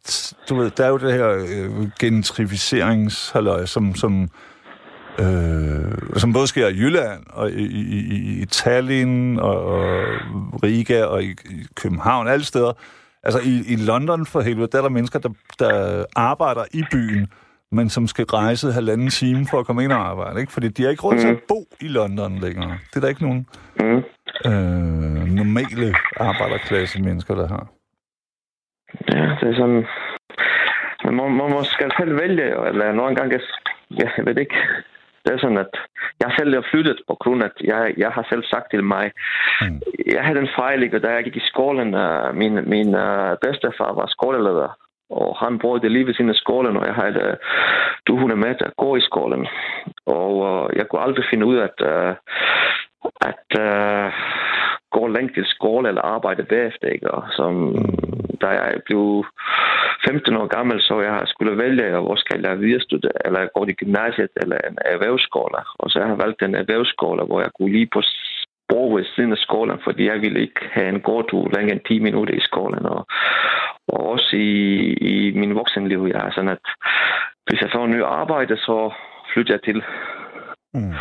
du 0.49 0.55
ved, 0.55 0.71
der 0.71 0.85
er 0.85 0.89
jo 0.89 0.99
det 0.99 1.13
her 1.13 1.29
øh, 1.29 1.89
gentrificeringshalløj, 2.01 3.65
som, 3.67 3.95
som, 3.95 4.29
øh, 5.19 5.93
som 6.17 6.33
både 6.33 6.47
sker 6.47 6.67
i 6.69 6.75
Jylland, 6.77 7.23
og 7.33 7.51
i, 7.51 7.67
i, 7.67 7.99
i, 8.17 8.41
i 8.43 8.45
Tallinn, 8.45 9.39
og, 9.41 9.65
og 9.65 9.85
Riga, 10.63 11.05
og 11.05 11.23
i, 11.23 11.31
i 11.31 11.65
København, 11.77 12.29
alle 12.29 12.45
steder. 12.45 12.73
Altså 13.27 13.41
i, 13.53 13.55
i 13.73 13.77
London 13.91 14.27
for 14.27 14.41
helvede, 14.41 14.69
der 14.73 14.79
er 14.79 14.83
der 14.83 14.97
mennesker, 14.99 15.19
der, 15.19 15.33
der 15.59 16.05
arbejder 16.17 16.65
i 16.81 16.83
byen, 16.93 17.27
men 17.73 17.89
som 17.89 18.07
skal 18.07 18.25
rejse 18.25 18.73
halvanden 18.73 19.11
time 19.11 19.47
for 19.51 19.59
at 19.61 19.67
komme 19.67 19.85
ind 19.85 19.93
og 19.93 20.09
arbejde, 20.11 20.41
ikke? 20.41 20.53
Fordi 20.53 20.69
de 20.69 20.83
har 20.83 20.91
ikke 20.91 21.03
råd 21.03 21.19
til 21.19 21.29
at 21.29 21.43
bo 21.49 21.61
i 21.81 21.89
London 21.89 22.39
længere. 22.39 22.79
Det 22.89 22.97
er 22.97 23.01
der 23.01 23.09
ikke 23.09 23.23
nogen 23.23 23.47
mm, 23.81 24.03
øh, 24.51 25.25
normale 25.41 25.95
arbejderklasse 26.17 27.03
mennesker, 27.03 27.35
der 27.35 27.49
har. 27.49 27.67
ja, 29.15 29.27
det 29.41 29.47
er 29.51 29.57
sådan... 29.61 29.87
Man, 31.05 31.15
man 31.15 31.51
må 31.51 31.63
skal 31.63 31.93
selv 31.99 32.17
vælge, 32.21 32.69
eller 32.69 32.93
nogle 32.93 33.17
gange... 33.17 33.41
Ja, 33.91 34.09
jeg 34.17 34.27
ved 34.27 34.39
ikke. 34.39 34.57
Det 35.27 35.35
er 35.35 35.39
sådan, 35.39 35.59
at 35.59 35.75
jeg 36.21 36.31
selv 36.39 36.55
er 36.55 36.63
flyttet 36.71 36.99
på 37.09 37.15
grund 37.21 37.43
af, 37.43 37.47
at 37.47 37.59
jeg, 37.65 37.95
jeg 37.97 38.11
har 38.11 38.27
selv 38.31 38.45
sagt 38.45 38.71
til 38.71 38.85
mig, 38.85 39.13
Mm. 39.61 39.81
jeg 40.15 40.25
havde 40.25 40.39
en 40.39 40.57
fejl? 40.59 40.95
Og 40.95 41.03
da 41.03 41.09
jeg 41.15 41.25
gik 41.25 41.37
i 41.37 41.49
skolen, 41.53 41.95
uh, 41.95 42.35
min, 42.35 42.55
min 42.75 42.89
uh, 42.95 43.33
bedstefar 43.45 43.93
var 43.93 44.07
skoleleder, 44.07 44.69
og 45.11 45.37
han 45.43 45.59
brugte 45.59 45.89
lige 45.89 46.07
ved 46.07 46.15
siden 46.15 46.31
af 46.31 46.37
skolen, 46.37 46.77
og 46.77 46.87
jeg 46.87 46.95
havde 46.95 47.39
uh, 48.09 48.15
200 48.19 48.41
meter 48.41 48.65
at 48.67 48.77
gå 48.77 48.97
i 48.97 49.01
skolen. 49.01 49.47
Og 50.07 50.33
uh, 50.49 50.77
jeg 50.77 50.87
kunne 50.89 51.03
aldrig 51.03 51.25
finde 51.31 51.47
ud 51.47 51.57
af, 51.57 51.69
at, 51.71 51.79
uh, 51.93 52.15
at 53.31 53.47
uh, 53.67 54.13
gå 54.99 55.07
langt 55.07 55.35
til 55.35 55.47
skole 55.57 55.89
eller 55.89 56.03
arbejde 56.03 56.43
bagefter. 56.43 56.89
Ikke? 56.89 57.11
Og 57.11 57.23
som, 57.39 57.53
da 58.43 58.49
jeg 58.59 58.83
blev 58.89 59.25
15 60.09 60.37
år 60.37 60.47
gammel, 60.57 60.77
så 60.89 60.95
jeg 61.01 61.23
skulle 61.27 61.59
vælge, 61.65 62.01
hvor 62.05 62.17
skal 62.17 62.41
jeg 62.47 62.61
videre 62.61 62.81
studere, 62.81 63.27
eller 63.27 63.53
gå 63.55 63.65
til 63.65 63.77
gymnasiet 63.77 64.31
eller 64.43 64.59
en 64.59 64.79
erhvervsskole. 64.85 65.59
Og 65.81 65.91
så 65.91 65.99
jeg 65.99 66.09
har 66.09 66.19
valgt 66.25 66.43
en 66.43 66.55
erhvervsskole, 66.55 67.23
hvor 67.25 67.41
jeg 67.41 67.51
kunne 67.53 67.73
lige 67.73 67.93
på 67.95 68.03
sprog 68.67 68.97
ved 68.97 69.05
siden 69.15 69.33
af 69.33 69.39
skolen, 69.39 69.79
fordi 69.85 70.03
jeg 70.07 70.21
ville 70.21 70.41
ikke 70.41 70.61
have 70.73 70.89
en 70.89 71.01
gåtur 71.01 71.51
længere 71.57 71.75
end 71.77 71.85
10 71.89 71.99
minutter 71.99 72.35
i 72.35 72.47
skolen. 72.49 72.87
Og, 72.87 73.07
og 73.89 74.01
også 74.13 74.37
i, 74.37 74.93
i 74.93 75.39
min 75.41 75.55
voksenliv, 75.55 76.01
jeg 76.13 76.27
er 76.27 76.33
sådan, 76.35 76.57
at 76.57 76.65
hvis 77.47 77.61
jeg 77.61 77.71
får 77.75 77.85
en 77.85 77.91
ny 77.91 78.03
arbejde, 78.03 78.57
så 78.57 78.93
flytter 79.33 79.55
jeg 79.55 79.63
til. 79.63 79.83
Mm. 80.81 80.93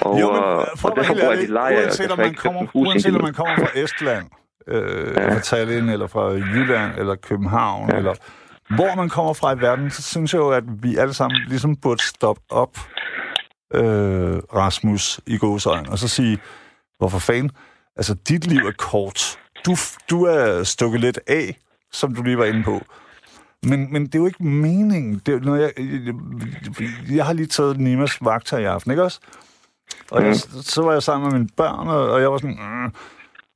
Og, 0.00 0.20
jo, 0.20 0.32
men 0.32 0.42
øh, 0.42 0.66
for 0.76 0.88
og 0.88 0.96
derfor 0.96 1.12
helt 1.14 1.22
jeg 1.22 1.30
ærlig, 1.32 1.48
leje, 1.48 1.76
uanset, 1.76 2.10
om 2.10 2.18
har 2.18 2.24
jeg 2.24 2.32
man 2.32 2.34
kommer, 2.34 2.66
uanset 2.74 3.16
om 3.16 3.22
man 3.22 3.34
kommer 3.34 3.56
fra 3.56 3.68
Estland, 3.74 4.26
øh, 4.68 5.08
eller 5.16 5.32
fra 5.32 5.40
Tallinn, 5.40 5.88
eller 5.88 6.06
fra 6.06 6.24
Jylland, 6.30 6.92
eller 6.98 7.14
København, 7.14 7.90
Ja. 7.90 7.96
eller 7.96 8.14
hvor 8.76 8.94
man 8.94 9.08
kommer 9.08 9.32
fra 9.32 9.52
i 9.54 9.60
verden, 9.60 9.90
så 9.90 10.02
synes 10.02 10.32
jeg 10.34 10.38
jo, 10.38 10.50
at 10.50 10.64
vi 10.82 10.96
alle 10.96 11.14
sammen 11.14 11.40
ligesom 11.48 11.76
burde 11.76 12.02
stoppe 12.02 12.42
op, 12.50 12.78
øh, 13.74 14.36
Rasmus, 14.54 15.20
i 15.26 15.38
godsøjen, 15.38 15.88
og 15.88 15.98
så 15.98 16.08
sige, 16.08 16.38
hvorfor 16.98 17.18
fanden? 17.18 17.50
Altså, 17.96 18.14
dit 18.28 18.46
liv 18.46 18.66
er 18.66 18.72
kort. 18.78 19.38
Du, 19.66 19.74
du 20.10 20.24
er 20.24 20.62
stukket 20.62 21.00
lidt 21.00 21.18
af, 21.26 21.56
som 21.92 22.14
du 22.14 22.22
lige 22.22 22.38
var 22.38 22.44
inde 22.44 22.62
på. 22.62 22.82
Men, 23.68 23.92
men 23.92 24.06
det 24.06 24.14
er 24.14 24.18
jo 24.18 24.26
ikke 24.26 24.44
meningen. 24.44 25.22
Det, 25.26 25.44
når 25.44 25.56
jeg, 25.56 25.72
jeg, 25.78 26.14
jeg 27.10 27.26
har 27.26 27.32
lige 27.32 27.46
taget 27.46 27.80
Nimas 27.80 28.18
vagter 28.20 28.58
i 28.58 28.64
aften, 28.64 28.90
ikke 28.90 29.02
også? 29.02 29.20
Og 30.10 30.24
jeg, 30.24 30.36
så 30.62 30.82
var 30.82 30.92
jeg 30.92 31.02
sammen 31.02 31.30
med 31.30 31.38
mine 31.38 31.48
børn, 31.56 31.88
og, 31.88 32.10
og 32.10 32.20
jeg 32.20 32.32
var 32.32 32.38
sådan... 32.38 32.58
Mm. 32.60 32.92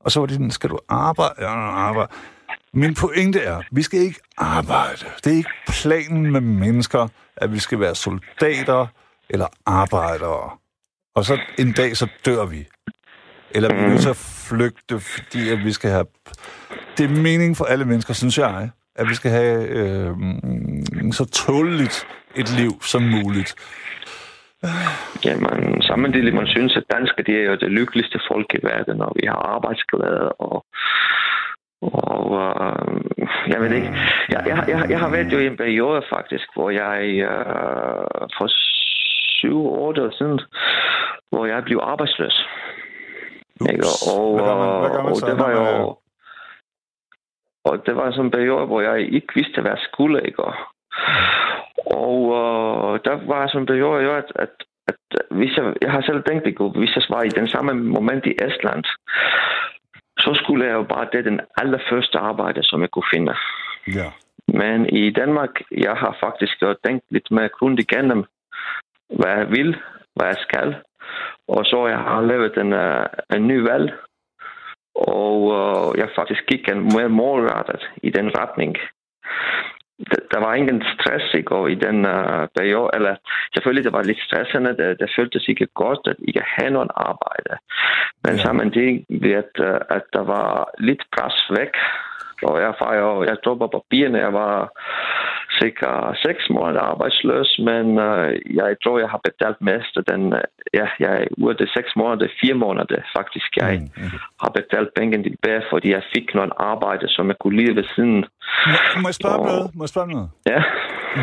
Og 0.00 0.12
så 0.12 0.20
var 0.20 0.26
de 0.26 0.32
sådan, 0.32 0.50
skal 0.50 0.70
du 0.70 0.78
arbejde? 0.88 1.34
Ja, 1.38 1.48
arbejde. 1.48 2.12
Min 2.72 2.94
pointe 2.94 3.40
er, 3.40 3.62
vi 3.72 3.82
skal 3.82 4.00
ikke 4.00 4.20
arbejde. 4.36 5.04
Det 5.24 5.32
er 5.32 5.36
ikke 5.36 5.50
planen 5.68 6.32
med 6.32 6.40
mennesker, 6.40 7.09
at 7.36 7.52
vi 7.52 7.59
skal 7.59 7.80
være 7.80 7.94
soldater 7.94 8.86
eller 9.30 9.46
arbejdere. 9.66 10.50
Og 11.14 11.24
så 11.24 11.38
en 11.59 11.72
dag, 11.72 11.96
så 11.96 12.09
dør 12.26 12.44
vi. 12.44 12.66
Eller 13.50 13.74
vi 13.74 13.80
er 13.80 13.88
nødt 13.88 14.00
til 14.00 14.09
at 14.09 14.16
flygte, 14.16 15.00
fordi 15.00 15.48
at 15.48 15.59
vi 15.59 15.72
skal 15.72 15.90
have... 15.90 16.06
Det 16.98 17.04
er 17.04 17.09
meningen 17.09 17.54
for 17.54 17.64
alle 17.64 17.84
mennesker, 17.84 18.14
synes 18.14 18.38
jeg, 18.38 18.70
at 18.99 19.09
vi 19.09 19.14
skal 19.14 19.30
have 19.30 19.68
øh, 19.78 20.12
så 21.12 21.24
tåligt 21.46 22.07
et 22.36 22.49
liv 22.61 22.72
som 22.82 23.03
muligt. 23.03 23.55
Jamen, 25.24 25.82
samtidig 25.82 26.34
man 26.34 26.46
synes, 26.46 26.76
at 26.76 26.84
danskere 26.90 27.24
de 27.26 27.32
er 27.40 27.44
jo 27.51 27.57
det 27.57 27.70
lykkeligste 27.70 28.20
folk 28.30 28.55
i 28.55 28.59
verden, 28.66 29.01
og 29.01 29.12
vi 29.22 29.26
har 29.26 29.40
arbejdsglæde, 29.57 30.32
og, 30.32 30.64
og 31.82 32.22
øh, 32.42 33.01
jeg 33.53 33.61
ved 33.61 33.70
ikke. 33.72 33.90
Jeg, 34.28 34.42
jeg, 34.46 34.64
jeg, 34.68 34.86
jeg 34.90 34.99
har 35.01 35.11
været 35.11 35.32
jo 35.32 35.38
i 35.38 35.46
en 35.46 35.57
periode 35.57 36.03
faktisk, 36.12 36.46
hvor 36.55 36.70
jeg 36.70 37.01
øh, 37.30 38.05
for 38.38 38.46
syv 39.38 39.66
år 39.66 40.11
siden, 40.18 40.40
hvor 41.30 41.46
jeg 41.46 41.64
blev 41.64 41.78
arbejdsløs. 41.82 42.46
Ikke? 43.72 43.84
Og, 44.14 44.34
Hvad 44.34 44.46
gør 44.46 44.57
man- 44.57 44.80
hvad 44.80 44.90
gør 44.90 45.03
man 45.03 45.12
og 45.12 45.16
så, 45.16 45.26
det 45.26 45.38
var 45.38 45.51
jo... 45.51 45.96
Og 47.69 47.87
det 47.87 47.97
var 47.97 48.11
sådan 48.11 48.25
en 48.25 48.31
periode, 48.31 48.66
hvor 48.66 48.81
jeg 48.81 49.12
ikke 49.16 49.35
vidste, 49.35 49.61
hvad 49.61 49.71
jeg 49.71 49.85
skulle, 49.91 50.27
ikke? 50.29 50.45
Og, 50.45 50.55
og 52.05 52.21
øh, 52.41 53.01
der 53.07 53.27
var 53.27 53.47
sådan 53.47 53.62
en 53.62 53.66
periode, 53.73 54.03
jo, 54.05 54.12
at, 54.16 54.33
at, 54.35 54.53
at 54.89 55.01
hvis 55.31 55.57
jeg, 55.57 55.75
jeg 55.83 55.91
har 55.93 56.03
selv 56.03 56.23
tænkt, 56.23 56.47
ikke? 56.47 56.64
hvis 56.64 56.97
jeg 56.97 57.03
var 57.09 57.23
i 57.23 57.37
den 57.39 57.49
samme 57.49 57.73
moment 57.75 58.27
i 58.27 58.37
Estland, 58.47 58.85
så 60.19 60.31
skulle 60.35 60.66
jeg 60.66 60.75
jo 60.75 60.83
bare 60.83 61.09
det 61.12 61.25
den 61.25 61.41
allerførste 61.61 62.19
arbejde, 62.19 62.62
som 62.62 62.81
jeg 62.81 62.91
kunne 62.91 63.12
finde. 63.14 63.35
Ja. 63.99 64.09
Men 64.61 64.87
i 64.87 65.11
Danmark, 65.11 65.62
jeg 65.71 65.95
har 66.03 66.16
faktisk 66.21 66.62
jo 66.62 66.75
tænkt 66.87 67.05
lidt 67.11 67.31
mere 67.31 67.49
grundigt 67.49 67.93
igennem, 67.93 68.25
hvad 69.19 69.33
jeg 69.37 69.51
vil, 69.51 69.77
hvad 70.14 70.27
jeg 70.27 70.37
skal. 70.49 70.77
Og 71.49 71.64
så 71.64 71.87
jeg 71.87 71.99
har 71.99 72.21
lavet 72.21 72.57
en, 72.57 72.73
uh, 72.73 73.37
en 73.37 73.49
ny 73.49 73.59
valg, 73.71 73.93
og 74.99 75.36
uh, 75.42 75.99
jeg 75.99 76.09
faktisk 76.18 76.42
gik 76.46 76.68
en 76.68 76.82
mere 76.94 77.09
målrettet 77.09 77.90
i 78.03 78.11
den 78.11 78.30
retning. 78.40 78.76
Der, 80.11 80.20
der 80.32 80.40
var 80.40 80.55
ingen 80.55 80.82
stress 80.94 81.34
ikke, 81.34 81.55
og 81.55 81.70
i 81.70 81.74
den 81.74 81.99
uh, 82.07 82.44
periode, 82.59 82.90
eller 82.94 83.14
selvfølgelig 83.55 83.84
det 83.84 83.92
var 83.92 84.03
lidt 84.03 84.20
stressende, 84.20 84.76
det, 84.76 85.01
det 85.01 85.14
føltes 85.18 85.49
ikke 85.49 85.66
godt 85.74 86.07
at 86.07 86.16
ikke 86.28 86.42
have 86.57 86.70
noget 86.70 86.90
arbejde. 86.96 87.55
Men 88.24 88.34
Ja. 88.34 88.42
samtidig 88.42 89.05
ved, 89.22 89.32
at, 89.32 89.53
uh, 89.61 89.80
at 89.96 90.05
der 90.12 90.24
var 90.34 90.70
lidt 90.78 91.03
pres 91.16 91.38
væk, 91.59 91.74
og 92.42 92.61
jeg, 92.61 92.72
var 92.80 92.94
jo, 92.94 93.22
jeg 93.22 93.36
tog 93.44 93.59
på 93.59 93.66
papirerne, 93.66 94.18
jeg 94.18 94.32
var 94.32 94.55
cirka 95.61 95.90
seks 96.26 96.42
måneder 96.57 96.82
arbejdsløs, 96.92 97.51
men 97.68 97.84
uh, 98.09 98.28
jeg 98.61 98.70
tror, 98.82 98.96
jeg 99.05 99.11
har 99.14 99.20
betalt 99.28 99.59
mest 99.70 99.92
af 100.01 100.05
den, 100.12 100.22
uh, 100.38 100.40
ja, 100.78 100.86
jeg 101.05 101.14
ud 101.42 101.51
af 101.55 101.57
de 101.61 101.66
seks 101.76 101.90
måneder, 102.01 102.28
fire 102.42 102.55
måneder 102.64 103.03
faktisk, 103.18 103.51
jeg 103.57 103.70
Mm, 103.78 104.03
mm. 104.03 104.11
har 104.42 104.51
betalt 104.61 104.90
pengene 104.99 105.22
tilbage, 105.28 105.62
fordi 105.72 105.88
jeg 105.96 106.03
fik 106.14 106.26
noget 106.34 106.53
arbejde, 106.72 107.07
som 107.16 107.24
jeg 107.30 107.36
kunne 107.40 107.57
lide 107.61 107.76
ved 107.78 107.84
siden. 107.94 108.18
Må, 108.72 108.76
må 109.03 109.09
jeg 109.09 109.14
spørge 109.20 109.36
om 109.40 109.46
noget? 109.46 109.74
Må 109.76 109.82
jeg 109.84 109.88
spørge 109.94 110.09
noget? 110.14 110.28
Ja, 110.53 110.61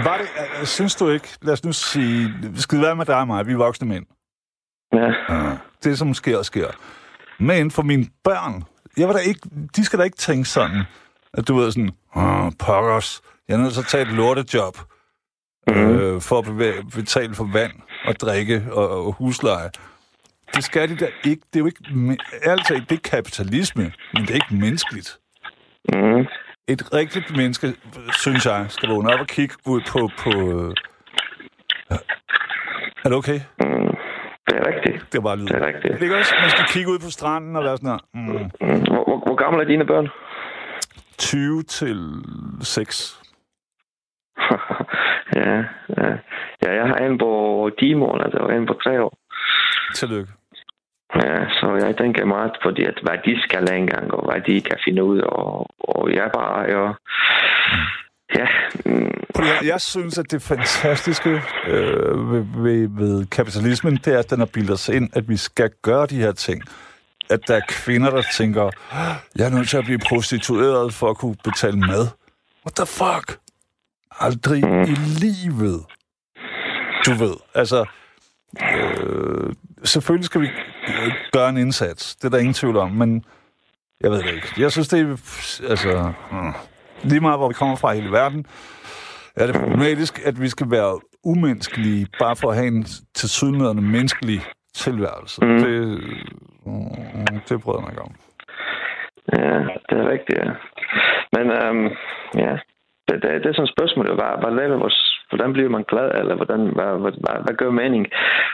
Var 0.08 0.18
det, 0.22 0.28
øh, 0.42 0.66
synes 0.66 0.96
du 0.96 1.10
ikke, 1.10 1.28
lad 1.42 1.54
os 1.54 1.64
nu 1.66 1.72
sige, 1.74 2.22
skal 2.56 2.78
det 2.78 2.86
være 2.86 2.96
med 2.96 3.06
dig 3.06 3.20
og 3.20 3.28
mig, 3.28 3.48
vi 3.48 3.52
er 3.54 3.58
voksne 3.58 3.88
mænd. 3.88 4.06
ja, 4.94 5.10
Det, 5.84 5.98
som 5.98 6.14
sker, 6.14 6.42
sker. 6.42 6.68
Men 7.40 7.72
for 7.72 7.82
mine 7.82 8.06
børn, 8.24 8.64
jeg 8.98 9.08
var 9.08 9.14
da 9.14 9.20
ikke, 9.20 9.40
de 9.76 9.86
skal 9.86 10.00
da 10.00 10.04
ikke 10.04 10.18
tænke 10.18 10.46
sådan, 10.50 10.82
at 11.34 11.48
du 11.48 11.56
ved 11.56 11.72
sådan, 11.72 11.92
pokkers, 12.66 13.22
jeg 13.48 13.54
er 13.54 13.58
nødt 13.58 13.74
til 13.74 13.80
at 13.82 13.88
tage 13.88 14.02
et 14.04 14.12
lortejob, 14.14 14.78
Mhm. 15.68 15.78
øh, 16.00 16.22
for 16.22 16.40
at 16.40 16.46
bevæge, 16.46 16.84
betale 16.96 17.36
for 17.36 17.50
vand 17.54 17.72
og 18.08 18.16
drikke 18.16 18.64
og, 18.72 19.06
og 19.06 19.12
husleje. 19.14 19.70
Det 20.56 20.64
skal 20.64 20.90
de 20.90 20.96
da 20.96 21.08
ikke. 21.24 21.42
Det 21.54 21.56
er 21.56 21.60
jo 21.60 21.66
ikke, 21.66 22.18
ærligt 22.48 22.68
talt, 22.68 22.90
det 22.90 22.96
er 22.96 23.10
kapitalisme, 23.10 23.94
men 24.14 24.22
det 24.22 24.30
er 24.30 24.34
ikke 24.36 24.56
menneskeligt. 24.56 25.18
mm, 25.94 26.26
Et 26.68 26.94
rigtigt 26.94 27.36
menneske, 27.38 27.74
synes 28.12 28.46
jeg, 28.46 28.66
skal 28.70 28.90
vågne 28.90 29.14
op 29.14 29.20
og 29.20 29.28
kigge 29.28 29.56
ud 29.66 29.82
på... 29.88 30.10
på 30.18 30.30
øh, 30.30 30.74
er 33.04 33.10
det 33.10 33.14
okay? 33.14 33.40
mm, 33.60 33.96
det 34.48 34.56
er 34.60 34.68
rigtigt. 34.76 35.14
Det 35.14 35.24
var 35.24 35.36
lyd. 35.36 35.46
Det 35.48 35.56
er 35.56 35.66
rigtigt. 35.68 36.00
Det 36.00 36.12
er 36.12 36.18
også, 36.18 36.36
man 36.42 36.50
skal 36.50 36.66
kigge 36.68 36.92
ud 36.92 37.00
på 37.00 37.10
stranden 37.10 37.56
og 37.56 37.64
være 37.64 37.78
sådan 37.78 37.90
her. 37.90 37.98
Mm, 38.14 38.22
Mm, 38.22 38.82
hvor, 38.84 39.04
hvor, 39.04 39.24
hvor 39.26 39.36
gamle 39.36 39.62
er 39.64 39.68
dine 39.68 39.86
børn? 39.86 40.08
20 41.18 41.64
til 41.64 42.12
6. 42.62 43.22
ja, 45.40 45.54
ja. 45.98 46.08
ja, 46.64 46.70
jeg 46.80 46.88
har 46.88 46.98
en 46.98 47.18
på 47.18 47.70
10 47.80 47.94
måneder 47.94 48.40
og 48.40 48.56
en 48.56 48.66
på 48.66 48.74
3 48.84 49.02
år. 49.04 49.14
Tillykke. 49.96 50.32
Ja, 51.24 51.50
så 51.50 51.68
jeg 51.86 51.98
tænker 51.98 52.26
meget 52.26 52.52
på 52.64 52.72
det, 52.72 52.86
at 52.88 53.00
hvad 53.04 53.18
de 53.26 53.42
skal 53.42 53.74
engang, 53.74 54.14
og 54.14 54.32
hvad 54.32 54.42
de 54.48 54.62
kan 54.62 54.78
finde 54.86 55.04
ud, 55.04 55.20
og, 55.20 55.68
og 55.80 56.14
jeg 56.14 56.30
bare, 56.34 56.60
ja, 58.36 58.48
mm, 58.86 59.16
lige 59.40 59.52
at 59.52 59.60
høre, 59.60 59.74
Jeg 59.74 59.82
synes, 59.82 60.18
at 60.18 60.32
det 60.32 60.42
fantastiske 60.42 61.42
øh, 61.68 62.32
ved, 62.32 62.46
ved, 62.56 62.90
ved 63.00 63.26
kapitalismen, 63.26 63.96
det 63.96 64.14
er, 64.14 64.20
at 64.20 64.30
den 64.30 64.40
har 64.40 64.50
bildet 64.54 64.72
os 64.72 64.90
ind, 64.90 65.10
at 65.14 65.30
vi 65.30 65.38
skal 65.38 65.70
gøre 65.82 66.06
de 66.06 66.16
her 66.16 66.32
ting. 66.32 66.64
At 67.30 67.40
der 67.48 67.56
er 67.56 67.62
kvinder, 67.70 68.10
der 68.10 68.24
tænker, 68.38 68.70
jeg 69.36 69.46
er 69.46 69.50
nødt 69.50 69.70
til 69.70 69.78
at 69.78 69.84
blive 69.84 70.00
prostitueret 70.10 70.94
for 70.94 71.10
at 71.10 71.18
kunne 71.18 71.36
betale 71.44 71.78
mad. 71.80 72.08
What 72.66 72.76
the 72.76 72.86
fuck? 72.86 73.40
Aldrig 74.20 74.60
i 74.88 74.96
livet. 75.24 75.86
Du 77.06 77.14
ved, 77.14 77.36
altså... 77.56 77.86
Øh, 78.64 79.54
selvfølgelig 79.84 80.26
skal 80.26 80.42
vi 80.42 80.48
øh, 80.88 81.12
gøre 81.32 81.50
en 81.50 81.58
indsats. 81.58 82.16
Det 82.16 82.26
er 82.26 82.30
der 82.30 82.38
ingen 82.38 82.54
tvivl 82.54 82.78
om, 82.78 82.92
men 82.92 83.26
jeg 84.02 84.12
ved 84.12 84.18
det 84.18 84.34
ikke. 84.34 84.48
Jeg 84.58 84.72
synes, 84.72 84.88
det 84.88 85.00
er... 85.00 85.12
Altså... 85.70 86.14
Mm, 86.32 86.54
lige 87.04 87.20
meget, 87.20 87.40
hvor 87.40 87.48
vi 87.48 87.54
kommer 87.54 87.76
fra 87.76 87.92
i 87.92 87.96
hele 87.96 88.12
verden, 88.12 88.46
er 89.36 89.46
det 89.46 89.56
problematisk, 89.56 90.22
at 90.26 90.42
vi 90.42 90.50
skal 90.50 90.72
være 90.72 91.00
umenneskelige, 91.24 92.08
bare 92.20 92.36
for 92.36 92.50
at 92.50 92.56
have 92.56 92.68
en 92.68 92.86
tilsyneladende 93.16 93.82
menneskelig 93.82 94.42
tilværelse. 94.76 95.46
Mm. 95.46 95.58
Det, 95.58 96.04
mm, 96.66 97.40
det 97.50 97.62
bryder 97.62 97.80
jeg 97.80 97.84
mig 97.84 97.92
ikke 97.92 98.02
om. 98.02 98.16
ja, 99.34 99.58
det 99.90 99.96
er 100.04 100.10
rigtigt, 100.10 100.40
ja. 100.40 100.52
Men 101.36 101.52
øhm, 101.52 101.86
ja, 102.36 102.58
det, 103.08 103.16
det, 103.24 103.30
det 103.44 103.50
er 103.50 103.54
sådan 103.54 103.64
et 103.70 103.76
spørgsmål, 103.78 104.06
hvad, 104.20 104.32
hvad 104.42 104.52
laver 104.60 104.78
vores, 104.84 105.00
hvordan 105.30 105.54
bliver 105.54 105.70
man 105.70 105.84
glad, 105.92 106.10
eller 106.20 106.36
hvordan, 106.36 106.60
hvad, 106.78 106.90
hvad, 107.04 107.14
hvad, 107.24 107.38
hvad 107.46 107.56
gør 107.62 107.72
mening? 107.72 108.06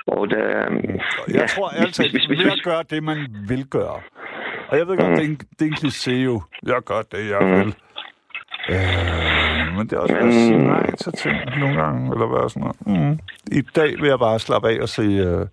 Og 0.07 0.21
det, 0.29 0.43
øhm, 0.59 0.99
Jeg 1.39 1.49
tror 1.49 1.69
altid, 1.81 2.03
hvis, 2.03 2.11
hvis, 2.11 2.25
hvis, 2.25 2.39
ved 2.45 2.51
at 2.51 2.63
gøre 2.63 2.83
det, 2.89 3.03
man 3.03 3.17
vil 3.51 3.65
gøre. 3.77 3.99
Og 4.69 4.77
jeg 4.77 4.87
ved 4.87 4.97
godt, 4.97 5.17
det 5.17 5.23
er 5.25 5.29
en, 5.33 5.39
det 5.57 5.61
er 5.61 5.71
en 5.73 5.79
kliché 5.83 6.11
jo. 6.29 6.41
Jeg 6.65 6.81
gør 6.85 7.01
det, 7.11 7.23
jeg 7.33 7.39
Mm. 7.41 7.51
vil. 7.59 7.75
Øh, 8.69 9.75
men 9.77 9.83
det 9.87 9.93
er 9.93 9.99
også 9.99 10.15
Men- 10.15 10.27
at 10.27 10.33
sige 10.33 10.57
nej 10.67 10.91
til 10.95 11.11
ting 11.13 11.35
nogle 11.59 11.75
gange, 11.81 12.11
eller 12.13 12.27
være 12.37 12.49
sådan 12.49 12.63
noget. 12.87 13.11
Mm. 13.11 13.19
I 13.51 13.61
dag 13.61 13.91
vil 14.01 14.07
jeg 14.09 14.19
bare 14.19 14.39
slappe 14.39 14.69
af 14.69 14.77
og 14.81 14.89
se 14.89 15.01
øh, 15.01 15.47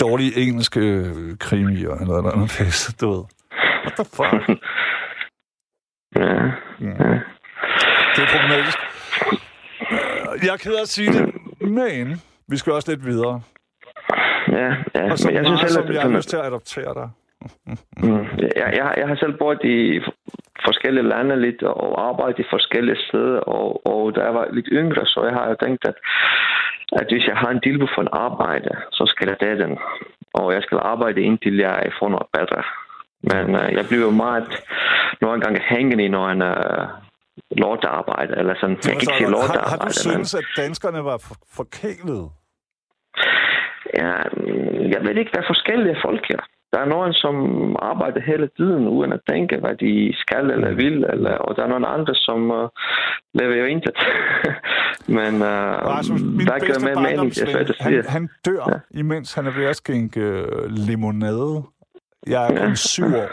dårlige 0.00 0.32
engelske 0.42 0.80
øh, 0.80 1.38
krimier, 1.40 1.90
eller 2.00 2.06
noget 2.22 2.32
andet 2.34 2.48
pisse, 2.58 2.92
du 3.00 3.06
ved. 3.10 3.24
What 3.84 3.94
the 4.00 4.04
fuck? 4.18 4.42
ja, 6.16 6.50
Mm. 6.78 7.20
Det 8.14 8.20
er 8.24 8.28
problematisk. 8.34 8.78
Øh, 9.90 10.44
Jeg 10.46 10.52
er 10.52 10.60
ked 10.64 10.74
af 10.74 10.82
at 10.82 10.88
sige 10.88 11.12
det, 11.12 11.24
men 11.60 12.22
vi 12.48 12.56
skal 12.56 12.72
også 12.72 12.90
lidt 12.92 13.04
videre. 13.06 13.40
ja, 14.48 14.68
ja, 14.94 15.10
Og 15.12 15.18
så 15.18 15.28
men 15.28 15.34
jeg 15.34 15.42
meget, 15.42 15.58
synes 15.58 15.72
som 15.72 15.82
heller, 15.86 15.94
jeg 16.00 16.02
har 16.10 16.16
lyst 16.16 16.28
til 16.28 16.36
at 16.36 16.44
adoptere 16.46 16.94
dig. 17.00 17.08
Mm. 17.96 18.26
Jeg, 18.56 18.68
jeg, 18.78 18.94
jeg 18.96 19.08
har 19.08 19.16
selv 19.16 19.38
boet 19.38 19.64
i 19.64 20.00
forskellige 20.64 21.08
lande 21.08 21.40
lidt 21.40 21.62
og 21.62 22.08
arbejdet 22.08 22.38
i 22.38 22.46
forskellige 22.50 22.96
steder, 23.08 23.38
og, 23.40 23.86
og 23.86 24.14
da 24.16 24.20
jeg 24.20 24.34
var 24.34 24.46
lidt 24.52 24.68
yngre, 24.72 25.06
så 25.06 25.20
jeg 25.24 25.34
har 25.34 25.48
jo 25.48 25.56
tænkt, 25.62 25.84
at, 25.90 25.94
at 27.00 27.06
hvis 27.10 27.26
jeg 27.26 27.36
har 27.36 27.50
en 27.50 27.60
tilbud 27.60 27.88
for 27.94 28.02
en 28.02 28.08
arbejde, 28.12 28.70
så 28.92 29.04
skal 29.06 29.28
jeg 29.28 29.38
tage 29.42 29.58
den. 29.64 29.78
Og 30.34 30.52
jeg 30.54 30.62
skal 30.62 30.78
arbejde 30.82 31.20
indtil 31.20 31.56
jeg 31.56 31.92
får 31.98 32.08
noget 32.08 32.26
bedre. 32.32 32.62
Men 33.32 33.44
uh, 33.54 33.72
jeg 33.78 33.84
bliver 33.88 34.10
meget 34.10 34.48
nogle 35.20 35.40
gange 35.40 35.60
hængende 35.68 36.04
i 36.04 36.08
noget 36.08 36.42
uh, 36.42 36.88
lortearbejde, 37.50 38.34
eller 38.36 38.54
sådan. 38.60 38.76
Jeg 38.76 38.82
kan 38.82 38.92
ikke 38.92 39.16
sige 39.18 39.30
har, 39.30 39.68
har 39.70 39.76
du 39.76 39.84
men 39.84 39.92
synes, 39.92 40.34
at 40.34 40.44
danskerne 40.56 41.04
var 41.04 41.18
for, 41.26 41.34
forkælede? 41.58 42.28
ja, 43.94 44.12
mm, 44.32 44.90
jeg 44.94 45.00
ved 45.04 45.16
ikke, 45.16 45.30
hvad 45.34 45.44
forskellige 45.46 45.96
folk 46.04 46.30
er. 46.30 46.42
der 46.72 46.78
er 46.78 46.84
nogen, 46.84 47.12
som 47.12 47.36
arbejder 47.78 48.20
hele 48.20 48.48
tiden, 48.56 48.88
uden 48.88 49.12
at 49.12 49.20
tænke, 49.30 49.56
hvad 49.56 49.74
de 49.74 50.14
skal 50.16 50.50
eller 50.50 50.70
Mm. 50.70 50.76
vil, 50.76 51.04
eller, 51.12 51.34
og 51.46 51.56
der 51.56 51.62
er 51.62 51.68
nogle 51.68 51.86
andre, 51.86 52.14
som 52.14 52.50
uh, 52.50 52.68
lever 53.34 53.56
jo 53.56 53.64
intet. 53.64 53.96
Men 55.18 55.34
uh, 55.34 55.72
Rasmus, 55.92 56.22
min 56.22 56.46
der 56.46 56.58
bedste 56.58 56.84
mere 56.84 57.02
mening, 57.02 57.30
det 57.34 57.42
er 57.42 57.52
svært 57.52 57.70
at 57.70 57.76
sige. 57.76 57.94
han, 57.94 58.04
han 58.08 58.28
dør, 58.46 58.64
ja. 58.72 58.98
imens 59.00 59.34
han 59.34 59.46
er 59.46 59.50
ved 59.58 59.64
at 59.64 59.76
skænke 59.76 60.20
øh, 60.20 60.64
limonade. 60.88 61.62
Jeg 62.26 62.52
er 62.52 62.66
kun 62.66 62.76
syv 62.76 63.04
år. 63.04 63.28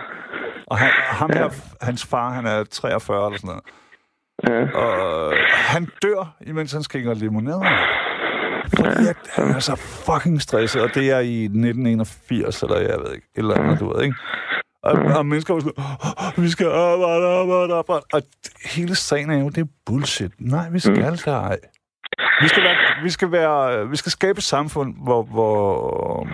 Og 0.68 0.78
han, 0.78 0.90
ham 0.94 1.30
her, 1.34 1.50
hans 1.82 2.06
far, 2.06 2.34
han 2.34 2.46
er 2.46 2.64
43 2.64 3.26
eller 3.28 3.40
sådan 3.40 3.48
noget. 3.48 3.64
Ja. 4.48 4.78
Og 4.78 5.34
øh, 5.34 5.40
han 5.52 5.88
dør, 6.04 6.36
imens 6.48 6.72
han 6.72 6.84
skænker 6.84 7.14
limonade. 7.14 7.62
Fordi 8.76 9.08
at 9.10 9.18
han 9.32 9.48
er 9.56 9.60
så 9.60 9.76
fucking 9.76 10.42
stresset, 10.42 10.82
og 10.82 10.90
det 10.96 11.12
er 11.12 11.20
i 11.20 11.44
1981, 11.44 12.64
eller 12.64 12.78
jeg 12.78 13.00
ved 13.06 13.14
ikke, 13.16 13.28
eller 13.36 13.56
andet, 13.56 13.80
du 13.80 13.94
ved, 13.94 14.04
ikke? 14.04 14.16
Og, 14.84 14.94
og 15.18 15.26
mennesker 15.26 15.54
var 15.54 15.62
sådan, 15.62 15.74
"Åh, 16.38 16.44
vi 16.44 16.50
skal 16.50 16.68
arbejde, 16.68 17.28
arbejde, 17.28 17.74
arbejde. 17.74 18.06
Og 18.14 18.22
hele 18.66 18.96
sagen 18.96 19.30
er 19.30 19.40
jo, 19.40 19.50
det 19.50 19.58
er 19.58 19.72
bullshit. 19.86 20.32
Nej, 20.40 20.70
vi 20.70 20.80
skal 20.80 20.94
mm. 20.94 21.04
ej. 21.28 21.60
Vi 22.42 22.48
skal, 22.48 22.64
være, 22.64 23.04
vi, 23.04 23.10
skal 23.10 23.32
være, 23.32 23.90
vi 23.90 23.96
skal 23.96 24.12
skabe 24.12 24.38
et 24.38 24.44
samfund, 24.44 24.96
hvor, 25.04 25.24
hvor, 25.24 26.28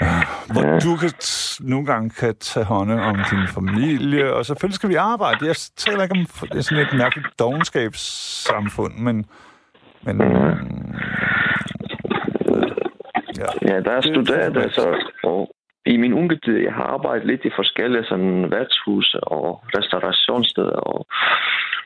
hvor 0.52 0.62
du 0.84 0.96
kan 0.96 1.12
nogle 1.60 1.86
gange 1.86 2.10
kan 2.10 2.34
tage 2.36 2.66
hånd 2.66 2.90
om 2.90 3.16
din 3.30 3.46
familie, 3.54 4.34
og 4.34 4.46
selvfølgelig 4.46 4.74
skal 4.74 4.88
vi 4.88 4.94
arbejde. 4.94 5.46
Jeg 5.46 5.56
taler 5.76 6.02
ikke 6.02 6.16
om 6.18 6.48
det 6.48 6.58
er 6.58 6.62
sådan 6.62 6.86
et 6.86 6.98
mærkeligt 6.98 7.38
dogenskabssamfund, 7.38 8.94
men, 8.98 9.26
men 10.02 10.16
ja. 13.40 13.48
Ja, 13.68 13.80
der 13.80 13.90
er 13.90 13.96
er 13.96 14.52
for 14.52 14.60
altså, 14.60 15.10
og 15.24 15.50
i 15.86 15.96
min 15.96 16.12
unge 16.12 16.38
tid, 16.44 16.56
jeg 16.56 16.72
har 16.72 16.84
arbejdet 16.84 17.26
lidt 17.26 17.44
i 17.44 17.50
forskellige 17.56 18.04
sådan, 18.04 18.50
værtshuse 18.50 19.20
og 19.20 19.62
restaurationssteder, 19.76 20.80
og, 20.92 21.06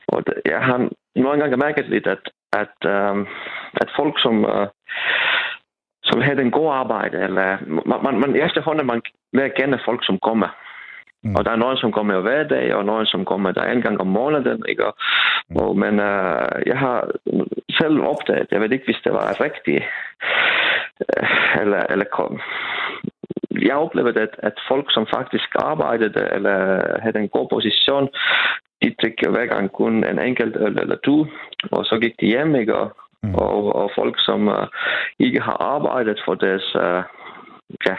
og 0.09 0.23
jeg 0.45 0.61
har 0.61 0.89
nogle 1.17 1.41
gange 1.41 1.57
mærket 1.57 1.89
lidt, 1.89 2.07
at, 2.07 2.25
at, 2.53 2.77
um, 3.11 3.27
at 3.83 3.89
folk, 3.97 4.15
som, 4.23 4.45
uh, 4.45 4.67
som 6.03 6.21
har 6.21 6.33
en 6.33 6.51
god 6.51 6.73
arbejde, 6.73 7.19
eller 7.19 7.59
man, 7.87 7.99
man, 8.05 8.21
man 8.21 8.37
efterhånden 8.37 8.87
man 8.87 9.03
lærer 9.33 9.49
kende 9.49 9.79
folk, 9.85 10.07
som 10.07 10.19
kommer. 10.19 10.47
Mm. 10.47 11.31
Mm. 11.31 11.37
Og 11.37 11.45
der 11.45 11.51
er 11.51 11.57
nogen, 11.57 11.77
som 11.77 11.93
kommer 11.93 12.21
hver 12.21 12.43
dag, 12.43 12.75
og 12.75 12.85
nogen, 12.85 13.07
som 13.07 13.25
kommer 13.25 13.53
der 13.53 13.65
en 13.65 13.83
gang 13.83 14.01
om 14.01 14.07
måneden. 14.07 14.65
Ikke? 14.69 14.87
Og, 14.87 14.95
og, 15.57 15.79
men 15.79 15.95
uh, 16.01 16.57
jeg 16.67 16.79
har 16.79 17.11
selv 17.71 18.01
opdaget, 18.01 18.47
jeg 18.51 18.61
ved 18.61 18.71
ikke, 18.73 18.85
hvis 18.85 19.03
det 19.05 19.13
var 19.13 19.41
rigtigt, 19.41 19.85
øh, 21.19 21.61
eller, 21.63 21.83
eller 21.91 22.05
kom. 22.13 22.41
Jeg 23.63 23.77
oplevede, 23.77 24.21
at, 24.21 24.35
at 24.39 24.53
folk, 24.69 24.87
som 24.91 25.07
faktisk 25.15 25.49
arbejdede 25.55 26.29
eller 26.33 26.57
havde 27.03 27.19
en 27.19 27.29
god 27.29 27.49
position, 27.53 28.09
de 28.83 28.95
drikker 29.03 29.31
hver 29.31 29.47
gang 29.47 29.73
kun 29.73 30.05
en 30.05 30.19
enkelt 30.19 30.57
øl 30.57 30.79
eller 30.79 30.97
to, 31.05 31.27
og 31.73 31.85
så 31.85 31.99
gik 32.01 32.21
de 32.21 32.27
hjem, 32.27 32.55
ikke? 32.55 32.75
Og, 32.75 32.97
Mm. 33.23 33.29
mm. 33.29 33.35
og, 33.35 33.77
og 33.77 33.91
folk, 33.99 34.15
som 34.19 34.49
uh, 34.49 34.67
ikke 35.19 35.41
har 35.41 35.57
arbejdet 35.75 36.23
for 36.25 36.35
deres, 36.35 36.75
uh, 36.75 37.03
ja, 37.87 37.97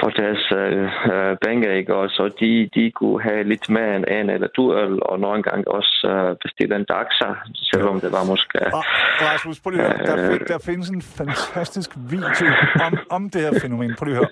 for 0.00 0.10
deres 0.20 0.42
uh, 0.60 0.84
uh, 1.12 1.36
penge, 1.46 1.76
ikke? 1.78 1.94
Og 1.94 2.08
så 2.10 2.24
de, 2.40 2.70
de 2.74 2.90
kunne 2.90 3.22
have 3.22 3.42
lidt 3.42 3.70
mere 3.70 3.96
end 3.96 4.04
en 4.08 4.30
eller 4.30 4.48
to 4.56 4.76
øl, 4.76 5.02
og 5.02 5.20
nogle 5.20 5.42
gange 5.42 5.68
også 5.68 5.94
uh, 6.14 6.36
bestille 6.42 6.76
en 6.76 6.84
daxa, 6.84 7.28
selvom 7.54 8.00
det 8.00 8.12
var 8.12 8.24
måske... 8.32 8.58
Og, 8.78 8.84
Rasmus, 9.28 9.60
prøv 9.60 9.70
lige 9.70 9.82
at 9.82 10.08
høre. 10.08 10.38
Der, 10.38 10.44
der 10.44 10.58
findes 10.66 10.88
en 10.88 11.02
fantastisk 11.02 11.90
video 12.10 12.46
om, 12.86 12.98
om 13.10 13.30
det 13.30 13.40
her 13.40 13.60
fænomen. 13.62 13.94
Prøv 13.98 14.06
lige 14.06 14.18
at 14.18 14.22
høre. 14.24 14.30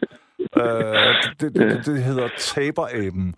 Øh, 0.57 1.15
det, 1.41 1.55
det, 1.55 1.87
det, 1.87 2.03
hedder 2.03 2.29
taberaben. 2.39 3.35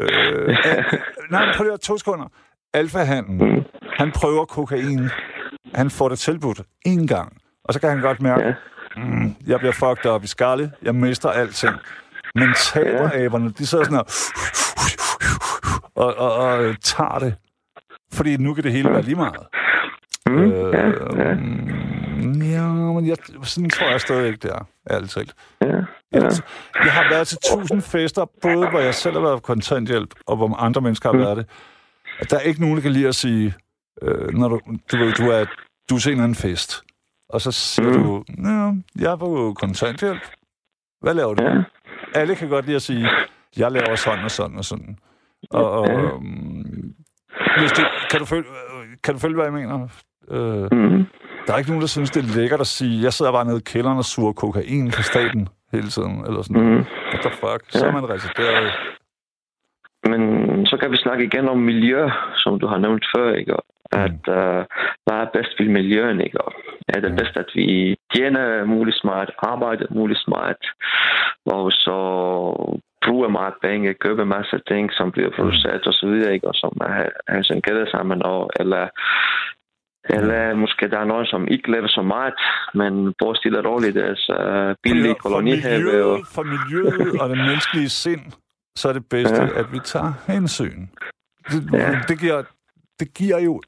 Øh, 0.00 0.48
nej, 1.34 1.44
prøv 1.56 1.64
lige 1.64 1.72
at. 1.72 1.80
To 1.80 1.98
sekunder. 1.98 2.26
Alfahanden, 2.74 3.66
han 3.98 4.12
prøver 4.12 4.44
kokain. 4.44 5.10
Han 5.74 5.90
får 5.90 6.08
det 6.08 6.18
tilbudt 6.18 6.60
en 6.86 7.06
gang. 7.06 7.36
Og 7.64 7.74
så 7.74 7.80
kan 7.80 7.88
han 7.90 8.00
godt 8.00 8.22
mærke, 8.22 8.44
Ja. 8.46 8.54
mm, 8.96 9.34
jeg 9.46 9.58
bliver 9.58 9.72
fucked 9.72 10.06
op 10.06 10.24
i 10.24 10.26
skalle. 10.26 10.72
Jeg 10.82 10.94
mister 10.94 11.28
alting. 11.30 11.74
Men 12.34 12.48
taberaberne, 12.72 13.50
de 13.50 13.66
sidder 13.66 13.84
sådan 13.84 13.96
her, 13.96 14.04
og, 15.94 16.14
og, 16.16 16.34
og 16.34 16.74
tager 16.82 17.18
det. 17.18 17.34
Fordi 18.12 18.36
nu 18.36 18.54
kan 18.54 18.64
det 18.64 18.72
hele 18.72 18.90
være 18.90 19.02
lige 19.02 19.14
meget. 19.16 19.46
Mm, 20.26 20.38
Øh, 20.38 20.74
ja, 20.74 20.86
ja, 21.28 21.34
mm, 21.34 22.42
ja, 22.42 22.62
men 22.68 23.06
jeg, 23.06 23.16
sådan 23.42 23.70
tror 23.70 23.90
jeg 23.90 24.00
stadig 24.00 24.26
ikke, 24.26 24.38
det 24.38 24.50
er, 24.50 24.66
ærligt 24.90 25.12
talt. 25.12 25.34
ja, 25.62 25.66
Jeg, 25.66 25.84
ja. 26.12 26.28
jeg 26.84 26.92
har 26.92 27.10
været 27.10 27.28
til 27.28 27.38
tusind 27.52 27.82
fester, 27.82 28.24
både 28.42 28.68
hvor 28.70 28.78
jeg 28.80 28.94
selv 28.94 29.14
har 29.14 29.20
været 29.20 29.36
på 29.36 29.40
kontanthjælp, 29.40 30.14
og 30.26 30.36
hvor 30.36 30.56
andre 30.56 30.80
mennesker 30.80 31.10
har 31.12 31.18
været 31.18 31.36
det. 31.36 31.46
Der 32.30 32.36
er 32.36 32.40
ikke 32.40 32.60
nogen, 32.60 32.76
der 32.76 32.82
kan 32.82 32.92
lide 32.92 33.08
at 33.08 33.14
sige, 33.14 33.54
øh, 34.02 34.28
når 34.34 34.48
du, 34.48 34.60
du 34.92 34.96
ved, 34.96 35.12
du 35.12 35.30
er, 35.30 35.44
du 35.90 35.94
er 35.94 35.98
til 35.98 36.18
en 36.20 36.34
fest, 36.34 36.82
og 37.28 37.40
så 37.40 37.52
siger 37.52 37.88
Mm. 37.88 38.02
du, 38.04 38.24
ja, 38.44 38.72
jeg 39.02 39.12
er 39.12 39.16
på 39.16 39.54
kontanthjælp. 39.60 40.22
Hvad 41.00 41.14
laver 41.14 41.34
du? 41.34 41.42
ja. 41.44 41.62
Alle 42.14 42.34
kan 42.36 42.48
godt 42.48 42.64
lide 42.64 42.76
at 42.76 42.82
sige, 42.82 43.08
jeg 43.56 43.72
laver 43.72 43.94
sådan 43.94 44.24
og 44.24 44.30
sådan 44.30 44.56
og 44.58 44.64
sådan. 44.64 44.98
Og, 45.50 45.70
og 45.70 45.86
Ja. 45.88 46.00
øhm, 46.00 46.94
hvis 47.58 47.72
du, 47.72 47.82
kan, 48.10 48.20
du 48.20 48.26
følge, 48.26 48.44
kan 49.04 49.14
du 49.14 49.20
følge, 49.20 49.34
hvad 49.34 49.44
jeg 49.44 49.52
mener? 49.52 49.88
Øh, 50.30 50.68
Mm. 50.72 51.04
der 51.46 51.52
er 51.54 51.58
ikke 51.58 51.70
nogen, 51.70 51.80
der 51.80 51.86
synes, 51.88 52.10
det 52.10 52.24
er 52.24 52.34
lækkert 52.40 52.60
at 52.60 52.66
sige, 52.66 53.02
jeg 53.02 53.12
sidder 53.12 53.32
bare 53.32 53.44
nede 53.44 53.56
i 53.58 53.60
kælderen 53.66 53.98
og 53.98 54.04
suger 54.04 54.32
kokain 54.32 54.92
fra 54.92 55.02
staten 55.02 55.48
hele 55.72 55.88
tiden, 55.88 56.24
eller 56.26 56.42
sådan 56.42 56.62
Mm. 56.62 56.76
What 57.10 57.20
the 57.22 57.30
fuck? 57.30 57.62
Så 57.68 57.86
er 57.86 57.92
man 57.92 58.08
resideret. 58.08 58.72
Men 60.04 60.20
så 60.66 60.76
kan 60.76 60.90
vi 60.90 60.96
snakke 60.96 61.24
igen 61.24 61.48
om 61.48 61.58
miljø, 61.58 62.08
som 62.36 62.58
du 62.60 62.66
har 62.66 62.78
nævnt 62.78 63.04
før, 63.16 63.34
ikke? 63.34 63.54
At 63.92 64.20
uh, 64.28 64.60
hvad 65.04 65.16
er 65.22 65.32
bedst 65.32 65.52
for 65.56 65.64
miljøen, 65.64 66.20
ikke? 66.20 66.38
Er 66.88 67.00
det 67.00 67.10
Mm. 67.10 67.16
bedst, 67.16 67.36
at 67.36 67.50
vi 67.54 67.96
tjener 68.14 68.64
muligt 68.64 68.96
smart, 69.00 69.30
arbejder 69.38 69.86
muligt 69.90 70.20
smart, 70.24 70.62
og 71.46 71.72
så 71.72 71.98
bruger 73.06 73.28
meget 73.28 73.54
penge, 73.62 73.94
køber 73.94 74.24
masse 74.24 74.60
ting, 74.68 74.92
som 74.92 75.12
bliver 75.12 75.30
produceret 75.36 75.86
og 75.86 75.92
så 75.92 76.06
videre, 76.06 76.34
ikke? 76.34 76.48
Og 76.48 76.54
som 76.54 76.72
er, 76.80 77.04
er 77.28 77.42
sådan 77.42 77.62
gælder 77.62 77.86
sammen, 77.90 78.22
og, 78.22 78.50
eller 78.60 78.88
eller 80.10 80.54
måske 80.54 80.90
der 80.90 80.98
er 80.98 81.04
nogen, 81.04 81.26
som 81.26 81.48
ikke 81.48 81.70
lever 81.70 81.88
så 81.88 82.02
meget, 82.02 82.34
men 82.74 83.14
bor 83.18 83.34
stille 83.34 83.58
og 83.58 83.64
roligt 83.64 83.94
deres 83.94 84.30
uh, 84.30 84.74
billige 84.82 85.14
for, 85.22 85.28
kolonihave. 85.28 85.78
Og, 85.78 85.84
miljøet, 85.84 86.26
for 86.34 86.42
miljøet 86.42 87.20
og 87.20 87.28
det 87.28 87.38
menneskelige 87.38 87.88
sind, 87.88 88.24
så 88.78 88.88
er 88.88 88.92
det 88.92 89.06
bedste, 89.06 89.36
Ja. 89.42 89.48
at 89.60 89.72
vi 89.72 89.78
tager 89.84 90.12
hensyn. 90.26 90.86
Det, 91.50 91.68
Ja. 91.72 92.00
det, 92.08 92.18
giver, 92.20 92.42
det 93.00 93.14
giver 93.14 93.38
jo... 93.38 93.60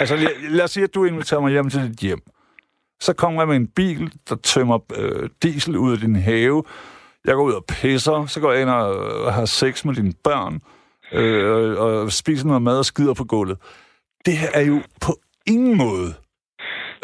Altså, 0.00 0.28
lad, 0.48 0.64
os 0.64 0.70
sige, 0.70 0.84
at 0.84 0.94
du 0.94 1.04
inviterer 1.04 1.40
mig 1.40 1.50
hjem 1.52 1.70
til 1.70 1.88
dit 1.88 1.98
hjem. 1.98 2.20
Så 3.00 3.12
kommer 3.12 3.40
jeg 3.42 3.48
med 3.48 3.56
en 3.56 3.66
bil, 3.66 4.12
der 4.28 4.36
tømmer 4.36 4.78
øh, 4.96 5.28
diesel 5.42 5.76
ud 5.76 5.92
af 5.92 5.98
din 5.98 6.16
have. 6.16 6.62
Jeg 7.24 7.34
går 7.34 7.42
ud 7.44 7.52
og 7.52 7.64
pisser. 7.68 8.26
Så 8.26 8.40
går 8.40 8.52
jeg 8.52 8.62
ind 8.62 8.70
og 8.70 8.94
øh, 9.26 9.32
har 9.34 9.44
sex 9.44 9.84
med 9.84 9.94
dine 9.94 10.12
børn. 10.24 10.60
Øh, 11.12 11.78
og, 11.78 11.88
og 12.02 12.12
spiser 12.12 12.46
noget 12.46 12.62
mad 12.62 12.78
og 12.78 12.84
skider 12.84 13.14
på 13.14 13.24
gulvet. 13.24 13.58
Det 14.26 14.36
her 14.36 14.48
er 14.54 14.60
jo 14.62 14.82
på 15.00 15.18
ingen 15.46 15.76
måde 15.78 16.14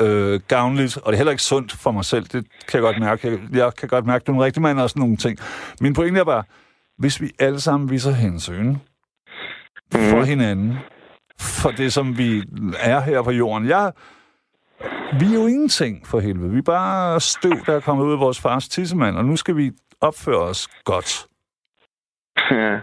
øh, 0.00 0.40
gavnligt, 0.48 0.96
og 0.96 1.06
det 1.06 1.12
er 1.12 1.16
heller 1.16 1.30
ikke 1.30 1.42
sundt 1.42 1.72
for 1.72 1.90
mig 1.90 2.04
selv. 2.04 2.24
Det 2.24 2.32
kan 2.68 2.72
jeg 2.72 2.80
godt 2.82 2.98
mærke. 2.98 3.28
Jeg, 3.30 3.38
jeg 3.52 3.74
kan 3.74 3.88
godt 3.88 4.06
mærke, 4.06 4.22
at 4.22 4.26
du 4.26 4.32
er 4.32 4.36
en 4.36 4.42
rigtig 4.42 4.62
mand 4.62 4.80
og 4.80 4.90
sådan 4.90 5.00
nogle 5.00 5.16
ting. 5.16 5.38
Min 5.80 5.94
pointe 5.94 6.20
er 6.20 6.24
bare, 6.24 6.44
hvis 6.98 7.20
vi 7.20 7.30
alle 7.38 7.60
sammen 7.60 7.90
viser 7.90 8.12
hensyn 8.12 8.76
for 9.92 10.16
Mhm. 10.16 10.24
hinanden, 10.24 10.76
for 11.40 11.70
det, 11.70 11.92
som 11.92 12.18
vi 12.18 12.42
er 12.80 13.00
her 13.00 13.22
på 13.22 13.30
jorden. 13.30 13.68
Jeg, 13.68 13.92
vi 15.20 15.26
er 15.26 15.34
jo 15.34 15.46
ingenting 15.46 16.06
for 16.06 16.20
helvede. 16.20 16.50
Vi 16.50 16.58
er 16.58 16.62
bare 16.62 17.20
støv, 17.20 17.52
der 17.66 17.76
er 17.76 17.80
kommet 17.80 18.04
ud 18.04 18.12
af 18.12 18.18
vores 18.20 18.40
fars 18.40 18.68
tissemand, 18.68 19.16
og 19.16 19.24
nu 19.24 19.36
skal 19.36 19.56
vi 19.56 19.70
opføre 20.00 20.40
os 20.42 20.68
godt, 20.84 21.26
ja. 22.50 22.78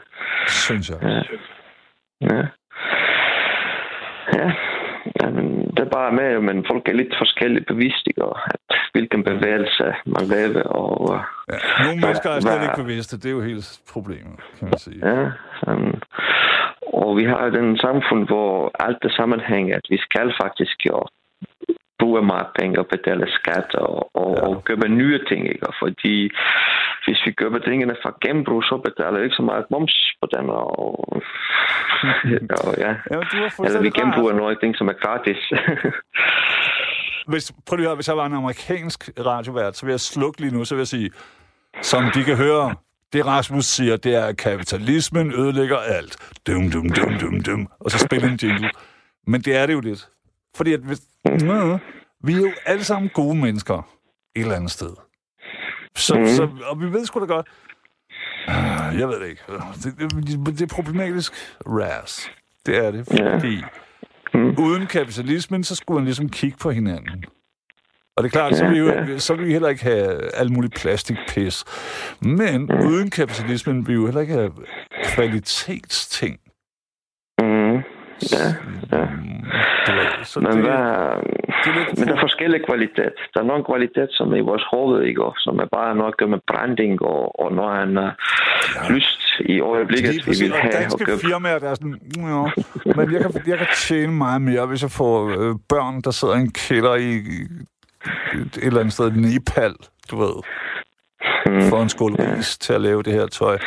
synes 0.47 0.89
jeg. 0.89 0.97
Ja. 1.01 1.21
Ja. 2.21 2.41
Ja. 4.33 4.51
Jamen, 5.21 5.58
det 5.79 5.87
er 5.87 5.97
bare 6.01 6.11
med, 6.21 6.39
men 6.47 6.65
folk 6.71 6.83
er 6.87 6.93
lidt 7.01 7.13
forskellige 7.23 7.65
bevidst, 7.71 8.03
ikke? 8.07 8.23
Og 8.25 8.35
at 8.53 8.77
hvilken 8.93 9.23
bevægelse 9.23 9.85
man 10.15 10.25
laver, 10.35 10.63
og 10.63 11.15
øh, 11.15 11.21
Ja. 11.51 11.57
Nogle 11.85 11.99
mennesker 12.05 12.29
er 12.29 12.39
slet 12.39 12.63
ikke 12.63 12.83
bevidste. 12.83 13.17
Det 13.17 13.25
er 13.25 13.35
jo 13.37 13.41
hele 13.41 13.63
problemet, 13.93 14.39
kan 14.57 14.67
man 14.71 14.77
sige. 14.85 14.99
ja, 15.09 15.31
sådan. 15.59 15.93
Og 17.01 17.17
vi 17.17 17.23
har 17.31 17.49
den 17.59 17.77
samfund, 17.77 18.27
hvor 18.31 18.71
alt 18.85 18.97
det 19.03 19.11
sammenhænger, 19.19 19.75
at 19.77 19.87
vi 19.89 19.97
skal 20.07 20.27
faktisk 20.41 20.77
jo 20.89 20.97
bruge 21.99 22.21
meget 22.21 22.47
penge 22.59 22.79
og 22.79 22.87
betale 22.93 23.25
skat 23.37 23.69
og, 23.75 24.15
og, 24.15 24.31
Ja. 24.37 24.41
og 24.47 24.63
købe 24.67 24.87
nye 24.87 25.19
ting. 25.29 25.41
Ikke? 25.53 25.65
Fordi 25.81 26.15
hvis 27.05 27.19
vi 27.25 27.31
køber 27.31 27.59
tingene 27.59 27.95
fra 28.03 28.11
genbrug, 28.23 28.63
så 28.63 28.75
betaler 28.85 29.17
vi 29.19 29.23
ikke 29.23 29.35
så 29.35 29.41
meget 29.51 29.65
moms 29.71 29.95
på 30.21 30.27
den. 30.35 30.49
Og, 30.49 30.69
og 32.65 32.73
ja. 32.83 32.91
Ja, 33.11 33.15
men 33.19 33.27
du 33.31 33.37
har 33.43 33.65
Eller 33.65 33.81
vi 33.81 33.89
genbruger 33.89 34.33
noget 34.33 34.57
ting, 34.61 34.75
som 34.75 34.87
er 34.87 34.97
gratis. 35.03 35.41
Hvis, 37.31 37.53
prøv 37.67 37.75
lige 37.75 37.85
at 37.85 37.89
høre, 37.89 37.95
hvis 37.95 38.07
jeg 38.07 38.17
var 38.17 38.25
en 38.25 38.33
amerikansk 38.33 39.09
radiovært, 39.25 39.77
så 39.77 39.85
vil 39.85 39.93
jeg 39.93 39.99
slukke 39.99 40.41
lige 40.41 40.53
nu, 40.57 40.65
så 40.65 40.75
vil 40.75 40.79
jeg 40.79 40.87
sige, 40.87 41.09
som 41.81 42.03
de 42.15 42.23
kan 42.23 42.37
høre. 42.37 42.75
Det 43.13 43.25
Rasmus 43.25 43.65
siger, 43.65 43.97
det 43.97 44.15
er, 44.15 44.25
at 44.25 44.37
kapitalismen 44.37 45.33
ødelægger 45.33 45.77
alt. 45.77 46.17
Dum, 46.47 46.71
dum, 46.71 46.89
dum, 46.89 47.13
dum, 47.21 47.41
dum. 47.43 47.67
Og 47.79 47.91
så 47.91 47.97
spiller 47.99 48.27
en 48.27 48.39
jingle. 48.43 48.69
Men 49.27 49.41
det 49.41 49.55
er 49.55 49.65
det 49.65 49.73
jo 49.73 49.79
lidt. 49.79 50.07
Fordi 50.55 50.73
at 50.73 50.79
hvis, 50.79 51.01
ja, 51.25 51.77
vi 52.23 52.33
er 52.33 52.37
jo 52.37 52.51
alle 52.65 52.83
sammen 52.83 53.09
gode 53.13 53.35
mennesker 53.35 53.77
et 54.35 54.41
eller 54.41 54.55
andet 54.55 54.71
sted. 54.71 54.95
Så, 55.95 56.19
mm. 56.19 56.25
så, 56.25 56.49
og 56.65 56.81
vi 56.81 56.93
ved 56.93 57.05
sgu 57.05 57.19
da 57.19 57.25
godt, 57.25 57.47
øh, 58.49 58.99
jeg 58.99 59.07
ved 59.07 59.19
det 59.19 59.27
ikke. 59.27 59.41
Det, 59.83 60.11
det, 60.27 60.59
det 60.59 60.61
er 60.61 60.75
problematisk 60.75 61.33
ras. 61.65 62.31
Det 62.65 62.77
er 62.77 62.91
det, 62.91 63.05
fordi 63.05 63.63
mm. 64.33 64.55
uden 64.57 64.87
kapitalismen, 64.87 65.63
så 65.63 65.75
skulle 65.75 65.95
man 65.95 66.05
ligesom 66.05 66.29
kigge 66.29 66.57
på 66.57 66.71
hinanden. 66.71 67.25
Og 68.17 68.23
det 68.23 68.29
er 68.29 68.31
klart, 68.31 68.55
så 68.55 68.65
vil, 68.65 68.73
vi 68.73 68.77
jo, 68.77 69.19
så 69.19 69.35
vil 69.35 69.45
vi 69.45 69.51
heller 69.51 69.69
ikke 69.69 69.83
have 69.83 70.35
alt 70.35 70.51
muligt 70.51 70.75
plastikpis. 70.75 71.63
Men 72.21 72.61
mm. 72.61 72.87
uden 72.87 73.09
kapitalismen 73.09 73.87
vil 73.87 73.87
vi 73.87 73.93
jo 73.93 74.05
heller 74.05 74.21
ikke 74.21 74.33
have 74.33 74.51
kvalitetsting. 75.03 76.39
Mm. 78.21 78.37
Ja, 78.37 78.97
ja. 78.97 79.05
Det, 79.85 80.27
så 80.27 80.39
Men, 80.39 80.51
det, 80.51 80.61
hvad, 80.61 80.77
det 81.61 81.67
er 81.71 81.77
lidt 81.79 81.99
men 81.99 82.07
der 82.07 82.15
er 82.15 82.19
forskellige 82.19 82.63
kvalitet. 82.69 83.13
Der 83.33 83.39
er 83.39 83.43
nogle 83.51 83.63
kvalitet, 83.63 84.09
som 84.11 84.33
er 84.33 84.37
i 84.37 84.45
vores 84.51 84.63
hoved, 84.73 85.03
ikke? 85.03 85.23
Og 85.23 85.33
som 85.37 85.59
er 85.59 85.65
bare 85.71 85.95
noget 85.95 86.11
at 86.13 86.17
gøre 86.17 86.29
med 86.29 86.39
branding, 86.47 87.01
og, 87.01 87.39
og 87.41 87.53
når 87.53 87.69
han 87.79 87.97
uh, 87.97 88.09
lyst 88.93 89.21
i 89.39 89.59
øjeblikket, 89.59 90.27
vi 90.27 90.33
vil 90.43 90.53
have 90.53 90.73
og 90.75 90.79
danske 90.81 91.05
købe. 91.05 91.19
firmaer, 91.19 91.59
der 91.59 91.69
er 91.69 91.73
sådan, 91.75 91.99
ja, 92.17 92.91
men 92.97 93.13
jeg 93.13 93.21
kan, 93.21 93.31
jeg 93.47 93.57
kan 93.57 93.67
tjene 93.75 94.13
meget 94.13 94.41
mere, 94.41 94.65
hvis 94.65 94.81
jeg 94.81 94.91
får 94.91 95.15
øh, 95.29 95.55
børn, 95.69 96.01
der 96.01 96.11
sidder 96.11 96.35
i 96.35 96.39
en 96.41 96.51
kælder 96.51 96.95
i, 96.95 97.11
et 98.35 98.57
eller 98.63 98.79
andet 98.79 98.93
sted 98.93 99.11
Nepal, 99.11 99.73
du 100.11 100.17
ved, 100.17 100.35
Mm. 101.45 101.61
for 101.61 101.81
en 101.81 101.89
skål 101.89 102.11
ris 102.13 102.57
til 102.57 102.73
at 102.73 102.81
lave 102.81 103.03
det 103.03 103.13
her 103.13 103.27
tøj. 103.27 103.57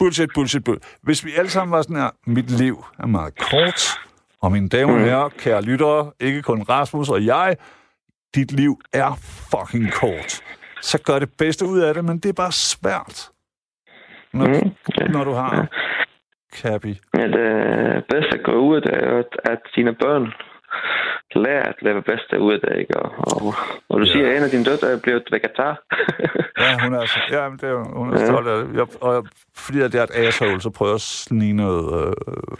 Bullshit, 0.00 0.30
bullshit, 0.34 0.64
bullshit. 0.64 0.98
Hvis 1.02 1.24
vi 1.24 1.30
alle 1.38 1.50
sammen 1.50 1.72
var 1.72 1.82
sådan 1.82 1.96
her, 1.96 2.10
mit 2.26 2.50
liv 2.50 2.84
er 2.98 3.06
meget 3.06 3.34
kort, 3.38 3.80
og 4.42 4.52
mine 4.52 4.68
damer 4.68 4.94
og 4.94 5.00
herrer, 5.00 5.28
kære 5.28 5.62
lyttere, 5.62 6.12
ikke 6.20 6.42
kun 6.42 6.62
Rasmus 6.62 7.08
og 7.08 7.24
jeg, 7.26 7.56
dit 8.34 8.52
liv 8.52 8.80
er 8.92 9.14
fucking 9.50 9.92
kort. 9.92 10.40
Så 10.82 11.02
gør 11.06 11.18
det 11.18 11.28
bedste 11.38 11.66
ud 11.66 11.78
af 11.80 11.94
det, 11.94 12.04
men 12.04 12.18
det 12.18 12.28
er 12.28 12.32
bare 12.32 12.52
svært. 12.52 13.30
Når, 14.32 14.46
Mm. 14.46 14.70
Ja. 14.98 15.04
når 15.08 15.24
du 15.24 15.32
har 15.32 15.66
Kabi. 16.52 17.00
Ja, 17.18 17.26
det 17.26 18.04
bedste 18.10 18.38
at 18.38 18.44
gå 18.44 18.52
ud 18.52 18.80
af, 18.80 19.18
at, 19.18 19.52
at 19.52 19.58
dine 19.76 19.94
børn 19.94 20.26
lærer 21.34 21.62
at 21.62 21.74
lave 21.82 22.02
bedste 22.02 22.40
ud 22.40 22.52
af 22.52 22.60
det, 22.60 22.78
ikke? 22.78 22.96
Og, 23.02 23.10
og, 23.18 23.54
og 23.88 24.00
du 24.00 24.04
Ja. 24.04 24.12
siger, 24.12 24.26
at 24.30 24.36
en 24.36 24.42
af 24.42 24.50
dine 24.50 24.64
døtre 24.64 24.88
er 24.92 25.00
blevet 25.02 25.22
vegetar. 25.30 25.72
Ja, 26.62 26.70
hun 26.82 26.94
er, 26.94 27.00
altså, 27.00 27.18
ja, 27.30 27.48
men 27.48 27.58
det 27.58 27.68
er, 27.68 27.96
hun 27.98 28.12
er 28.14 28.26
stolt 28.26 28.48
af 28.48 28.56
det. 28.64 28.74
Jeg, 28.78 28.86
og 29.02 29.14
jeg, 29.14 29.22
fordi 29.56 29.80
at 29.80 29.94
jeg 29.94 30.00
er 30.00 30.04
et 30.04 30.16
asshole, 30.26 30.60
så 30.60 30.70
prøver 30.70 30.90
jeg 30.90 30.94
at 30.94 31.00
snige 31.00 31.52
noget 31.52 31.84
øh, 31.98 32.12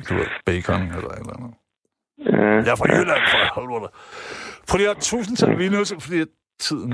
du 0.09 0.15
ved, 0.15 0.27
bacon 0.47 0.83
eller 0.83 1.11
eller 1.21 1.33
andet. 1.37 1.53
Ja. 2.27 2.47
Jeg 2.67 2.73
er 2.75 2.79
fra 2.81 2.89
Jylland, 2.95 3.23
for 3.33 3.61
helvede. 3.61 3.91
Fordi 4.71 4.83
jeg 4.85 4.97
tusind 4.97 5.37
tak, 5.37 5.59
vi 5.59 5.67
er 5.67 5.71
nødt 5.71 5.89
til, 5.89 5.97
fordi 6.01 6.21
at 6.21 6.29
tiden... 6.61 6.93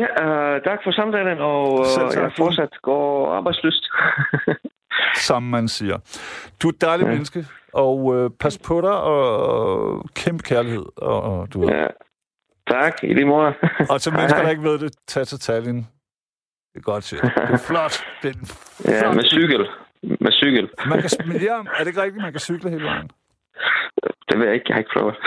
Ja, 0.00 0.06
uh, 0.24 0.62
tak 0.68 0.78
for 0.84 0.90
samtalen, 0.90 1.38
og 1.40 1.86
tak. 1.96 2.22
jeg 2.22 2.32
fortsat 2.38 2.68
går 2.82 3.34
arbejdsløst. 3.38 3.84
som 5.28 5.42
man 5.42 5.68
siger. 5.68 5.96
Du 6.62 6.68
er 6.68 6.72
et 6.72 6.80
dejligt 6.80 7.06
ja. 7.08 7.12
menneske, 7.12 7.44
og 7.84 8.16
øh, 8.16 8.30
pas 8.40 8.58
på 8.58 8.80
dig, 8.80 8.92
og 9.00 10.04
kæmpe 10.14 10.42
kærlighed. 10.42 10.84
Og, 10.96 11.22
og, 11.22 11.52
du 11.52 11.68
ja. 11.70 11.86
Tak, 12.70 12.94
i 13.04 13.14
lige 13.14 13.24
måde. 13.26 13.52
og 13.90 14.00
til 14.00 14.12
mennesker, 14.12 14.42
der 14.42 14.50
ikke 14.50 14.62
ved 14.62 14.78
det, 14.78 14.92
tag 15.08 15.26
til 15.26 15.38
Tallinn. 15.40 15.78
Det 16.74 16.76
er 16.76 16.80
godt 16.92 17.04
shit. 17.04 17.22
Det 17.22 17.32
er 17.36 17.56
flot. 17.56 18.04
Det 18.22 18.28
er 18.36 18.38
en 18.40 18.46
Ja, 18.84 19.02
flot. 19.02 19.14
med 19.16 19.24
cykel. 19.24 19.66
Med 20.02 20.32
cykel. 20.32 20.68
Man 20.86 21.00
kan, 21.02 21.10
ja, 21.40 21.54
er 21.56 21.78
det 21.78 21.86
ikke 21.86 22.02
rigtigt, 22.02 22.22
man 22.22 22.32
kan 22.32 22.40
cykle 22.40 22.70
hele 22.70 22.84
vejen? 22.84 23.10
Det 24.28 24.38
ved 24.38 24.44
jeg 24.46 24.54
ikke, 24.54 24.64
jeg 24.68 24.74
har 24.74 24.78
ikke 24.78 24.90
prøvet. 24.96 25.16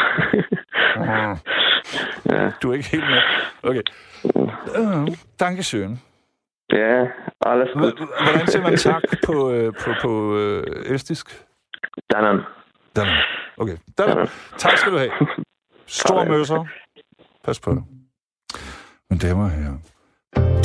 Ja. 2.30 2.52
du 2.64 2.70
er 2.72 2.74
ikke 2.74 2.90
helt 2.90 3.04
med. 3.04 3.22
Okay. 3.64 3.82
Uh, 4.24 5.08
Dankeschön. 5.44 5.98
ja, 6.72 7.06
alles 7.46 7.70
godt. 7.74 8.00
Hvordan 8.24 8.48
siger 8.48 8.62
man 8.64 8.76
tak 8.78 9.04
på, 9.28 9.52
øh, 9.52 9.74
på, 9.84 9.90
på 10.02 10.38
øh, 10.38 10.64
estisk? 10.96 11.46
Danan. 12.14 12.40
Dannen. 12.96 13.16
Okay. 13.58 13.78
Dannen. 13.98 14.28
Tak 14.58 14.78
skal 14.78 14.92
du 14.94 14.98
have. 14.98 15.12
Stor 15.88 16.24
møsser. 16.26 16.66
Pas 17.44 17.60
på 17.60 17.72
dig. 17.74 17.84
Men 19.10 19.20
damer 19.20 19.44
og 19.44 19.50
herrer. 19.52 19.78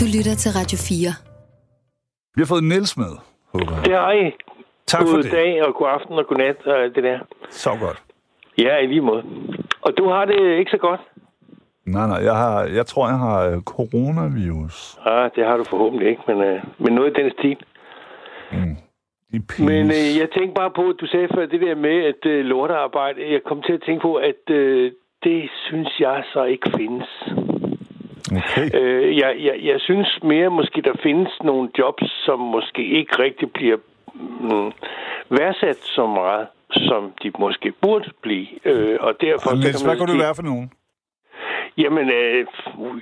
Du 0.00 0.04
lytter 0.16 0.34
til 0.42 0.50
Radio 0.58 0.78
4. 0.78 1.12
Vi 2.36 2.40
har 2.42 2.46
fået 2.46 2.64
Niels 2.64 2.96
med, 2.96 3.12
håber 3.52 3.72
jeg. 3.76 3.84
Det 3.84 3.94
har 3.94 4.12
I. 4.12 4.32
Tak 4.86 5.00
for 5.00 5.14
God 5.14 5.22
det. 5.22 5.32
dag 5.32 5.66
og 5.66 5.74
god 5.74 5.88
aften 5.88 6.12
og 6.18 6.26
god 6.28 6.36
nat 6.36 6.66
og 6.66 6.82
alt 6.82 6.94
det 6.94 7.04
der. 7.04 7.18
Så 7.50 7.70
godt. 7.80 8.02
Ja, 8.58 8.78
i 8.78 8.86
lige 8.86 9.00
måde. 9.00 9.22
Og 9.82 9.92
du 9.98 10.08
har 10.08 10.24
det 10.24 10.58
ikke 10.58 10.70
så 10.70 10.78
godt? 10.78 11.00
Nej, 11.86 12.06
nej, 12.06 12.16
jeg, 12.24 12.36
har, 12.36 12.62
jeg 12.64 12.86
tror, 12.86 13.08
jeg 13.08 13.18
har 13.18 13.38
øh, 13.48 13.60
coronavirus. 13.62 14.98
Ah, 15.06 15.30
det 15.36 15.44
har 15.46 15.56
du 15.56 15.64
forhåbentlig 15.64 16.08
ikke, 16.08 16.22
men, 16.28 16.42
øh, 16.42 16.62
men 16.78 16.92
noget 16.92 17.10
i 17.18 17.22
den 17.22 17.32
stil. 17.38 17.56
Mm. 18.52 18.76
I 19.34 19.38
penis. 19.38 19.68
Men 19.70 19.84
øh, 19.98 20.10
jeg 20.20 20.28
tænkte 20.36 20.54
bare 20.60 20.72
på, 20.78 20.84
at 20.92 20.96
du 21.00 21.06
sagde 21.06 21.28
før 21.34 21.46
det 21.46 21.60
der 21.60 21.74
med, 21.74 21.96
at 22.12 22.22
øh, 22.32 22.44
lortearbejde, 22.44 23.32
jeg 23.32 23.42
kom 23.48 23.62
til 23.62 23.72
at 23.72 23.82
tænke 23.86 24.02
på, 24.02 24.14
at 24.14 24.42
øh, 24.50 24.92
det 25.24 25.50
synes 25.66 25.90
jeg 26.00 26.24
så 26.32 26.44
ikke 26.44 26.68
findes. 26.76 27.10
Okay. 28.38 28.66
Øh, 28.80 29.16
jeg, 29.22 29.30
jeg, 29.48 29.56
jeg 29.70 29.78
synes 29.80 30.08
mere 30.22 30.50
måske, 30.50 30.82
der 30.82 30.94
findes 31.02 31.32
nogle 31.44 31.68
jobs, 31.78 32.10
som 32.26 32.38
måske 32.38 32.82
ikke 32.98 33.14
rigtig 33.18 33.52
bliver 33.52 33.76
mm, 34.14 34.72
værdsat 35.30 35.76
så 35.76 36.06
meget, 36.06 36.46
som 36.70 37.12
de 37.22 37.30
måske 37.38 37.72
burde 37.82 38.10
blive. 38.22 38.46
Øh, 38.64 38.96
og 39.00 39.12
derfor... 39.20 39.50
Og 39.50 39.56
Niels, 39.56 39.76
kan 39.76 39.86
hvad 39.86 39.96
man 39.96 39.98
kunne 39.98 40.12
det 40.12 40.22
være 40.26 40.34
for 40.34 40.42
nogen? 40.42 40.70
Jamen, 41.78 42.10
øh, 42.10 42.46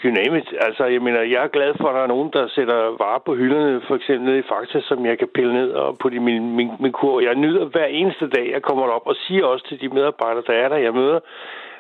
you 0.05 0.11
name 0.11 0.39
it. 0.39 0.49
Altså, 0.61 0.85
jeg 0.85 1.03
mener, 1.03 1.21
jeg 1.23 1.45
er 1.45 1.57
glad 1.57 1.75
for, 1.81 1.89
at 1.89 1.95
der 1.95 2.03
er 2.03 2.15
nogen, 2.15 2.31
der 2.33 2.49
sætter 2.49 2.79
varer 3.03 3.23
på 3.27 3.35
hylderne, 3.35 3.83
for 3.89 3.95
eksempel 3.97 4.25
nede 4.29 4.39
i 4.39 4.49
Fakta, 4.49 4.81
som 4.81 5.07
jeg 5.07 5.19
kan 5.19 5.29
pille 5.35 5.53
ned 5.53 5.71
og 5.71 5.99
putte 5.99 6.17
i 6.17 6.21
min, 6.21 6.57
min, 6.57 6.71
min 6.81 6.93
kur. 6.93 7.21
Jeg 7.21 7.35
nyder 7.35 7.65
hver 7.65 7.85
eneste 7.85 8.29
dag, 8.29 8.51
jeg 8.51 8.63
kommer 8.63 8.85
op 8.85 9.07
og 9.07 9.17
siger 9.17 9.45
også 9.45 9.69
til 9.69 9.81
de 9.81 9.89
medarbejdere, 9.89 10.45
der 10.47 10.53
er 10.53 10.69
der, 10.69 10.77
jeg 10.77 10.95
møder, 10.95 11.21